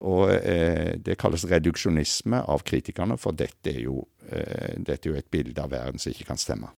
Og 0.00 0.32
eh, 0.32 0.96
det 0.96 1.18
kalles 1.20 1.44
reduksjonisme 1.46 2.42
av 2.48 2.64
kritikerne, 2.66 3.18
for 3.20 3.36
dette 3.36 3.70
er, 3.70 3.82
jo, 3.84 4.02
eh, 4.26 4.74
dette 4.80 5.06
er 5.06 5.12
jo 5.12 5.20
et 5.20 5.30
bilde 5.30 5.62
av 5.62 5.70
verden 5.74 6.00
som 6.00 6.10
ikke 6.14 6.30
kan 6.32 6.40
stemme. 6.40 6.72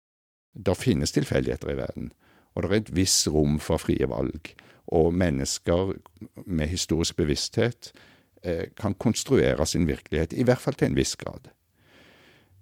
Det 0.51 0.76
finnes 0.76 1.14
tilfeldigheter 1.16 1.72
i 1.72 1.80
verden, 1.80 2.12
og 2.51 2.66
det 2.66 2.72
er 2.72 2.80
et 2.82 2.95
visst 2.97 3.30
rom 3.32 3.62
for 3.64 3.80
frie 3.80 4.07
valg. 4.12 4.51
Og 4.91 5.14
mennesker 5.16 5.93
med 6.43 6.68
historisk 6.68 7.16
bevissthet 7.22 7.93
kan 8.75 8.95
konstruere 8.97 9.65
sin 9.69 9.85
virkelighet, 9.85 10.33
i 10.33 10.45
hvert 10.47 10.61
fall 10.61 10.73
til 10.73 10.89
en 10.89 10.95
viss 10.97 11.13
grad. 11.19 11.51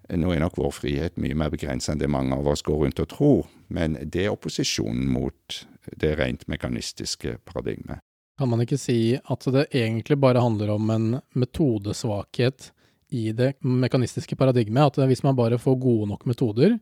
Nå 0.09 0.31
er 0.33 0.41
nok 0.41 0.57
vår 0.57 0.71
frihet 0.73 1.19
mye 1.21 1.37
mer 1.37 1.51
begrenset 1.53 1.93
enn 1.93 2.01
det 2.01 2.09
mange 2.09 2.33
av 2.33 2.47
oss 2.49 2.63
går 2.65 2.81
rundt 2.81 3.01
og 3.03 3.09
tror, 3.11 3.43
men 3.69 3.97
det 4.01 4.25
er 4.25 4.33
opposisjonen 4.33 5.05
mot 5.13 5.59
det 6.01 6.15
rent 6.17 6.47
mekanistiske 6.49 7.37
paradigmet. 7.45 8.01
Kan 8.39 8.49
man 8.49 8.63
ikke 8.63 8.79
si 8.79 9.19
at 9.19 9.47
det 9.53 9.67
egentlig 9.75 10.17
bare 10.17 10.41
handler 10.41 10.71
om 10.73 10.89
en 10.93 11.07
metodesvakhet 11.37 12.71
i 13.13 13.29
det 13.35 13.53
mekanistiske 13.61 14.37
paradigmet? 14.39 14.97
At 14.97 15.09
hvis 15.11 15.25
man 15.27 15.37
bare 15.37 15.59
får 15.61 15.77
gode 15.77 16.09
nok 16.13 16.25
metoder, 16.29 16.77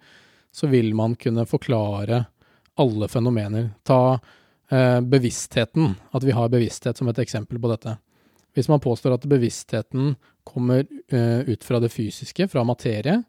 så 0.53 0.69
vil 0.71 0.93
man 0.95 1.17
kunne 1.19 1.47
forklare 1.49 2.23
alle 2.77 3.09
fenomener. 3.11 3.71
Ta 3.83 4.19
eh, 4.69 5.01
bevisstheten, 5.01 5.97
at 6.13 6.23
vi 6.23 6.35
har 6.37 6.53
bevissthet 6.53 7.01
som 7.01 7.09
et 7.11 7.19
eksempel 7.25 7.59
på 7.59 7.73
dette. 7.73 7.97
Hvis 8.57 8.69
man 8.71 8.81
påstår 8.81 9.13
at 9.13 9.25
bevisstheten 9.29 10.15
kommer 10.47 10.85
uh, 11.13 11.41
ut 11.45 11.63
fra 11.63 11.79
det 11.83 11.91
fysiske, 11.93 12.47
fra 12.49 12.63
materie, 12.65 13.19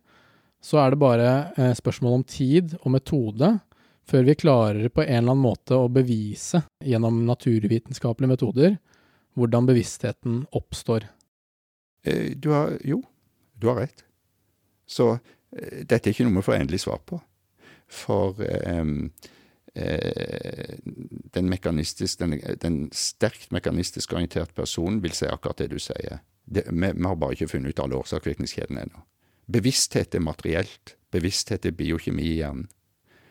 så 0.65 0.81
er 0.81 0.95
det 0.95 1.01
bare 1.03 1.33
uh, 1.59 1.75
spørsmål 1.77 2.21
om 2.21 2.25
tid 2.25 2.79
og 2.81 2.95
metode 2.97 3.53
før 4.09 4.25
vi 4.25 4.39
klarer 4.41 4.89
på 4.89 5.05
en 5.05 5.11
eller 5.11 5.35
annen 5.35 5.45
måte 5.45 5.77
å 5.77 5.91
bevise 5.93 6.63
gjennom 6.81 7.21
naturvitenskapelige 7.29 8.33
metoder 8.33 8.79
hvordan 9.37 9.69
bevisstheten 9.69 10.41
oppstår. 10.57 11.05
Eh, 12.09 12.33
du 12.33 12.49
har 12.55 12.79
Jo, 12.89 13.03
du 13.53 13.69
har 13.69 13.83
rett. 13.85 14.07
Så 14.89 15.19
dette 15.53 16.09
er 16.09 16.15
ikke 16.15 16.25
noe 16.25 16.41
vi 16.41 16.47
får 16.49 16.57
endelig 16.57 16.81
svar 16.87 17.05
på. 17.05 17.21
For 17.93 18.41
um, 18.41 19.11
Eh, 19.13 19.38
den, 21.33 21.51
den, 22.19 22.41
den, 22.61 22.91
sterkt 22.93 23.53
mekanistisk 23.53 24.13
orientert 24.13 24.55
personen 24.55 25.03
vil 25.03 25.13
si 25.13 25.27
akkurat 25.27 25.59
det 25.59 25.71
du 25.73 25.79
sier. 25.79 26.23
Det, 26.45 26.65
vi, 26.71 26.93
vi, 26.95 27.05
har 27.05 27.17
bare 27.17 27.37
ikke 27.37 27.49
funnet 27.53 27.75
ut 27.75 27.83
alle 27.85 27.99
årsak-virkningskjedene 28.01 28.87
ennå. 28.87 29.05
Bevissthet 29.49 30.15
er 30.15 30.25
materielt. 30.25 30.97
Bevissthet 31.13 31.67
er 31.67 31.77
biokjemi 31.77 32.25
i 32.25 32.39
hjernen. 32.41 32.69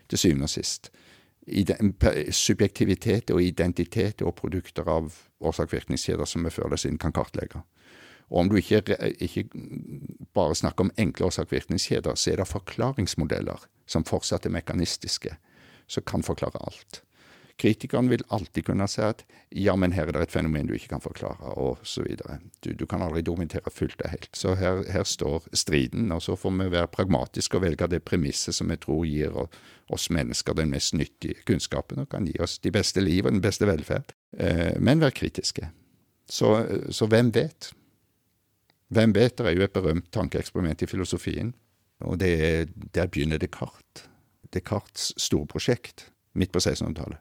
Til 0.08 0.18
syvende 0.22 0.48
og 0.48 0.54
sist. 0.54 0.92
Subjektivitet 2.32 3.32
og 3.32 3.42
identitet 3.44 4.22
og 4.22 4.36
produkter 4.36 4.88
av 4.88 5.12
årsak-virkningskjeder 5.40 6.26
som 6.26 6.46
vi 6.46 6.54
føler 6.54 6.80
siden 6.80 6.98
kan 7.02 7.16
kartlegge. 7.16 7.64
Og 8.30 8.40
om 8.44 8.50
du 8.50 8.58
ikke, 8.60 8.82
ikke 9.24 9.46
bare 10.36 10.56
snakker 10.56 10.88
om 10.88 10.92
enkle 11.00 11.26
årsak-virkningskjeder, 11.30 12.16
så 12.16 12.32
er 12.32 12.42
det 12.42 12.48
forklaringsmodeller 12.48 13.68
som 13.88 14.04
fortsatt 14.08 14.46
er 14.46 14.56
mekanistiske 14.58 15.38
som 15.88 16.06
kan 16.08 16.24
forklare 16.26 16.62
alt. 16.68 17.02
Kritikeren 17.58 18.10
vil 18.10 18.22
alltid 18.30 18.68
kunne 18.68 18.86
si 18.88 19.02
at 19.02 19.24
ja, 19.50 19.74
men 19.80 19.96
her 19.96 20.12
er 20.12 20.14
det 20.14 20.28
et 20.28 20.34
fenomen 20.36 20.68
du 20.70 20.76
ikke 20.76 20.92
kan 20.92 21.02
forklare, 21.02 21.56
og 21.58 21.80
videre. 22.06 22.38
Du, 22.62 22.70
du 22.78 22.86
kan 22.86 23.02
aldri 23.02 23.24
dokumentere 23.26 23.72
fullt 23.74 24.04
og 24.06 24.12
helt. 24.14 24.30
Så 24.38 24.54
her, 24.60 24.84
her, 24.94 25.04
står 25.08 25.48
striden, 25.58 26.12
og 26.14 26.22
så 26.22 26.36
får 26.38 26.54
vi 26.60 26.68
være 26.76 26.92
pragmatiske 26.94 27.58
og 27.58 27.64
velge 27.64 27.88
det 27.90 28.04
premisset 28.06 28.54
som 28.56 28.70
vi 28.70 28.78
tror 28.78 29.08
gir 29.10 29.34
oss 29.90 30.10
mennesker 30.14 30.54
den 30.54 30.70
mest 30.70 30.94
nyttige 30.94 31.42
kunnskapen, 31.48 32.04
og 32.04 32.12
kan 32.14 32.28
gi 32.30 32.38
oss 32.44 32.60
de 32.62 32.72
beste 32.76 33.02
liv 33.02 33.26
og 33.26 33.34
den 33.34 33.42
beste 33.42 33.66
velferd. 33.66 34.14
Eh, 34.38 34.78
men 34.78 35.02
være 35.02 35.18
kritiske. 35.18 35.72
Så, 36.30 36.52
så 36.94 37.08
hvem 37.10 37.32
vet? 37.34 37.72
Hvem 38.94 39.16
vet? 39.16 39.38
Det 39.40 39.48
er 39.48 39.58
jo 39.58 39.66
et 39.66 39.74
berømt 39.74 40.12
tankeeksperiment 40.14 40.84
i 40.84 40.92
filosofien, 40.92 41.56
og 42.06 42.20
det, 42.22 42.70
der 42.94 43.10
begynner 43.10 43.42
det 43.42 43.50
kart. 43.56 44.06
Descartes' 44.54 45.14
store 45.18 45.48
prosjekt 45.50 46.10
midt 46.38 46.54
på 46.54 46.62
1600-tallet, 46.62 47.20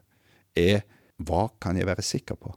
er 0.57 0.83
hva 1.17 1.47
kan 1.61 1.77
jeg 1.77 1.87
være 1.89 2.05
sikker 2.05 2.37
på? 2.37 2.53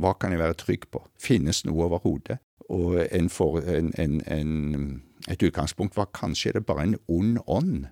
Hva 0.00 0.14
kan 0.18 0.32
jeg 0.32 0.40
være 0.40 0.58
trygg 0.58 0.86
på? 0.90 1.02
Finnes 1.20 1.64
noe 1.66 1.88
overhodet? 1.88 2.38
Og 2.70 3.00
en 3.02 3.28
for, 3.32 3.58
en, 3.66 4.20
en, 4.30 5.02
et 5.28 5.42
utgangspunkt 5.42 5.98
var 5.98 6.12
kanskje 6.14 6.54
det 6.54 6.66
bare 6.66 6.86
en 6.86 6.98
ond 7.10 7.40
ånd 7.46 7.88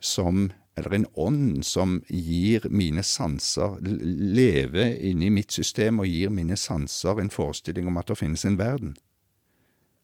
som 0.00 0.48
eller 0.78 0.94
en 0.96 1.06
ånd 1.14 1.64
som 1.66 1.98
gir 2.08 2.64
mine 2.72 3.02
sanser 3.04 3.76
leve 3.82 4.86
inni 5.10 5.28
mitt 5.34 5.52
system 5.52 6.00
og 6.00 6.08
gir 6.08 6.32
mine 6.32 6.56
sanser 6.56 7.20
en 7.20 7.32
forestilling 7.32 7.90
om 7.90 7.98
at 8.00 8.08
det 8.08 8.16
finnes 8.16 8.46
en 8.48 8.56
verden. 8.58 8.94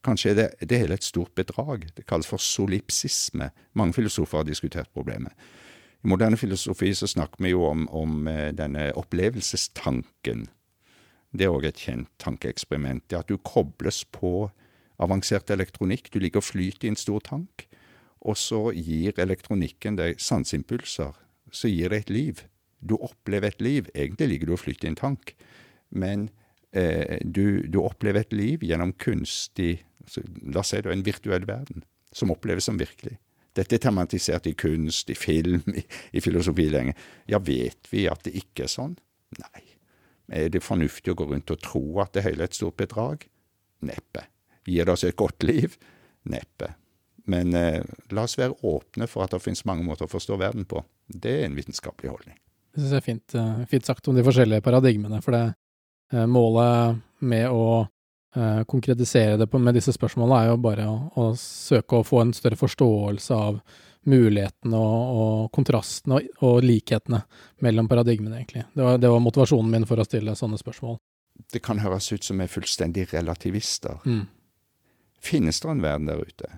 Kanskje 0.07 0.33
er 0.33 0.37
det, 0.39 0.49
det 0.71 0.79
hele 0.85 0.95
et 0.95 1.07
stort 1.07 1.35
bedrag. 1.35 1.89
Det 1.97 2.07
kalles 2.07 2.29
for 2.31 2.43
solipsisme. 2.43 3.51
Mange 3.75 3.97
filosofer 3.97 4.41
har 4.41 4.47
diskutert 4.47 4.93
problemet. 4.95 5.35
I 6.05 6.09
moderne 6.13 6.39
filosofi 6.39 6.93
så 6.95 7.09
snakker 7.11 7.43
vi 7.43 7.51
jo 7.51 7.65
om, 7.67 7.89
om 7.91 8.29
eh, 8.31 8.53
denne 8.55 8.93
opplevelsestanken. 8.95 10.47
Det 11.35 11.47
er 11.47 11.53
òg 11.53 11.67
et 11.67 11.81
kjent 11.83 12.13
tankeeksperiment. 12.23 13.03
Det 13.11 13.19
at 13.19 13.31
du 13.33 13.41
kobles 13.43 14.05
på 14.15 14.49
avansert 15.03 15.51
elektronikk. 15.51 16.13
Du 16.13 16.21
ligger 16.23 16.41
og 16.41 16.49
flyter 16.49 16.87
i 16.87 16.93
en 16.95 17.01
stor 17.01 17.25
tank, 17.27 17.67
og 18.21 18.39
så 18.41 18.71
gir 18.73 19.19
elektronikken 19.21 19.99
deg 19.99 20.21
sanseimpulser. 20.23 21.17
Så 21.53 21.71
gir 21.71 21.93
det 21.93 22.05
et 22.05 22.15
liv. 22.15 22.45
Du 22.81 22.97
opplever 22.97 23.53
et 23.53 23.63
liv. 23.63 23.91
Egentlig 23.95 24.29
ligger 24.29 24.47
du 24.47 24.57
og 24.57 24.63
flyter 24.63 24.89
i 24.89 24.93
en 24.95 25.01
tank, 25.01 25.35
men 25.91 26.29
eh, 26.73 27.19
du, 27.23 27.67
du, 27.67 27.81
opplever 27.83 28.25
et 28.25 28.35
liv 28.35 28.65
gjennom 28.67 28.95
kunstig 29.01 29.86
La 30.53 30.63
oss 30.63 30.73
si 30.73 30.83
det, 30.83 30.93
en 30.93 31.07
virtuell 31.07 31.47
verden 31.49 31.85
som 32.15 32.33
oppleves 32.33 32.69
som 32.69 32.79
virkelig. 32.81 33.17
Dette 33.57 33.79
er 33.79 33.83
tematisert 33.83 34.47
i 34.51 34.55
kunst, 34.59 35.11
i 35.11 35.17
film, 35.17 35.63
i, 35.73 35.83
i 36.13 36.23
filosofi 36.25 36.69
lenge. 36.71 36.95
Ja, 37.31 37.41
vet 37.43 37.89
vi 37.91 38.05
at 38.11 38.27
det 38.27 38.37
ikke 38.39 38.67
er 38.67 38.73
sånn? 38.73 38.97
Nei. 39.41 39.65
Er 40.27 40.51
det 40.53 40.65
fornuftig 40.65 41.13
å 41.13 41.19
gå 41.19 41.29
rundt 41.31 41.53
og 41.55 41.63
tro 41.63 41.85
at 42.03 42.17
det 42.17 42.27
hele 42.27 42.45
er 42.45 42.51
et 42.51 42.59
stort 42.59 42.79
bedrag? 42.81 43.25
Neppe. 43.87 44.27
Gir 44.67 44.89
det 44.89 44.97
oss 44.97 45.07
et 45.07 45.19
godt 45.19 45.47
liv? 45.47 45.77
Neppe. 46.29 46.73
Men 47.31 47.55
eh, 47.59 47.83
la 48.15 48.27
oss 48.27 48.37
være 48.39 48.59
åpne 48.67 49.09
for 49.11 49.25
at 49.25 49.35
det 49.35 49.43
finnes 49.43 49.65
mange 49.67 49.87
måter 49.87 50.07
å 50.07 50.11
forstå 50.11 50.39
verden 50.41 50.67
på. 50.69 50.83
Det 51.07 51.41
er 51.41 51.47
en 51.47 51.57
vitenskapelig 51.59 52.13
holdning. 52.13 52.39
Det 52.75 52.83
syns 52.83 52.93
jeg 52.93 53.01
er 53.01 53.07
fint, 53.07 53.37
uh, 53.39 53.63
fint, 53.71 53.87
sagt 53.89 54.09
om 54.11 54.17
de 54.19 54.25
forskjellige 54.27 54.63
paradigmene. 54.67 55.23
For 55.25 55.35
det 55.35 55.45
uh, 56.13 56.27
målet 56.31 57.01
med 57.25 57.49
å 57.49 57.87
konkretisere 58.69 59.37
det 59.41 59.47
på, 59.49 59.59
med 59.59 59.77
disse 59.79 59.95
spørsmålene 59.97 60.39
er 60.43 60.51
jo 60.51 60.61
bare 60.61 60.87
å, 60.91 60.97
å, 61.17 61.27
søke 61.41 62.01
å 62.01 62.07
få 62.07 62.23
en 62.23 62.35
større 62.37 62.59
forståelse 62.61 63.37
av 63.37 63.61
mulighetene 64.07 64.79
og, 64.79 65.21
og 65.21 65.51
kontrastene 65.57 66.19
og, 66.19 66.29
og, 66.45 66.59
likhetene 66.65 67.23
mellom 67.65 67.89
paradigmene, 67.91 68.43
egentlig. 68.43 68.67
Det 68.75 68.85
var, 68.85 69.01
det 69.03 69.11
var, 69.11 69.23
motivasjonen 69.25 69.73
min 69.73 69.89
for 69.89 70.03
å 70.03 70.07
stille 70.07 70.37
sånne 70.39 70.61
spørsmål. 70.61 70.99
Det 71.53 71.63
kan 71.65 71.81
høres 71.83 72.11
ut 72.13 72.25
som 72.25 72.41
vi 72.41 72.47
er 72.47 72.53
fullstendig 72.53 73.09
relativister. 73.13 73.99
Mm. 74.07 74.27
Finnes 75.23 75.61
det 75.61 75.73
en 75.73 75.83
verden 75.85 76.11
der 76.11 76.23
ute? 76.23 76.51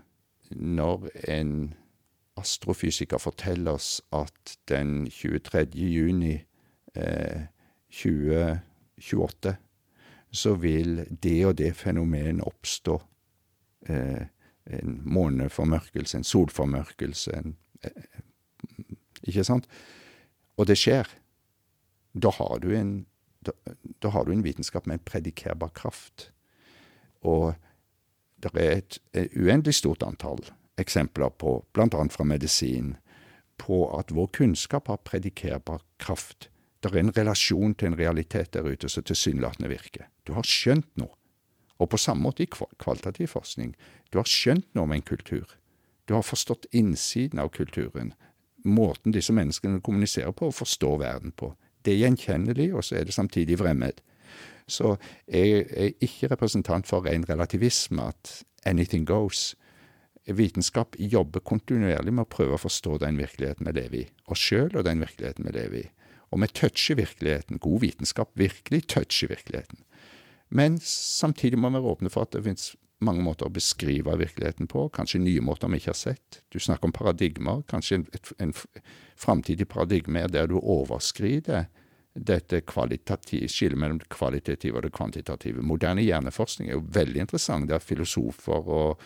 Når 0.55 1.09
en 1.29 1.55
astrofysiker 2.39 3.19
forteller 3.23 3.79
oss 3.79 3.99
at 4.15 4.59
den 4.71 5.09
23. 5.11 5.67
juni 5.75 6.37
eh, 6.95 7.49
2028 7.91 9.57
så 10.31 10.55
vil 10.55 11.05
det 11.23 11.39
og 11.47 11.57
det 11.59 11.73
fenomenet 11.77 12.45
oppstå. 12.47 12.99
Eh, 13.89 14.27
en 14.69 14.99
måneformørkelse, 15.05 16.19
en 16.19 16.25
solformørkelse, 16.25 17.37
en, 17.37 17.57
eh, 17.85 18.03
Ikke 19.23 19.45
sant? 19.45 19.67
Og 20.57 20.67
det 20.67 20.77
skjer. 20.79 21.09
Da 22.15 22.31
har 22.31 22.59
du 22.63 22.71
en, 22.77 23.07
da, 23.47 23.53
da 24.03 24.09
har 24.15 24.25
du 24.25 24.33
en 24.33 24.45
vitenskap 24.45 24.87
med 24.87 24.99
en 24.99 25.05
predikerbar 25.05 25.73
kraft. 25.75 26.31
Og 27.21 27.55
det 28.39 28.55
er 28.55 28.77
et, 28.77 28.99
et 29.15 29.35
uendelig 29.35 29.75
stort 29.75 30.03
antall 30.07 30.45
eksempler 30.79 31.29
på, 31.29 31.65
bl.a. 31.75 32.09
fra 32.11 32.25
medisin, 32.25 32.97
på 33.59 33.99
at 33.99 34.13
vår 34.15 34.27
kunnskap 34.27 34.89
har 34.89 35.03
predikerbar 35.03 35.83
kraft. 35.99 36.51
Det 36.83 36.93
er 36.93 37.01
en 37.01 37.15
relasjon 37.15 37.75
til 37.75 37.91
en 37.91 37.99
realitet 37.99 38.53
der 38.55 38.67
ute 38.67 38.89
som 38.89 39.03
tilsynelatende 39.03 39.71
virker. 39.71 40.07
Du 40.27 40.35
har 40.37 40.47
skjønt 40.47 40.91
noe. 41.01 41.15
Og 41.79 41.91
på 41.91 41.99
samme 41.99 42.27
måte 42.27 42.43
i 42.43 42.51
kvalitativ 42.51 43.31
forskning. 43.35 43.75
Du 44.11 44.19
har 44.19 44.27
skjønt 44.27 44.67
noe 44.75 44.87
om 44.87 44.95
en 44.95 45.03
kultur. 45.03 45.47
Du 46.07 46.15
har 46.15 46.27
forstått 46.27 46.67
innsiden 46.75 47.39
av 47.39 47.53
kulturen. 47.55 48.15
Måten 48.65 49.15
disse 49.15 49.35
menneskene 49.35 49.83
kommuniserer 49.85 50.35
på 50.35 50.51
og 50.51 50.57
forstår 50.59 50.99
verden 51.03 51.35
på. 51.39 51.53
Det 51.87 51.95
er 51.95 52.03
gjenkjennelig, 52.03 52.73
og 52.75 52.85
så 52.85 52.99
er 52.99 53.07
det 53.07 53.15
samtidig 53.15 53.59
fremmed. 53.61 54.01
Så 54.69 54.97
jeg 55.31 55.65
er 55.71 55.95
ikke 56.05 56.33
representant 56.35 56.87
for 56.87 57.07
ren 57.07 57.25
relativisme, 57.29 58.11
at 58.11 58.43
anything 58.67 59.07
goes 59.07 59.55
vitenskap 60.29 60.97
jobber 60.99 61.41
kontinuerlig 61.41 62.13
med 62.13 62.27
å 62.27 62.31
prøve 62.31 62.59
å 62.59 62.61
forstå 62.61 62.99
den 63.05 63.21
virkeligheten 63.21 63.69
vi 63.69 63.75
lever 63.79 64.01
i, 64.03 64.09
oss 64.29 64.43
sjøl 64.43 64.75
og 64.77 64.85
den 64.85 65.01
virkeligheten 65.01 65.47
vi 65.49 65.55
lever 65.57 65.79
i. 65.81 65.87
Og 66.31 66.43
vi 66.43 66.51
toucher 66.53 66.99
virkeligheten. 66.99 67.61
God 67.63 67.81
vitenskap 67.81 68.31
virkelig 68.39 68.87
toucher 68.87 69.29
virkeligheten. 69.29 69.85
Men 70.49 70.79
samtidig 70.81 71.59
må 71.59 71.71
vi 71.71 71.81
være 71.81 71.95
åpne 71.97 72.13
for 72.13 72.25
at 72.25 72.33
det 72.33 72.45
finnes 72.45 72.71
mange 73.05 73.23
måter 73.23 73.47
å 73.47 73.55
beskrive 73.55 74.17
virkeligheten 74.19 74.67
på, 74.67 74.89
kanskje 74.91 75.21
nye 75.23 75.43
måter 75.45 75.71
vi 75.71 75.79
ikke 75.79 75.93
har 75.93 75.99
sett. 76.01 76.41
Du 76.51 76.59
snakker 76.59 76.89
om 76.89 76.95
paradigmer. 76.97 77.63
Kanskje 77.71 78.01
en, 78.01 78.07
en 78.43 78.55
framtidig 79.17 79.69
paradigme 79.71 80.25
er 80.25 80.33
der 80.35 80.51
du 80.51 80.57
overskrider 80.59 81.69
dette 82.19 82.65
skillet 82.67 83.79
mellom 83.79 84.01
det 84.01 84.09
kvalitative 84.11 84.81
og 84.81 84.83
det 84.83 84.93
kvantitative. 84.97 85.63
Moderne 85.63 86.03
hjerneforskning 86.03 86.73
er 86.73 86.81
jo 86.81 86.89
veldig 86.91 87.21
interessant, 87.29 87.69
der 87.71 87.79
filosofer 87.79 88.67
og 88.67 89.03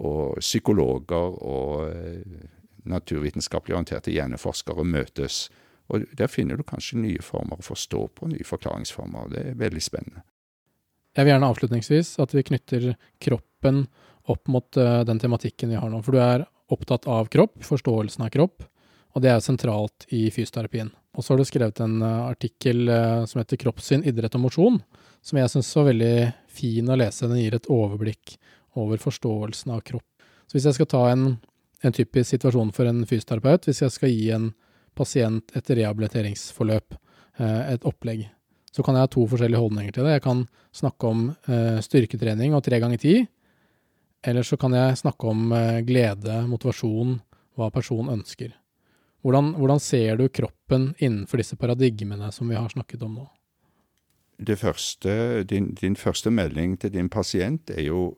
og 0.00 0.38
psykologer 0.40 1.36
og 1.46 1.90
eh, 1.90 2.46
naturvitenskapelig 2.88 3.76
orienterte 3.76 4.14
hjerneforskere 4.14 4.84
møtes. 4.84 5.46
Og 5.92 6.06
Der 6.16 6.30
finner 6.30 6.56
du 6.56 6.64
kanskje 6.64 7.00
nye 7.02 7.22
former 7.22 7.60
å 7.60 7.66
forstå 7.66 8.06
på, 8.16 8.28
nye 8.32 8.46
forklaringsformer. 8.48 9.28
Det 9.32 9.42
er 9.42 9.58
veldig 9.60 9.82
spennende. 9.84 10.24
Jeg 11.12 11.26
vil 11.26 11.34
gjerne 11.34 11.50
avslutningsvis 11.52 12.14
at 12.24 12.32
vi 12.32 12.44
knytter 12.48 12.86
kroppen 13.20 13.84
opp 14.32 14.48
mot 14.48 14.78
uh, 14.80 15.02
den 15.04 15.20
tematikken 15.20 15.72
vi 15.74 15.76
har 15.76 15.90
nå. 15.92 16.00
For 16.04 16.16
du 16.16 16.22
er 16.24 16.46
opptatt 16.72 17.08
av 17.10 17.28
kropp, 17.32 17.58
forståelsen 17.66 18.24
av 18.24 18.32
kropp, 18.32 18.64
og 19.12 19.24
det 19.24 19.28
er 19.28 19.44
sentralt 19.44 20.06
i 20.08 20.24
fysioterapien. 20.32 20.88
Og 21.12 21.24
så 21.24 21.34
har 21.34 21.42
du 21.42 21.44
skrevet 21.44 21.82
en 21.84 21.98
uh, 22.00 22.30
artikkel 22.30 22.88
uh, 22.88 23.24
som 23.28 23.42
heter 23.42 23.60
'Kroppssyn, 23.60 24.06
idrett 24.08 24.38
og 24.38 24.46
mosjon', 24.46 24.80
som 25.20 25.38
jeg 25.38 25.52
syns 25.52 25.76
var 25.76 25.90
veldig 25.90 26.16
fin 26.48 26.88
å 26.88 26.96
lese. 26.96 27.28
Den 27.28 27.42
gir 27.42 27.58
et 27.58 27.68
overblikk 27.68 28.38
over 28.80 28.96
forståelsen 28.96 29.74
av 29.76 29.84
kropp. 29.84 30.08
Så 30.48 30.56
hvis 30.56 30.70
jeg 30.70 30.80
skal 30.80 30.88
ta 30.88 31.02
en, 31.10 31.26
en 31.84 31.92
typisk 31.92 32.32
situasjon 32.32 32.72
for 32.72 32.88
en 32.88 33.04
fysioterapeut, 33.04 33.68
hvis 33.68 33.84
jeg 33.84 33.92
skal 33.92 34.10
gi 34.12 34.30
en 34.32 34.54
pasient 34.98 35.54
et 35.56 35.74
rehabiliteringsforløp, 35.78 36.96
eh, 37.38 37.60
et 37.74 37.84
opplegg, 37.88 38.26
så 38.72 38.84
kan 38.84 38.96
jeg 38.96 39.04
ha 39.04 39.10
to 39.12 39.26
forskjellige 39.28 39.60
holdninger 39.60 39.92
til 39.92 40.06
det. 40.06 40.16
Jeg 40.16 40.24
kan 40.24 40.46
snakke 40.72 41.10
om 41.10 41.28
eh, 41.48 41.78
styrketrening 41.84 42.56
og 42.56 42.64
tre 42.64 42.80
ganger 42.80 43.00
ti, 43.00 43.18
eller 44.24 44.46
så 44.46 44.56
kan 44.60 44.74
jeg 44.76 45.00
snakke 45.02 45.28
om 45.28 45.52
eh, 45.52 45.82
glede, 45.86 46.40
motivasjon, 46.48 47.18
hva 47.58 47.68
personen 47.74 48.14
ønsker. 48.14 48.54
Hvordan, 49.22 49.52
hvordan, 49.58 49.78
ser 49.82 50.16
du 50.18 50.26
kroppen 50.32 50.90
innenfor 50.98 51.38
disse 51.38 51.56
paradigmene 51.58 52.32
som 52.34 52.48
vi 52.50 52.58
har 52.58 52.72
snakket 52.72 53.04
om 53.06 53.20
nå? 53.20 53.28
Første, 54.58 55.44
din, 55.46 55.70
din 55.78 55.94
første 55.94 56.32
melding 56.34 56.74
til 56.80 56.90
din 56.96 57.10
pasient 57.12 57.70
er 57.70 57.84
jo 57.86 58.16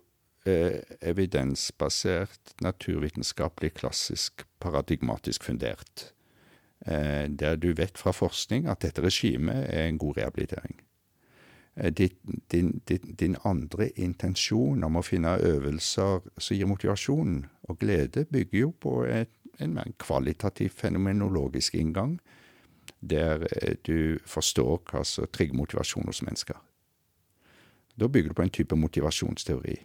eh, 0.48 0.80
evidensbasert, 1.04 2.54
naturvitenskapelig, 2.64 3.74
klassisk, 3.76 4.46
paradigmatisk 4.62 5.44
fundert. 5.44 6.14
Eh, 6.86 7.28
der 7.28 7.56
du 7.56 7.72
vet 7.72 7.98
fra 7.98 8.12
forskning 8.12 8.66
at 8.68 8.82
dette 8.84 9.02
regimet 9.02 9.66
er 9.72 9.86
en 9.86 9.98
god 9.98 10.16
rehabilitering. 10.16 10.80
Eh, 11.76 11.90
din, 11.90 12.10
din, 12.52 12.82
din, 13.20 13.36
andre 13.44 13.88
intensjon 13.96 14.84
om 14.84 14.96
å 14.96 15.02
finne 15.02 15.38
øvelser 15.40 16.20
som 16.38 16.56
gir 16.56 16.68
motivasjon 16.68 17.46
og 17.62 17.78
glede, 17.78 18.24
bygger 18.24 18.58
jo 18.58 18.74
på 18.80 19.04
et, 19.04 19.32
en 19.60 19.74
mer 19.74 19.88
kvalitativ 19.98 20.76
fenomenologisk 20.76 21.74
inngang, 21.74 22.18
der 23.00 23.46
eh, 23.62 23.76
du 23.86 24.18
forstår 24.26 24.82
hva 24.90 25.04
som 25.08 25.26
trigger 25.32 25.56
motivasjon 25.56 26.04
hos 26.06 26.22
mennesker. 26.22 26.60
Da 27.96 28.08
bygger 28.08 28.28
du 28.28 28.34
på 28.34 28.42
en 28.42 28.50
type 28.50 28.76
motivasjonsteori 28.76 29.78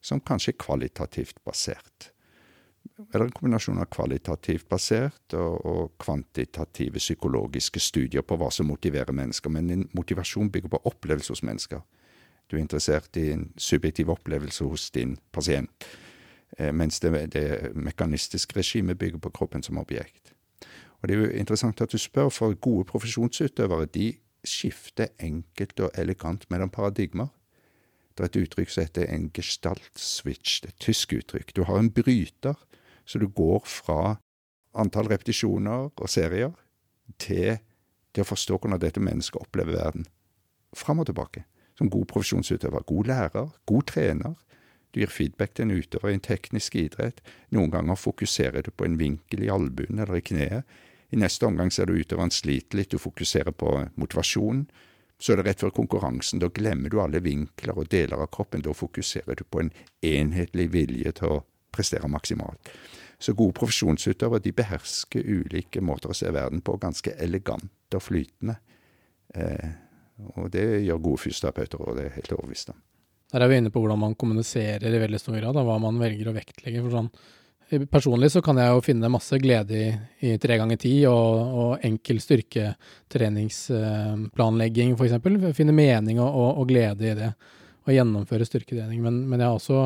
som 0.00 0.20
kanskje 0.20 0.54
er 0.54 0.64
kvalitativt 0.64 1.44
basert. 1.44 2.11
Eller 3.14 3.26
en 3.26 3.34
kombinasjon 3.34 3.80
av 3.82 3.88
kvalitativt 3.92 4.68
basert 4.70 5.34
og, 5.36 5.66
og, 5.66 5.92
kvantitative 6.00 7.00
psykologiske 7.00 7.80
studier 7.80 8.24
på 8.24 8.36
hva 8.40 8.50
som 8.52 8.68
motiverer 8.70 9.12
mennesker. 9.16 9.52
Men 9.52 9.68
din 9.68 9.88
motivasjon 9.96 10.50
bygger 10.52 10.72
på 10.72 10.82
opplevelse 10.90 11.34
hos 11.34 11.42
mennesker. 11.46 11.82
Du 12.50 12.56
er 12.56 12.62
interessert 12.62 13.16
i 13.16 13.30
en 13.32 13.46
subjektiv 13.56 14.10
opplevelse 14.12 14.64
hos 14.68 14.90
din 14.94 15.16
pasient, 15.32 15.86
eh, 16.58 16.72
mens 16.72 17.00
det, 17.00 17.12
det 17.32 17.72
mekanistiske 17.74 18.56
regimet 18.58 18.98
bygger 18.98 19.18
på 19.18 19.30
kroppen 19.30 19.62
som 19.62 19.78
objekt. 19.78 20.34
Og 21.00 21.08
Det 21.08 21.16
er 21.16 21.20
jo 21.20 21.30
interessant 21.30 21.80
at 21.80 21.92
du 21.92 21.98
spør, 21.98 22.28
for 22.28 22.54
gode 22.54 22.84
profesjonsutøvere 22.84 23.86
de 23.86 24.12
skifter 24.44 25.08
enkelt 25.20 25.80
og 25.80 25.90
elegant 25.98 26.50
mellom 26.50 26.70
paradigmer. 26.70 27.26
Det 28.16 28.20
er 28.20 28.28
et 28.28 28.42
uttrykk 28.44 28.70
som 28.70 28.84
heter 28.84 29.08
en 29.08 29.30
gestaltswitch, 29.34 30.60
det 30.62 30.68
er 30.68 30.74
et 30.74 30.84
tysk 30.84 31.12
uttrykk. 31.16 31.56
Du 31.56 31.64
har 31.64 31.78
en 31.78 31.90
bryter, 31.90 32.54
så 33.04 33.18
du 33.18 33.28
går 33.28 33.62
fra 33.68 34.16
antall 34.78 35.10
repetisjoner 35.12 35.90
og 35.92 36.08
serier 36.10 36.52
til 37.20 37.58
til 38.12 38.26
å 38.26 38.28
forstå 38.28 38.58
hvordan 38.60 38.80
dette 38.80 39.00
mennesket 39.00 39.40
opplever 39.40 39.72
verden. 39.72 40.02
Fram 40.76 41.00
og 41.00 41.06
tilbake. 41.08 41.46
Som 41.78 41.88
god 41.88 42.04
profesjonsutøver. 42.10 42.84
God 42.84 43.08
lærer. 43.08 43.46
God 43.64 43.86
trener. 43.88 44.34
Du 44.92 45.00
gir 45.00 45.08
feedback 45.08 45.54
til 45.54 45.64
en 45.64 45.78
utøver 45.78 46.10
i 46.10 46.18
en 46.18 46.20
teknisk 46.20 46.76
idrett. 46.76 47.22
Noen 47.56 47.72
ganger 47.72 47.96
fokuserer 47.96 48.66
du 48.66 48.68
på 48.68 48.84
en 48.84 48.98
vinkel 49.00 49.46
i 49.46 49.48
albuen 49.48 49.96
eller 50.04 50.20
i 50.20 50.24
kneet. 50.28 50.68
I 51.08 51.20
neste 51.24 51.48
omgang 51.48 51.72
ser 51.72 51.88
du 51.88 51.96
utøveren 51.96 52.32
sliter 52.32 52.76
litt, 52.76 52.92
du 52.92 53.00
fokuserer 53.00 53.56
på 53.56 53.72
motivasjonen 53.96 54.66
så 55.22 55.32
er 55.32 55.38
det 55.38 55.46
rett 55.46 55.62
før 55.62 55.70
konkurransen. 55.76 56.40
Da 56.42 56.50
glemmer 56.50 56.90
du 56.90 56.98
alle 57.00 57.22
vinkler 57.22 57.78
og 57.78 57.90
deler 57.92 58.24
av 58.24 58.30
kroppen. 58.34 58.64
Da 58.64 58.74
fokuserer 58.74 59.38
du 59.38 59.44
på 59.46 59.62
en 59.62 59.70
enhetlig 60.02 60.66
vilje 60.72 61.12
til 61.20 61.36
å 61.36 61.42
prestere 61.72 62.10
maksimalt. 62.10 62.72
Så 63.22 63.36
gode 63.38 63.54
profesjonsutøvere 63.54 64.42
de 64.42 64.50
behersker 64.56 65.22
ulike 65.22 65.82
måter 65.84 66.10
å 66.10 66.16
se 66.16 66.30
verden 66.34 66.60
på, 66.64 66.74
ganske 66.82 67.14
elegant 67.22 67.94
og 67.94 68.02
flytende. 68.02 68.56
Eh, 69.34 69.70
og 70.36 70.50
det 70.52 70.84
gjør 70.86 70.98
gode 71.02 71.18
fysioterapeuter, 71.22 71.78
og 71.82 71.96
det 71.98 72.04
er 72.08 72.16
helt 72.16 72.32
overbevist 72.34 72.70
om. 72.74 72.78
Der 73.32 73.40
er 73.44 73.48
vi 73.48 73.56
inne 73.62 73.72
på 73.72 73.80
hvordan 73.80 74.02
man 74.02 74.18
kommuniserer 74.18 74.92
i 74.92 75.00
veldig 75.00 75.20
stor 75.20 75.36
grad, 75.38 75.56
og 75.56 75.66
hva 75.68 75.76
man 75.80 76.00
velger 76.02 76.26
å 76.28 76.36
vektlegge. 76.36 76.82
For 76.84 76.92
sånn, 76.92 77.10
personlig 77.88 78.30
så 78.34 78.40
kan 78.44 78.56
jeg 78.60 78.68
jo 78.68 78.84
finne 78.84 79.12
masse 79.12 79.36
glede 79.40 79.74
i, 79.78 79.86
i 80.28 80.30
tre 80.42 80.54
ganger 80.60 80.78
ti 80.82 80.94
og, 81.08 81.32
og 81.62 81.72
enkel 81.86 82.18
styrketreningsplanlegging, 82.20 84.90
f.eks. 84.98 85.16
Finne 85.56 85.74
mening 85.76 86.16
og, 86.20 86.28
og, 86.28 86.50
og, 86.60 86.64
glede 86.68 87.04
i 87.08 87.18
det. 87.22 87.30
Og 87.86 87.90
gjennomføre 87.96 88.44
styrketrening. 88.46 88.98
Men, 89.02 89.14
men 89.30 89.40
jeg 89.40 89.48
har 89.48 89.56
også 89.56 89.78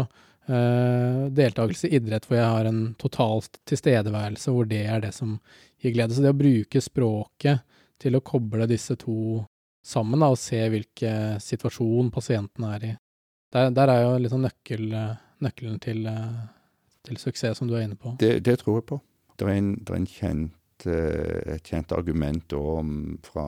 eh, 0.48 1.26
deltakelse 1.36 1.88
i 1.88 1.96
idrett 1.98 2.26
hvor 2.28 2.38
jeg 2.38 2.52
har 2.56 2.68
en 2.68 2.82
total 3.00 3.42
tilstedeværelse, 3.68 4.52
hvor 4.52 4.68
det 4.68 4.82
er 4.86 5.02
det 5.04 5.12
som 5.16 5.36
gir 5.82 5.94
glede. 5.94 6.14
Så 6.14 6.24
det 6.24 6.34
å 6.34 6.38
bruke 6.38 6.82
språket 6.82 7.64
til 8.02 8.18
å 8.18 8.24
koble 8.24 8.68
disse 8.70 8.96
to 9.00 9.44
sammen, 9.86 10.20
da, 10.20 10.32
og 10.34 10.40
se 10.40 10.60
hvilken 10.72 11.40
situasjon 11.42 12.10
pasienten 12.14 12.66
er 12.68 12.86
i, 12.90 12.92
der, 13.54 13.70
der 13.72 13.92
er 13.92 14.02
jo 14.02 14.16
liksom 14.24 14.42
nøkkel, 14.42 14.86
nøkkelen 15.44 15.78
til, 15.80 16.08
til, 17.06 17.20
suksess, 17.22 17.60
som 17.60 17.70
du 17.70 17.76
er 17.78 17.86
inne 17.86 17.98
på. 17.98 18.16
Det, 18.20 18.40
det 18.44 18.58
tror 18.64 18.80
jeg 18.80 18.88
på. 18.90 19.00
Det 19.38 19.46
er, 19.46 19.54
en, 19.54 19.72
det 19.78 19.92
er 19.94 20.00
en 20.00 20.10
kjent, 20.10 20.86
eh, 20.90 21.54
et 21.54 21.70
kjent 21.70 21.94
argument 21.94 22.56
om, 22.58 22.90
fra 23.24 23.46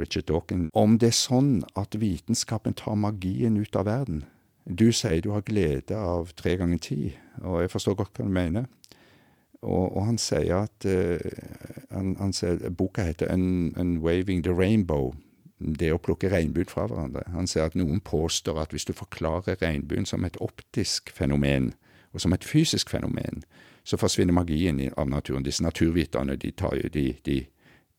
Richard 0.00 0.26
Dawkins 0.26 0.70
om 0.74 0.96
det 0.98 1.12
er 1.12 1.16
sånn 1.16 1.52
at 1.78 1.94
vitenskapen 1.98 2.74
tar 2.78 2.96
magien 2.98 3.56
ut 3.60 3.76
av 3.78 3.86
verden. 3.86 4.24
Du 4.64 4.92
sier 4.92 5.20
du 5.20 5.30
har 5.34 5.44
glede 5.44 5.96
av 5.96 6.32
tre 6.36 6.56
ganger 6.56 6.80
ti, 6.80 7.00
og 7.42 7.60
jeg 7.60 7.72
forstår 7.72 7.98
godt 8.00 8.16
hva 8.16 8.24
du 8.24 8.32
mener. 8.32 8.64
Og, 9.64 9.96
og 9.96 10.06
han 10.06 10.18
sier 10.20 10.64
at 10.64 10.86
uh, 10.88 11.20
han, 11.92 12.14
han 12.20 12.32
sier, 12.36 12.60
Boka 12.70 13.04
heter 13.04 13.32
Unwaving 13.32 14.44
the 14.44 14.52
Rainbow 14.52 15.14
det 15.58 15.92
å 15.94 16.00
plukke 16.02 16.28
regnbuen 16.32 16.68
fra 16.68 16.86
hverandre. 16.88 17.24
Han 17.32 17.48
sier 17.48 17.68
at 17.68 17.76
noen 17.78 18.02
påstår 18.04 18.58
at 18.60 18.74
hvis 18.74 18.86
du 18.88 18.92
forklarer 18.96 19.60
regnbuen 19.62 20.06
som 20.08 20.24
et 20.26 20.36
optisk 20.42 21.12
fenomen, 21.14 21.72
og 22.12 22.22
som 22.22 22.34
et 22.36 22.44
fysisk 22.46 22.92
fenomen, 22.92 23.42
så 23.84 23.98
forsvinner 24.00 24.36
magien 24.36 24.80
av 24.96 25.08
naturen. 25.08 25.44
Disse 25.44 25.64
naturviterne 25.64 26.36
de, 26.40 26.52
de, 26.92 27.06
de, 27.24 27.38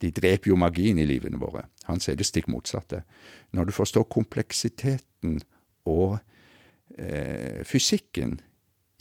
de 0.01 0.11
dreper 0.11 0.51
jo 0.51 0.59
magien 0.59 0.99
i 0.99 1.07
livene 1.07 1.39
våre. 1.41 1.65
Han 1.89 2.01
sier 2.01 2.17
det 2.17 2.27
stikk 2.27 2.47
motsatte. 2.51 3.03
Når 3.53 3.69
du 3.69 3.75
forstår 3.75 4.07
kompleksiteten 4.13 5.41
og 5.85 6.17
eh, 6.97 7.63
fysikken 7.67 8.39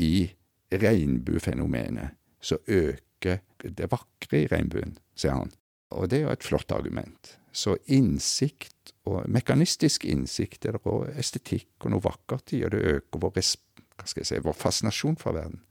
i 0.02 0.28
regnbuefenomenet, 0.74 2.16
så 2.40 2.58
øker 2.66 3.40
det 3.64 3.90
vakre 3.92 4.42
i 4.42 4.48
regnbuen, 4.50 4.98
sier 5.16 5.38
han. 5.38 5.52
Og 5.94 6.10
det 6.10 6.18
er 6.18 6.26
jo 6.26 6.34
et 6.34 6.46
flott 6.46 6.72
argument. 6.74 7.36
Så 7.54 7.76
innsikt, 7.86 8.94
og 9.06 9.28
mekanistisk 9.30 10.04
innsikt, 10.08 10.64
er 10.64 10.76
det 10.76 10.88
òg 10.90 11.12
estetikk 11.20 11.86
og 11.86 11.94
noe 11.94 12.04
vakkert 12.04 12.54
i, 12.56 12.64
og 12.66 12.74
det 12.74 12.82
øker 12.96 13.22
vår, 13.22 13.38
si, 13.44 14.40
vår 14.42 14.58
fascinasjon 14.58 15.16
for 15.20 15.38
verden. 15.38 15.62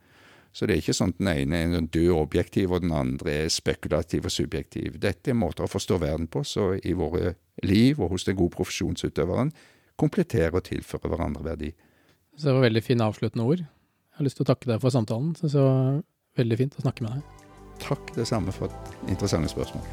Så 0.53 0.67
det 0.69 0.75
er 0.75 0.83
ikke 0.83 0.93
sånn 0.93 1.15
at 1.15 1.19
den 1.19 1.31
ene 1.31 1.59
er 1.59 1.75
en 1.79 1.87
død 1.89 2.11
objektiv, 2.13 2.71
og 2.71 2.83
den 2.85 2.93
andre 2.93 3.39
er 3.43 3.53
spekulativ 3.53 4.29
og 4.29 4.33
subjektiv. 4.33 4.99
Dette 5.01 5.33
er 5.33 5.37
måter 5.37 5.65
å 5.65 5.71
forstå 5.71 5.97
verden 6.03 6.29
på, 6.29 6.43
så 6.45 6.75
i 6.77 6.93
våre 6.97 7.33
liv 7.65 7.99
og 7.99 8.13
hos 8.13 8.27
den 8.27 8.37
gode 8.37 8.53
profesjonsutøveren 8.53 9.49
kompletterer 9.99 10.53
og 10.53 10.65
tilfører 10.69 11.09
hverandre 11.09 11.45
verdi. 11.45 11.71
Så 12.35 12.49
det 12.49 12.55
var 12.57 12.65
veldig 12.65 12.83
fine 12.83 13.05
avsluttende 13.05 13.45
ord. 13.45 13.61
Jeg 13.61 14.19
har 14.19 14.27
lyst 14.27 14.39
til 14.39 14.45
å 14.45 14.49
takke 14.49 14.69
deg 14.69 14.81
for 14.81 14.93
samtalen. 14.93 15.33
Så 15.37 15.49
det 15.49 15.61
var 15.61 16.01
veldig 16.39 16.59
fint 16.59 16.77
å 16.77 16.85
snakke 16.85 17.05
med 17.05 17.17
deg. 17.17 17.45
Takk 17.83 18.13
det 18.15 18.25
samme 18.29 18.53
for 18.55 18.71
et 18.71 19.09
interessante 19.11 19.51
spørsmål. 19.51 19.85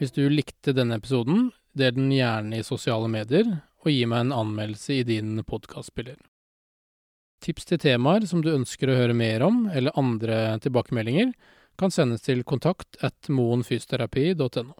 Hvis 0.00 0.14
du 0.16 0.22
likte 0.32 0.72
denne 0.72 0.96
episoden, 0.96 1.50
del 1.76 1.94
den 1.94 2.10
gjerne 2.14 2.60
i 2.60 2.66
sosiale 2.66 3.08
medier, 3.12 3.46
og 3.80 3.92
gi 3.92 4.04
meg 4.08 4.26
en 4.26 4.36
anmeldelse 4.36 5.00
i 5.00 5.06
din 5.08 5.38
podkastspiller. 5.46 6.18
Tips 7.40 7.68
til 7.68 7.80
temaer 7.80 8.26
som 8.28 8.42
du 8.44 8.50
ønsker 8.52 8.90
å 8.90 8.96
høre 8.98 9.16
mer 9.16 9.44
om, 9.46 9.64
eller 9.72 9.96
andre 10.00 10.58
tilbakemeldinger, 10.64 11.32
kan 11.80 11.92
sendes 11.92 12.24
til 12.26 12.42
kontakt 12.44 12.98
at 13.04 13.30
moenfysioterapi.no. 13.32 14.74